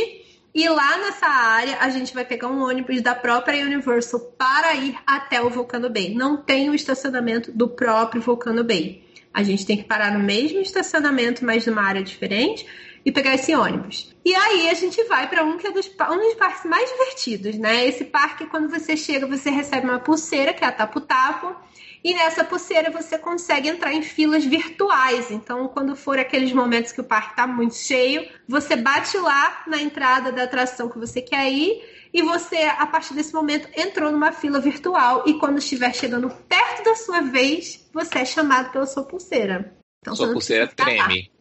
e 0.54 0.68
lá 0.70 0.98
nessa 0.98 1.28
área, 1.28 1.78
a 1.82 1.90
gente 1.90 2.14
vai 2.14 2.26
pegar 2.26 2.48
um 2.48 2.64
ônibus 2.64 3.02
da 3.02 3.14
própria 3.14 3.64
Universal 3.66 4.20
para 4.38 4.74
ir 4.74 4.98
até 5.06 5.42
o 5.42 5.50
Volcano 5.50 5.90
Bay. 5.90 6.16
Não 6.16 6.38
tem 6.38 6.70
o 6.70 6.74
estacionamento 6.74 7.52
do 7.52 7.68
próprio 7.68 8.22
Volcano 8.22 8.64
Bay. 8.64 9.07
A 9.38 9.44
gente 9.44 9.68
tem 9.68 9.78
que 9.78 9.84
parar 9.84 10.12
no 10.12 10.18
mesmo 10.18 10.60
estacionamento, 10.62 11.46
mas 11.46 11.68
numa 11.68 11.84
área 11.84 12.02
diferente, 12.02 12.66
e 13.06 13.12
pegar 13.12 13.36
esse 13.36 13.54
ônibus. 13.54 14.12
E 14.26 14.34
aí 14.34 14.68
a 14.68 14.74
gente 14.74 15.04
vai 15.04 15.30
para 15.30 15.44
um 15.44 15.60
que 15.60 15.68
é 15.68 15.72
dos, 15.72 15.86
um 15.86 16.18
dos 16.18 16.34
parques 16.34 16.66
mais 16.66 16.90
divertidos, 16.90 17.56
né? 17.56 17.86
Esse 17.86 18.06
parque, 18.06 18.48
quando 18.48 18.68
você 18.68 18.98
chega, 18.98 19.28
você 19.28 19.52
recebe 19.52 19.86
uma 19.86 20.00
pulseira, 20.00 20.56
que 20.56 20.64
é 20.64 20.68
a 20.68 20.72
Tapu 20.72 21.02
Tapu, 21.02 21.56
e 22.04 22.16
nessa 22.16 22.44
pulseira 22.44 22.90
você 22.90 23.16
consegue 23.20 23.70
entrar 23.70 23.94
em 23.94 24.02
filas 24.02 24.44
virtuais. 24.44 25.30
Então, 25.30 25.68
quando 25.68 25.96
for 25.96 26.18
aqueles 26.18 26.52
momentos 26.52 26.92
que 26.92 27.02
o 27.02 27.04
parque 27.04 27.30
está 27.30 27.46
muito 27.46 27.76
cheio, 27.76 28.28
você 28.48 28.76
bate 28.76 29.16
lá 29.20 29.66
na 29.68 29.80
entrada 29.80 30.32
da 30.32 30.46
atração 30.46 30.90
que 30.90 30.98
você 30.98 31.22
quer 31.22 31.48
ir 31.52 31.80
e 32.14 32.22
você, 32.22 32.58
a 32.58 32.86
partir 32.86 33.14
desse 33.14 33.34
momento, 33.34 33.68
entrou 33.76 34.12
numa 34.12 34.32
fila 34.32 34.60
virtual 34.60 35.24
e 35.26 35.36
quando 35.36 35.58
estiver 35.58 35.94
chegando 35.94 36.30
perto 36.30 36.84
da 36.84 36.96
sua 36.96 37.22
vez, 37.22 37.88
você 37.94 38.20
é 38.20 38.26
chamado 38.26 38.72
pela 38.72 38.86
sua 38.86 39.04
pulseira. 39.04 39.76
Então, 40.02 40.16
sua 40.16 40.32
pulseira 40.32 40.68
treme. 40.68 41.32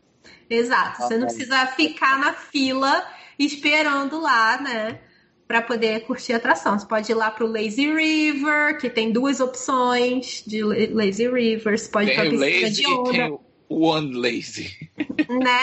Exato. 0.49 1.03
Você 1.03 1.17
não 1.17 1.27
precisa 1.27 1.67
ficar 1.69 2.19
na 2.19 2.33
fila 2.33 3.05
esperando 3.39 4.21
lá, 4.21 4.61
né? 4.61 5.01
para 5.47 5.63
poder 5.63 6.01
curtir 6.01 6.33
a 6.33 6.37
atração. 6.37 6.79
Você 6.79 6.87
pode 6.87 7.11
ir 7.11 7.15
lá 7.15 7.31
pro 7.31 7.47
Lazy 7.47 7.93
River, 7.93 8.79
que 8.79 8.91
tem 8.91 9.13
duas 9.13 9.41
opções 9.41 10.43
de 10.47 10.63
Lazy 10.63 11.29
River. 11.29 11.79
Você 11.79 11.89
pode 11.89 12.11
ir 12.11 12.15
pra 12.15 12.25
piscina 12.25 12.45
lazy 12.45 12.83
de 12.83 12.87
onda. 12.87 13.13
Tem 13.13 13.39
one 13.69 14.15
Lazy. 14.15 14.91
Né? 15.29 15.61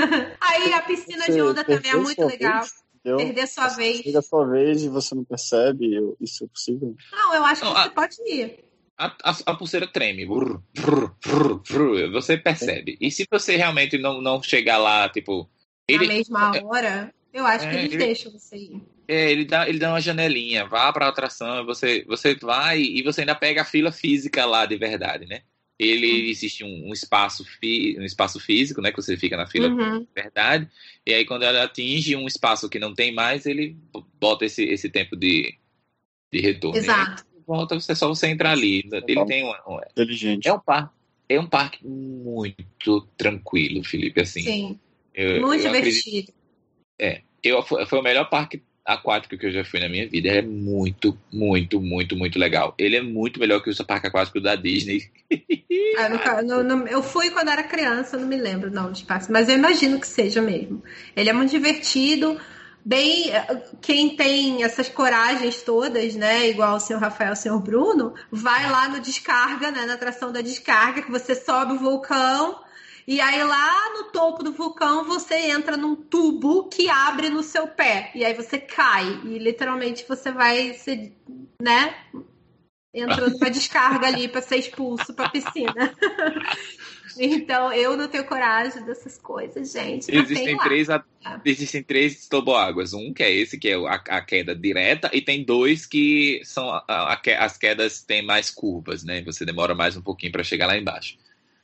Aí 0.40 0.72
a 0.72 0.82
piscina 0.82 1.26
de 1.26 1.40
onda 1.42 1.64
também 1.64 1.90
é 1.90 1.96
muito 1.96 2.24
legal. 2.24 2.64
Perder 3.14 3.46
sua 3.46 3.68
vez. 3.68 3.98
Chega 3.98 4.18
a 4.18 4.22
sua 4.22 4.46
vez 4.46 4.82
e 4.82 4.88
você 4.88 5.14
não 5.14 5.24
percebe, 5.24 5.90
isso 6.20 6.44
é 6.44 6.46
possível? 6.48 6.96
Não, 7.12 7.34
eu 7.34 7.44
acho 7.44 7.62
que 7.62 7.68
você 7.68 7.78
a, 7.78 7.90
pode 7.90 8.16
ir. 8.26 8.64
A, 8.98 9.06
a, 9.22 9.36
a, 9.46 9.54
pulseira 9.54 9.86
treme, 9.86 10.26
brrr, 10.26 10.60
brrr, 10.74 11.60
brrr, 11.60 12.10
você 12.10 12.36
percebe. 12.36 12.96
E 13.00 13.10
se 13.10 13.26
você 13.30 13.56
realmente 13.56 13.98
não, 13.98 14.20
não 14.20 14.42
chegar 14.42 14.78
lá, 14.78 15.08
tipo. 15.08 15.48
Ele, 15.86 16.06
Na 16.06 16.14
mesma 16.14 16.52
hora, 16.64 17.14
eu 17.32 17.46
acho 17.46 17.66
é, 17.66 17.70
que 17.70 17.76
eles 17.76 17.92
ele, 17.92 18.04
deixam 18.04 18.32
você 18.32 18.56
ir. 18.56 18.82
É, 19.06 19.30
ele 19.30 19.44
dá, 19.44 19.68
ele 19.68 19.78
dá 19.78 19.90
uma 19.90 20.00
janelinha, 20.00 20.66
vá 20.66 20.92
para 20.92 21.06
a 21.06 21.08
atração, 21.10 21.64
você, 21.64 22.04
você 22.08 22.34
vai 22.34 22.80
e 22.80 23.02
você 23.02 23.20
ainda 23.20 23.34
pega 23.36 23.62
a 23.62 23.64
fila 23.64 23.92
física 23.92 24.44
lá 24.44 24.66
de 24.66 24.76
verdade, 24.76 25.26
né? 25.26 25.42
Ele 25.78 26.22
uhum. 26.22 26.28
existe 26.28 26.64
um, 26.64 26.88
um 26.88 26.92
espaço 26.92 27.44
fi, 27.44 27.96
um 27.98 28.04
espaço 28.04 28.40
físico, 28.40 28.80
né, 28.80 28.90
que 28.90 28.96
você 28.96 29.16
fica 29.16 29.36
na 29.36 29.46
fila 29.46 29.68
uhum. 29.68 30.00
de 30.00 30.08
verdade. 30.14 30.68
E 31.04 31.12
aí 31.12 31.24
quando 31.24 31.42
ela 31.42 31.64
atinge 31.64 32.16
um 32.16 32.26
espaço 32.26 32.68
que 32.68 32.78
não 32.78 32.94
tem 32.94 33.12
mais, 33.12 33.44
ele 33.44 33.76
bota 34.18 34.46
esse, 34.46 34.64
esse 34.64 34.88
tempo 34.88 35.14
de, 35.16 35.54
de 36.32 36.40
retorno. 36.40 36.78
Exato. 36.78 37.24
volta, 37.46 37.78
você 37.78 37.94
só 37.94 38.08
você 38.08 38.28
entrar 38.28 38.52
ali. 38.52 38.88
Ele 38.90 39.24
tem 39.26 39.44
um, 39.44 39.52
um 39.68 39.78
inteligente. 39.90 40.48
É 40.48 40.52
um 40.52 40.60
parque, 40.60 40.94
é 41.28 41.40
um 41.40 41.46
parque 41.46 41.86
muito 41.86 43.02
tranquilo, 43.16 43.84
Felipe, 43.84 44.22
assim. 44.22 44.42
Sim. 44.42 44.80
Eu, 45.14 45.42
muito 45.42 45.62
eu 45.62 45.72
divertido. 45.72 45.98
Acredito, 45.98 46.34
é, 46.98 47.22
eu, 47.42 47.62
foi 47.62 47.98
o 47.98 48.02
melhor 48.02 48.28
parque 48.30 48.62
aquático 48.86 49.36
que 49.36 49.46
eu 49.46 49.50
já 49.50 49.64
fui 49.64 49.80
na 49.80 49.88
minha 49.88 50.08
vida. 50.08 50.28
é 50.28 50.42
muito, 50.42 51.18
muito, 51.32 51.80
muito, 51.80 52.16
muito 52.16 52.38
legal. 52.38 52.74
Ele 52.78 52.96
é 52.96 53.02
muito 53.02 53.40
melhor 53.40 53.60
que 53.60 53.70
o 53.70 53.84
parque 53.84 54.06
aquático 54.06 54.40
da 54.40 54.54
Disney. 54.54 55.10
Ah, 55.98 56.42
eu 56.88 57.02
fui 57.02 57.30
quando 57.30 57.50
era 57.50 57.62
criança, 57.62 58.16
não 58.16 58.26
me 58.26 58.36
lembro 58.36 58.70
não 58.70 58.92
de 58.92 58.98
espaço, 58.98 59.32
mas 59.32 59.48
eu 59.48 59.56
imagino 59.56 59.98
que 59.98 60.06
seja 60.06 60.40
mesmo. 60.40 60.82
Ele 61.16 61.28
é 61.28 61.32
muito 61.32 61.50
divertido, 61.50 62.38
bem 62.84 63.32
quem 63.80 64.14
tem 64.14 64.62
essas 64.62 64.88
coragens 64.88 65.62
todas, 65.62 66.14
né, 66.14 66.48
igual 66.48 66.76
o 66.76 66.80
senhor 66.80 67.00
Rafael, 67.00 67.32
o 67.32 67.36
senhor 67.36 67.60
Bruno, 67.60 68.14
vai 68.30 68.70
lá 68.70 68.88
no 68.88 69.00
descarga, 69.00 69.70
né, 69.70 69.86
na 69.86 69.94
atração 69.94 70.30
da 70.30 70.40
descarga, 70.40 71.02
que 71.02 71.10
você 71.10 71.34
sobe 71.34 71.72
o 71.72 71.78
vulcão 71.78 72.60
e 73.06 73.20
aí 73.20 73.42
lá 73.44 73.92
no 73.92 74.10
topo 74.10 74.42
do 74.42 74.52
vulcão 74.52 75.04
você 75.04 75.34
entra 75.34 75.76
num 75.76 75.94
tubo 75.94 76.68
que 76.68 76.90
abre 76.90 77.30
no 77.30 77.40
seu 77.40 77.68
pé. 77.68 78.10
E 78.16 78.24
aí 78.24 78.34
você 78.34 78.58
cai. 78.58 79.20
E 79.24 79.38
literalmente 79.38 80.04
você 80.08 80.32
vai 80.32 80.74
ser, 80.74 81.12
né? 81.62 81.94
Entrando 82.92 83.34
numa 83.34 83.50
descarga 83.50 84.08
ali 84.08 84.26
para 84.26 84.42
ser 84.42 84.56
expulso 84.56 85.14
para 85.14 85.28
piscina. 85.28 85.94
então 87.16 87.72
eu 87.72 87.96
não 87.96 88.08
tenho 88.08 88.24
coragem 88.24 88.82
dessas 88.84 89.16
coisas, 89.18 89.70
gente. 89.70 90.10
Existem 90.10 90.56
três, 90.56 90.90
a... 90.90 91.04
existem 91.44 91.84
três 91.84 92.26
toboáguas. 92.26 92.92
Um 92.92 93.14
que 93.14 93.22
é 93.22 93.30
esse, 93.30 93.56
que 93.56 93.68
é 93.68 93.76
a, 93.76 93.94
a, 93.94 94.20
queda 94.20 94.52
direta, 94.52 95.10
e 95.12 95.20
tem 95.20 95.44
dois 95.44 95.86
que 95.86 96.40
são 96.42 96.70
a, 96.70 97.20
as 97.38 97.56
quedas 97.56 98.02
têm 98.02 98.24
mais 98.26 98.50
curvas, 98.50 99.04
né? 99.04 99.22
Você 99.22 99.44
demora 99.44 99.76
mais 99.76 99.96
um 99.96 100.02
pouquinho 100.02 100.32
para 100.32 100.42
chegar 100.42 100.66
lá 100.66 100.76
embaixo. 100.76 101.16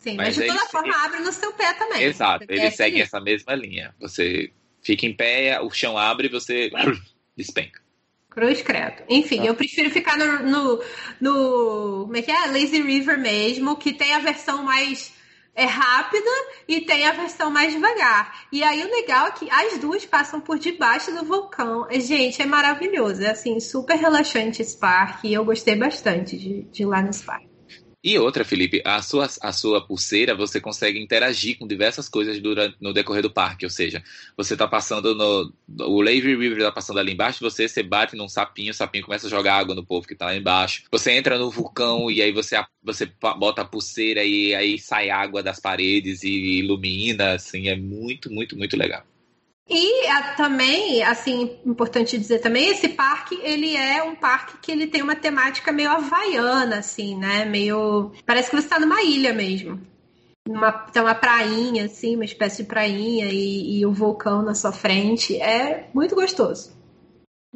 Sim, 0.03 0.17
mas, 0.17 0.37
mas 0.37 0.47
de 0.47 0.47
toda 0.47 0.67
forma 0.67 1.05
abre 1.05 1.21
no 1.21 1.33
seu 1.33 1.53
pé 1.53 1.73
também. 1.75 2.03
Exato, 2.03 2.45
ele 2.49 2.71
segue 2.73 3.01
essa 3.01 3.21
mesma 3.21 3.55
linha. 3.55 3.95
Você 4.01 4.51
fica 4.83 5.07
em 5.07 5.15
pé, 5.15 5.61
o 5.61 5.71
chão 5.71 5.97
abre 5.97 6.27
e 6.27 6.31
você 6.31 6.71
despenca. 7.37 7.81
Cruz 8.29 8.63
credo. 8.63 9.05
Enfim, 9.09 9.43
ah. 9.43 9.47
eu 9.47 9.55
prefiro 9.55 9.91
ficar 9.91 10.19
no, 10.19 10.43
no, 10.43 10.83
no, 11.21 12.01
Como 12.07 12.17
é 12.17 12.23
que 12.23 12.33
é? 12.33 12.47
Lazy 12.47 12.83
River 12.83 13.19
mesmo, 13.19 13.77
que 13.77 13.93
tem 13.93 14.13
a 14.13 14.19
versão 14.19 14.65
mais 14.65 15.13
é 15.55 15.65
rápida 15.65 16.31
e 16.67 16.81
tem 16.81 17.07
a 17.07 17.13
versão 17.13 17.51
mais 17.51 17.73
devagar. 17.73 18.47
E 18.51 18.65
aí 18.65 18.83
o 18.83 18.91
legal 18.91 19.27
é 19.27 19.31
que 19.33 19.51
as 19.51 19.79
duas 19.79 20.05
passam 20.05 20.41
por 20.41 20.59
debaixo 20.59 21.13
do 21.13 21.25
vulcão. 21.25 21.87
Gente, 21.93 22.41
é 22.41 22.47
maravilhoso. 22.47 23.23
É 23.23 23.31
assim, 23.31 23.61
super 23.61 23.97
relaxante 23.97 24.63
esse 24.63 24.77
parque. 24.77 25.29
E 25.29 25.35
eu 25.35 25.45
gostei 25.45 25.77
bastante 25.77 26.37
de, 26.37 26.63
de 26.63 26.83
ir 26.83 26.87
lá 26.87 27.03
nesse 27.03 27.23
parque. 27.23 27.52
E 28.05 28.19
outra, 28.19 28.45
Felipe, 28.45 28.83
a 28.85 29.01
sua, 29.01 29.29
a 29.41 29.53
sua 29.53 29.87
pulseira 29.87 30.35
você 30.35 30.61
consegue 30.61 30.99
interagir 31.01 31.57
com 31.57 31.69
diversas 31.69 32.09
coisas 32.09 32.41
durante, 32.41 32.77
no 32.81 32.93
decorrer 32.93 33.23
do 33.23 33.31
parque. 33.31 33.65
Ou 33.65 33.71
seja, 33.71 34.03
você 34.37 34.55
está 34.55 34.67
passando 34.67 35.15
no. 35.15 35.53
O 35.87 36.03
Lazy 36.03 36.35
River 36.35 36.59
está 36.59 36.73
passando 36.73 36.99
ali 36.99 37.13
embaixo, 37.13 37.39
você, 37.41 37.69
você 37.69 37.83
bate 37.83 38.17
num 38.17 38.29
sapinho, 38.29 38.73
o 38.73 38.75
sapinho 38.75 39.05
começa 39.05 39.29
a 39.29 39.31
jogar 39.31 39.57
água 39.57 39.75
no 39.75 39.85
povo 39.85 40.07
que 40.07 40.15
está 40.15 40.27
lá 40.27 40.37
embaixo. 40.37 40.83
Você 40.91 41.13
entra 41.13 41.39
no 41.39 41.51
vulcão 41.51 42.11
e 42.11 42.21
aí 42.21 42.33
você, 42.33 42.61
você 42.83 43.07
bota 43.39 43.63
a 43.63 43.65
pulseira 43.65 44.25
e 44.25 44.53
aí 44.53 44.79
sai 44.81 45.09
água 45.09 45.41
das 45.41 45.61
paredes 45.61 46.25
e 46.25 46.59
ilumina. 46.59 47.35
Assim, 47.35 47.69
é 47.69 47.77
muito, 47.77 48.33
muito, 48.33 48.59
muito 48.59 48.77
legal. 48.77 49.05
E 49.69 50.07
a, 50.09 50.35
também, 50.35 51.03
assim, 51.03 51.59
importante 51.65 52.19
dizer 52.19 52.41
também, 52.41 52.69
esse 52.69 52.89
parque, 52.89 53.39
ele 53.43 53.77
é 53.77 54.03
um 54.03 54.15
parque 54.15 54.59
que 54.59 54.73
ele 54.73 54.87
tem 54.87 55.03
uma 55.03 55.15
temática 55.17 55.73
meio 55.73 55.91
havaiana, 55.91 56.79
assim, 56.79 57.17
né? 57.17 57.45
Meio... 57.45 58.13
Parece 58.27 58.51
que 58.51 58.57
você 58.57 58.67
está 58.67 58.79
numa 58.79 59.03
ilha 59.03 59.33
mesmo. 59.33 59.81
Uma, 60.49 60.73
tem 60.73 61.01
uma 61.01 61.15
prainha, 61.15 61.87
assim, 61.87 62.17
uma 62.17 62.25
espécie 62.25 62.63
de 62.63 62.69
prainha 62.69 63.27
e, 63.27 63.79
e 63.79 63.87
o 63.87 63.93
vulcão 63.93 64.43
na 64.43 64.55
sua 64.55 64.73
frente. 64.73 65.41
É 65.41 65.89
muito 65.95 66.15
gostoso. 66.15 66.77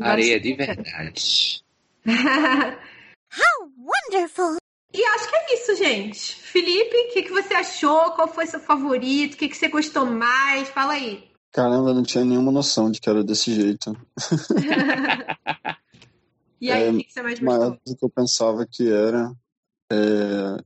Areia 0.01 0.39
de 0.39 0.55
verdade. 0.55 1.63
How 2.07 3.71
wonderful! 3.77 4.57
E 4.95 5.05
acho 5.05 5.29
que 5.29 5.37
é 5.37 5.55
isso, 5.55 5.75
gente. 5.77 6.37
Felipe, 6.37 6.97
o 6.97 7.13
que, 7.13 7.23
que 7.25 7.33
você 7.33 7.55
achou? 7.55 8.13
Qual 8.13 8.29
foi 8.29 8.47
seu 8.47 8.61
favorito? 8.61 9.35
O 9.35 9.37
que, 9.37 9.49
que 9.49 9.57
você 9.57 9.69
gostou 9.69 10.07
mais? 10.07 10.69
Fala 10.69 10.95
aí. 10.95 11.29
Caramba, 11.57 11.89
eu 11.89 11.95
não 11.95 12.03
tinha 12.03 12.23
nenhuma 12.23 12.53
noção 12.53 12.91
de 12.91 13.01
que 13.01 13.09
era 13.09 13.25
desse 13.25 13.55
jeito. 13.55 13.97
e 16.61 16.71
aí, 16.71 16.89
é, 16.89 16.91
o 16.91 16.99
que 16.99 17.11
você 17.11 17.23
mais 17.23 17.41
gostou? 17.41 17.81
Do 17.87 17.97
que 17.97 18.05
eu 18.05 18.11
pensava 18.11 18.67
que 18.71 18.93
era. 18.93 19.33
É, 19.91 20.63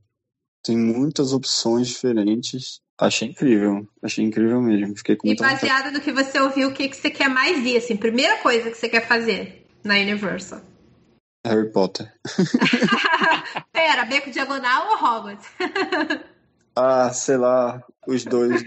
tem 0.61 0.77
muitas 0.77 1.31
opções 1.31 1.87
diferentes. 1.87 2.81
Achei 2.99 3.29
incrível. 3.29 3.87
Achei 4.03 4.25
incrível 4.25 4.61
mesmo. 4.61 4.97
Fiquei 4.97 5.15
com 5.15 5.29
E 5.29 5.33
baseado 5.33 5.85
vontade. 5.85 5.93
no 5.93 6.01
que 6.01 6.11
você 6.11 6.41
ouviu, 6.41 6.67
o 6.67 6.73
que, 6.73 6.89
que 6.89 6.97
você 6.97 7.09
quer 7.09 7.29
mais 7.29 7.65
ir? 7.65 7.77
Assim, 7.77 7.95
primeira 7.95 8.39
coisa 8.39 8.69
que 8.69 8.75
você 8.75 8.89
quer 8.89 9.07
fazer 9.07 9.65
na 9.85 9.93
Universal? 9.93 10.59
Harry 11.47 11.71
Potter. 11.71 12.13
Pera, 13.71 14.03
Beco 14.03 14.29
Diagonal 14.29 14.89
ou 14.89 14.97
Hogwarts? 14.97 15.47
ah, 16.75 17.13
sei 17.13 17.37
lá, 17.37 17.81
os 18.05 18.25
dois. 18.25 18.61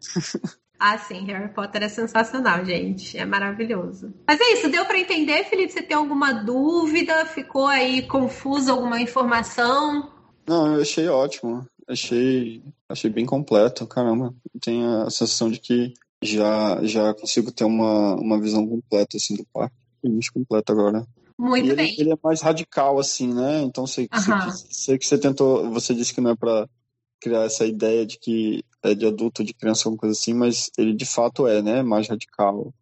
Ah, 0.82 0.96
sim, 0.96 1.26
Harry 1.26 1.52
Potter 1.52 1.82
é 1.82 1.90
sensacional, 1.90 2.64
gente. 2.64 3.18
É 3.18 3.26
maravilhoso. 3.26 4.14
Mas 4.26 4.40
é 4.40 4.54
isso, 4.54 4.70
deu 4.70 4.86
para 4.86 4.98
entender, 4.98 5.44
Felipe? 5.44 5.74
Você 5.74 5.82
tem 5.82 5.94
alguma 5.94 6.32
dúvida? 6.32 7.26
Ficou 7.26 7.66
aí 7.66 8.00
confuso 8.08 8.72
alguma 8.72 8.98
informação? 8.98 10.10
Não, 10.48 10.74
eu 10.74 10.80
achei 10.80 11.06
ótimo. 11.06 11.66
Achei, 11.86 12.62
achei 12.88 13.10
bem 13.10 13.26
completo. 13.26 13.86
Caramba, 13.86 14.34
tenho 14.58 15.02
a 15.02 15.10
sensação 15.10 15.50
de 15.50 15.60
que 15.60 15.92
já, 16.22 16.82
já 16.82 17.12
consigo 17.12 17.52
ter 17.52 17.64
uma, 17.64 18.14
uma 18.14 18.40
visão 18.40 18.66
completa 18.66 19.18
assim, 19.18 19.36
do 19.36 19.44
parque. 19.52 19.76
Bem 20.02 20.18
completo 20.32 20.72
agora. 20.72 21.06
Muito 21.38 21.72
e 21.72 21.74
bem. 21.74 21.92
Ele, 21.92 22.00
ele, 22.00 22.12
é 22.12 22.18
mais 22.24 22.40
radical, 22.40 22.98
assim, 22.98 23.34
né? 23.34 23.60
Então 23.60 23.86
sei, 23.86 24.08
uhum. 24.14 24.50
sei, 24.50 24.66
sei 24.70 24.98
que 24.98 25.06
você 25.06 25.18
tentou. 25.18 25.70
Você 25.72 25.94
disse 25.94 26.14
que 26.14 26.22
não 26.22 26.30
é 26.30 26.36
para 26.36 26.66
criar 27.20 27.44
essa 27.44 27.66
ideia 27.66 28.06
de 28.06 28.18
que 28.18 28.64
é 28.82 28.94
de 28.94 29.06
adulto, 29.06 29.44
de 29.44 29.52
criança, 29.52 29.88
alguma 29.88 30.00
coisa 30.00 30.18
assim, 30.18 30.34
mas 30.34 30.70
ele 30.76 30.94
de 30.94 31.06
fato 31.06 31.46
é, 31.46 31.60
né? 31.60 31.82
Mais 31.82 32.08
radical. 32.08 32.72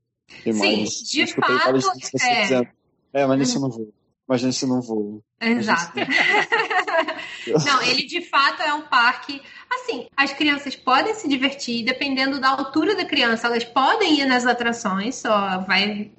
Sim, 0.42 0.52
mais, 0.52 1.02
de 1.02 1.26
fato 1.26 1.78
é. 2.20 2.42
Dizendo, 2.42 2.68
é, 3.12 3.26
mas 3.26 3.38
nesse 3.38 3.56
eu 3.56 3.62
não 3.62 3.70
vou. 3.70 3.92
Mas 4.26 4.42
nesse 4.42 4.64
eu 4.64 4.68
não 4.68 4.82
vou. 4.82 5.22
Exato. 5.40 5.98
não, 7.64 7.82
ele 7.82 8.04
de 8.04 8.20
fato 8.20 8.62
é 8.62 8.74
um 8.74 8.82
parque. 8.82 9.40
Assim, 9.70 10.06
as 10.16 10.32
crianças 10.32 10.76
podem 10.76 11.14
se 11.14 11.26
divertir, 11.26 11.84
dependendo 11.84 12.38
da 12.40 12.50
altura 12.50 12.94
da 12.94 13.06
criança, 13.06 13.46
elas 13.46 13.64
podem 13.64 14.20
ir 14.20 14.26
nas 14.26 14.46
atrações, 14.46 15.16
só 15.16 15.58
vai. 15.60 16.10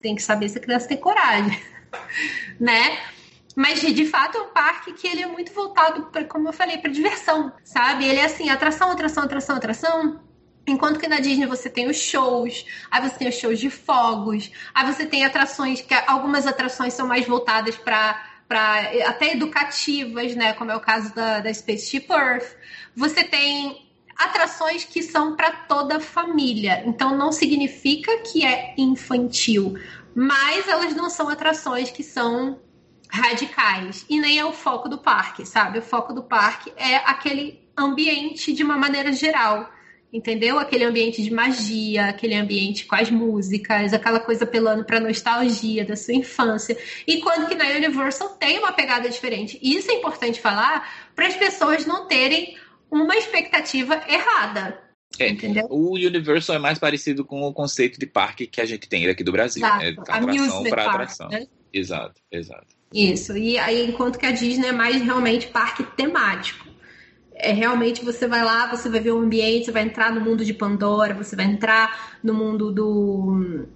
Tem 0.00 0.14
que 0.14 0.22
saber 0.22 0.48
se 0.48 0.58
a 0.58 0.60
criança 0.60 0.88
tem 0.88 0.98
coragem, 0.98 1.58
né? 2.60 2.98
Mas 3.54 3.80
de 3.80 4.06
fato 4.06 4.36
é 4.36 4.42
um 4.42 4.48
parque 4.48 4.92
que 4.92 5.06
ele 5.06 5.22
é 5.22 5.26
muito 5.26 5.52
voltado 5.52 6.06
para, 6.06 6.24
como 6.24 6.48
eu 6.48 6.52
falei, 6.52 6.78
para 6.78 6.90
diversão, 6.90 7.52
sabe? 7.62 8.04
Ele 8.04 8.18
é 8.18 8.24
assim, 8.24 8.50
atração, 8.50 8.90
atração, 8.90 9.24
atração, 9.24 9.56
atração. 9.56 10.20
Enquanto 10.66 10.98
que 10.98 11.06
na 11.06 11.20
Disney 11.20 11.46
você 11.46 11.68
tem 11.68 11.88
os 11.88 11.96
shows, 11.96 12.64
aí 12.90 13.08
você 13.08 13.16
tem 13.16 13.28
os 13.28 13.34
shows 13.34 13.58
de 13.58 13.70
fogos, 13.70 14.50
aí 14.74 14.92
você 14.92 15.04
tem 15.06 15.24
atrações 15.24 15.80
que 15.80 15.94
algumas 16.06 16.46
atrações 16.46 16.94
são 16.94 17.06
mais 17.06 17.26
voltadas 17.26 17.76
para 17.76 18.30
para 18.46 19.08
até 19.08 19.32
educativas, 19.32 20.34
né, 20.34 20.52
como 20.52 20.70
é 20.70 20.76
o 20.76 20.80
caso 20.80 21.14
da, 21.14 21.40
da 21.40 21.52
Spaceship 21.52 22.06
Earth. 22.10 22.54
Você 22.94 23.24
tem 23.24 23.88
atrações 24.16 24.84
que 24.84 25.02
são 25.02 25.34
para 25.34 25.50
toda 25.50 25.96
a 25.96 26.00
família. 26.00 26.82
Então 26.86 27.16
não 27.16 27.32
significa 27.32 28.18
que 28.18 28.44
é 28.44 28.74
infantil, 28.76 29.78
mas 30.14 30.68
elas 30.68 30.94
não 30.94 31.10
são 31.10 31.28
atrações 31.28 31.90
que 31.90 32.02
são 32.02 32.60
radicais. 33.14 34.04
E 34.10 34.18
nem 34.20 34.38
é 34.38 34.44
o 34.44 34.52
foco 34.52 34.88
do 34.88 34.98
parque, 34.98 35.46
sabe? 35.46 35.78
O 35.78 35.82
foco 35.82 36.12
do 36.12 36.22
parque 36.22 36.72
é 36.76 36.96
aquele 36.96 37.60
ambiente 37.76 38.52
de 38.52 38.64
uma 38.64 38.76
maneira 38.76 39.12
geral. 39.12 39.70
Entendeu? 40.12 40.60
Aquele 40.60 40.84
ambiente 40.84 41.22
de 41.22 41.30
magia, 41.32 42.06
aquele 42.06 42.34
ambiente 42.34 42.86
com 42.86 42.94
as 42.94 43.10
músicas, 43.10 43.92
aquela 43.92 44.20
coisa 44.20 44.44
apelando 44.44 44.84
para 44.84 45.00
nostalgia 45.00 45.84
da 45.84 45.96
sua 45.96 46.14
infância. 46.14 46.76
Enquanto 47.06 47.48
que 47.48 47.54
na 47.56 47.66
Universal 47.66 48.28
tem 48.30 48.58
uma 48.58 48.72
pegada 48.72 49.08
diferente. 49.08 49.58
E 49.60 49.76
isso 49.76 49.90
é 49.90 49.94
importante 49.94 50.40
falar 50.40 51.10
para 51.16 51.26
as 51.26 51.36
pessoas 51.36 51.84
não 51.84 52.06
terem 52.06 52.56
uma 52.90 53.16
expectativa 53.16 54.00
errada. 54.08 54.80
É, 55.18 55.30
Entendeu? 55.30 55.66
O 55.68 55.94
Universal 55.94 56.56
é 56.56 56.58
mais 56.60 56.78
parecido 56.78 57.24
com 57.24 57.42
o 57.42 57.52
conceito 57.52 57.98
de 57.98 58.06
parque 58.06 58.46
que 58.46 58.60
a 58.60 58.64
gente 58.64 58.88
tem 58.88 59.08
aqui 59.08 59.24
do 59.24 59.32
Brasil. 59.32 59.64
Exato. 59.64 59.82
Né? 59.82 59.96
Atração 59.98 60.62
para 60.64 60.90
atração. 60.90 61.28
Né? 61.28 61.46
Exato, 61.72 62.20
exato. 62.30 62.73
Isso. 62.94 63.36
E 63.36 63.58
aí, 63.58 63.90
enquanto 63.90 64.18
que 64.18 64.24
a 64.24 64.30
Disney 64.30 64.68
é 64.68 64.72
mais 64.72 65.02
realmente 65.02 65.48
parque 65.48 65.82
temático. 65.82 66.64
É 67.34 67.50
realmente 67.52 68.04
você 68.04 68.28
vai 68.28 68.44
lá, 68.44 68.70
você 68.70 68.88
vai 68.88 69.00
ver 69.00 69.10
o 69.10 69.18
ambiente, 69.18 69.64
você 69.64 69.72
vai 69.72 69.82
entrar 69.82 70.12
no 70.14 70.20
mundo 70.20 70.44
de 70.44 70.54
Pandora, 70.54 71.12
você 71.12 71.34
vai 71.34 71.46
entrar 71.46 72.16
no 72.22 72.32
mundo 72.32 72.70
do. 72.70 73.66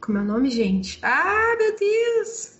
Como 0.00 0.16
é 0.16 0.22
o 0.22 0.24
nome, 0.24 0.50
gente? 0.50 0.98
Ah, 1.02 1.54
meu 1.58 1.76
Deus! 1.76 2.54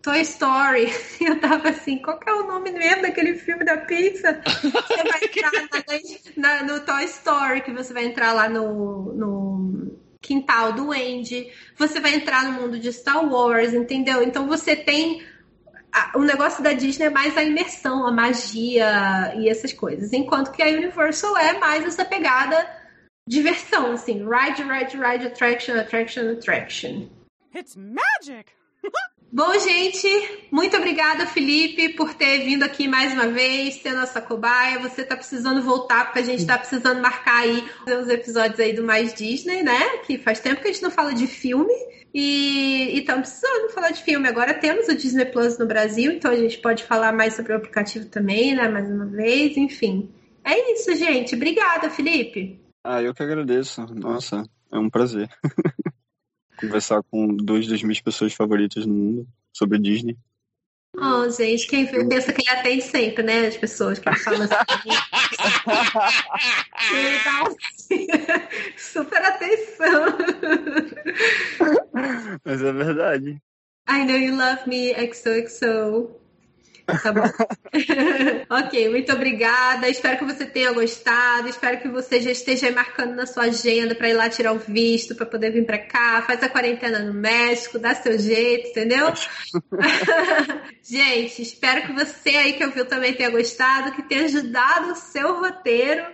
Toy 0.00 0.20
Story. 0.20 0.92
Eu 1.20 1.40
tava 1.40 1.70
assim, 1.70 1.98
qual 1.98 2.20
que 2.20 2.30
é 2.30 2.32
o 2.32 2.46
nome 2.46 2.70
mesmo 2.70 3.02
daquele 3.02 3.34
filme 3.34 3.64
da 3.64 3.78
Pixar? 3.78 4.40
Você 4.44 4.70
vai 4.70 5.24
entrar 5.26 5.50
na, 6.36 6.62
na, 6.62 6.72
no 6.72 6.80
Toy 6.80 7.04
Story, 7.04 7.62
que 7.62 7.72
você 7.72 7.92
vai 7.92 8.04
entrar 8.04 8.32
lá 8.32 8.48
no, 8.48 9.12
no 9.12 9.98
quintal 10.22 10.72
do 10.72 10.92
Andy. 10.92 11.50
Você 11.76 11.98
vai 11.98 12.14
entrar 12.14 12.44
no 12.44 12.52
mundo 12.52 12.78
de 12.78 12.92
Star 12.92 13.28
Wars, 13.28 13.74
entendeu? 13.74 14.22
Então 14.22 14.46
você 14.46 14.76
tem 14.76 15.26
o 16.14 16.20
negócio 16.20 16.62
da 16.62 16.72
Disney 16.72 17.06
é 17.06 17.10
mais 17.10 17.36
a 17.36 17.42
imersão, 17.42 18.06
a 18.06 18.12
magia 18.12 19.34
e 19.36 19.48
essas 19.48 19.72
coisas. 19.72 20.12
Enquanto 20.12 20.52
que 20.52 20.62
a 20.62 20.66
Universal 20.66 21.36
é 21.36 21.58
mais 21.58 21.84
essa 21.84 22.04
pegada 22.04 22.66
diversão, 23.26 23.92
assim. 23.92 24.26
Ride, 24.28 24.62
ride, 24.62 24.96
ride, 24.96 25.26
attraction, 25.26 25.78
attraction, 25.78 26.30
attraction. 26.30 27.08
It's 27.54 27.76
magic! 27.76 28.57
Bom, 29.30 29.52
gente, 29.58 30.08
muito 30.50 30.74
obrigada, 30.74 31.26
Felipe, 31.26 31.90
por 31.90 32.14
ter 32.14 32.44
vindo 32.44 32.62
aqui 32.62 32.88
mais 32.88 33.12
uma 33.12 33.28
vez, 33.28 33.74
ser 33.74 33.92
nossa 33.92 34.22
cobaia. 34.22 34.78
Você 34.78 35.04
tá 35.04 35.14
precisando 35.14 35.62
voltar, 35.62 36.06
porque 36.06 36.20
a 36.20 36.24
gente 36.24 36.46
tá 36.46 36.56
precisando 36.56 37.02
marcar 37.02 37.42
aí 37.42 37.62
os 37.86 38.08
episódios 38.08 38.58
aí 38.58 38.72
do 38.72 38.82
Mais 38.82 39.12
Disney, 39.12 39.62
né? 39.62 39.98
Que 40.06 40.16
faz 40.16 40.40
tempo 40.40 40.62
que 40.62 40.68
a 40.68 40.72
gente 40.72 40.82
não 40.82 40.90
fala 40.90 41.12
de 41.12 41.26
filme. 41.26 41.74
E 42.14 42.98
estamos 42.98 43.28
precisando 43.28 43.70
falar 43.70 43.90
de 43.90 44.02
filme. 44.02 44.26
Agora 44.26 44.54
temos 44.54 44.88
o 44.88 44.96
Disney 44.96 45.26
Plus 45.26 45.58
no 45.58 45.66
Brasil, 45.66 46.10
então 46.10 46.30
a 46.30 46.36
gente 46.36 46.58
pode 46.58 46.84
falar 46.84 47.12
mais 47.12 47.34
sobre 47.34 47.52
o 47.52 47.56
aplicativo 47.56 48.06
também, 48.06 48.54
né? 48.54 48.66
Mais 48.66 48.90
uma 48.90 49.04
vez, 49.04 49.58
enfim. 49.58 50.10
É 50.42 50.72
isso, 50.72 50.96
gente. 50.96 51.34
Obrigada, 51.34 51.90
Felipe. 51.90 52.58
Ah, 52.82 53.02
eu 53.02 53.12
que 53.12 53.22
agradeço. 53.22 53.84
Nossa, 53.94 54.42
é 54.72 54.78
um 54.78 54.88
prazer. 54.88 55.28
conversar 56.58 57.02
com 57.04 57.26
duas 57.28 57.66
das 57.66 57.82
minhas 57.82 58.00
pessoas 58.00 58.32
favoritas 58.32 58.84
no 58.84 58.94
mundo 58.94 59.28
sobre 59.52 59.78
Disney. 59.78 60.16
Oh, 60.96 61.30
gente, 61.30 61.66
quem 61.66 61.86
pensa 62.08 62.32
que 62.32 62.42
ele 62.42 62.58
atende 62.58 62.82
sempre, 62.82 63.22
né? 63.22 63.46
As 63.46 63.56
pessoas 63.56 63.98
que 63.98 64.12
falam 64.16 64.42
assim. 64.42 64.88
super 68.76 69.22
atenção. 69.22 70.18
Mas 72.44 72.62
é 72.62 72.72
verdade. 72.72 73.40
I 73.88 74.04
know 74.04 74.16
you 74.16 74.36
love 74.36 74.66
me, 74.66 74.92
XOXO. 74.94 76.10
Tá 77.02 77.12
bom. 77.12 77.20
ok, 78.48 78.88
muito 78.88 79.12
obrigada. 79.12 79.88
Espero 79.88 80.18
que 80.18 80.24
você 80.24 80.46
tenha 80.46 80.72
gostado. 80.72 81.48
Espero 81.48 81.80
que 81.80 81.88
você 81.88 82.20
já 82.20 82.30
esteja 82.30 82.70
marcando 82.70 83.14
na 83.14 83.26
sua 83.26 83.44
agenda 83.44 83.94
para 83.94 84.08
ir 84.08 84.14
lá 84.14 84.30
tirar 84.30 84.52
o 84.54 84.58
visto, 84.58 85.14
para 85.14 85.26
poder 85.26 85.50
vir 85.50 85.66
para 85.66 85.78
cá. 85.78 86.22
Faz 86.22 86.42
a 86.42 86.48
quarentena 86.48 87.00
no 87.00 87.12
México, 87.12 87.78
dá 87.78 87.94
seu 87.94 88.18
jeito, 88.18 88.70
entendeu? 88.70 89.12
Gente, 90.82 91.42
espero 91.42 91.86
que 91.86 91.92
você 91.92 92.30
aí 92.30 92.52
que 92.54 92.64
ouviu 92.64 92.86
também 92.86 93.12
tenha 93.12 93.30
gostado, 93.30 93.92
que 93.92 94.02
tenha 94.02 94.24
ajudado 94.24 94.92
o 94.92 94.96
seu 94.96 95.40
roteiro. 95.40 96.06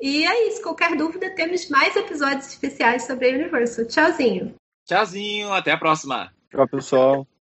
E 0.00 0.26
é 0.26 0.48
isso. 0.48 0.62
Qualquer 0.62 0.96
dúvida, 0.96 1.34
temos 1.34 1.68
mais 1.68 1.94
episódios 1.94 2.46
especiais 2.46 3.06
sobre 3.06 3.28
a 3.28 3.34
Universal. 3.34 3.86
Tchauzinho. 3.86 4.54
Tchauzinho, 4.86 5.52
até 5.52 5.72
a 5.72 5.78
próxima. 5.78 6.32
Tchau, 6.50 6.66
pessoal. 6.66 7.26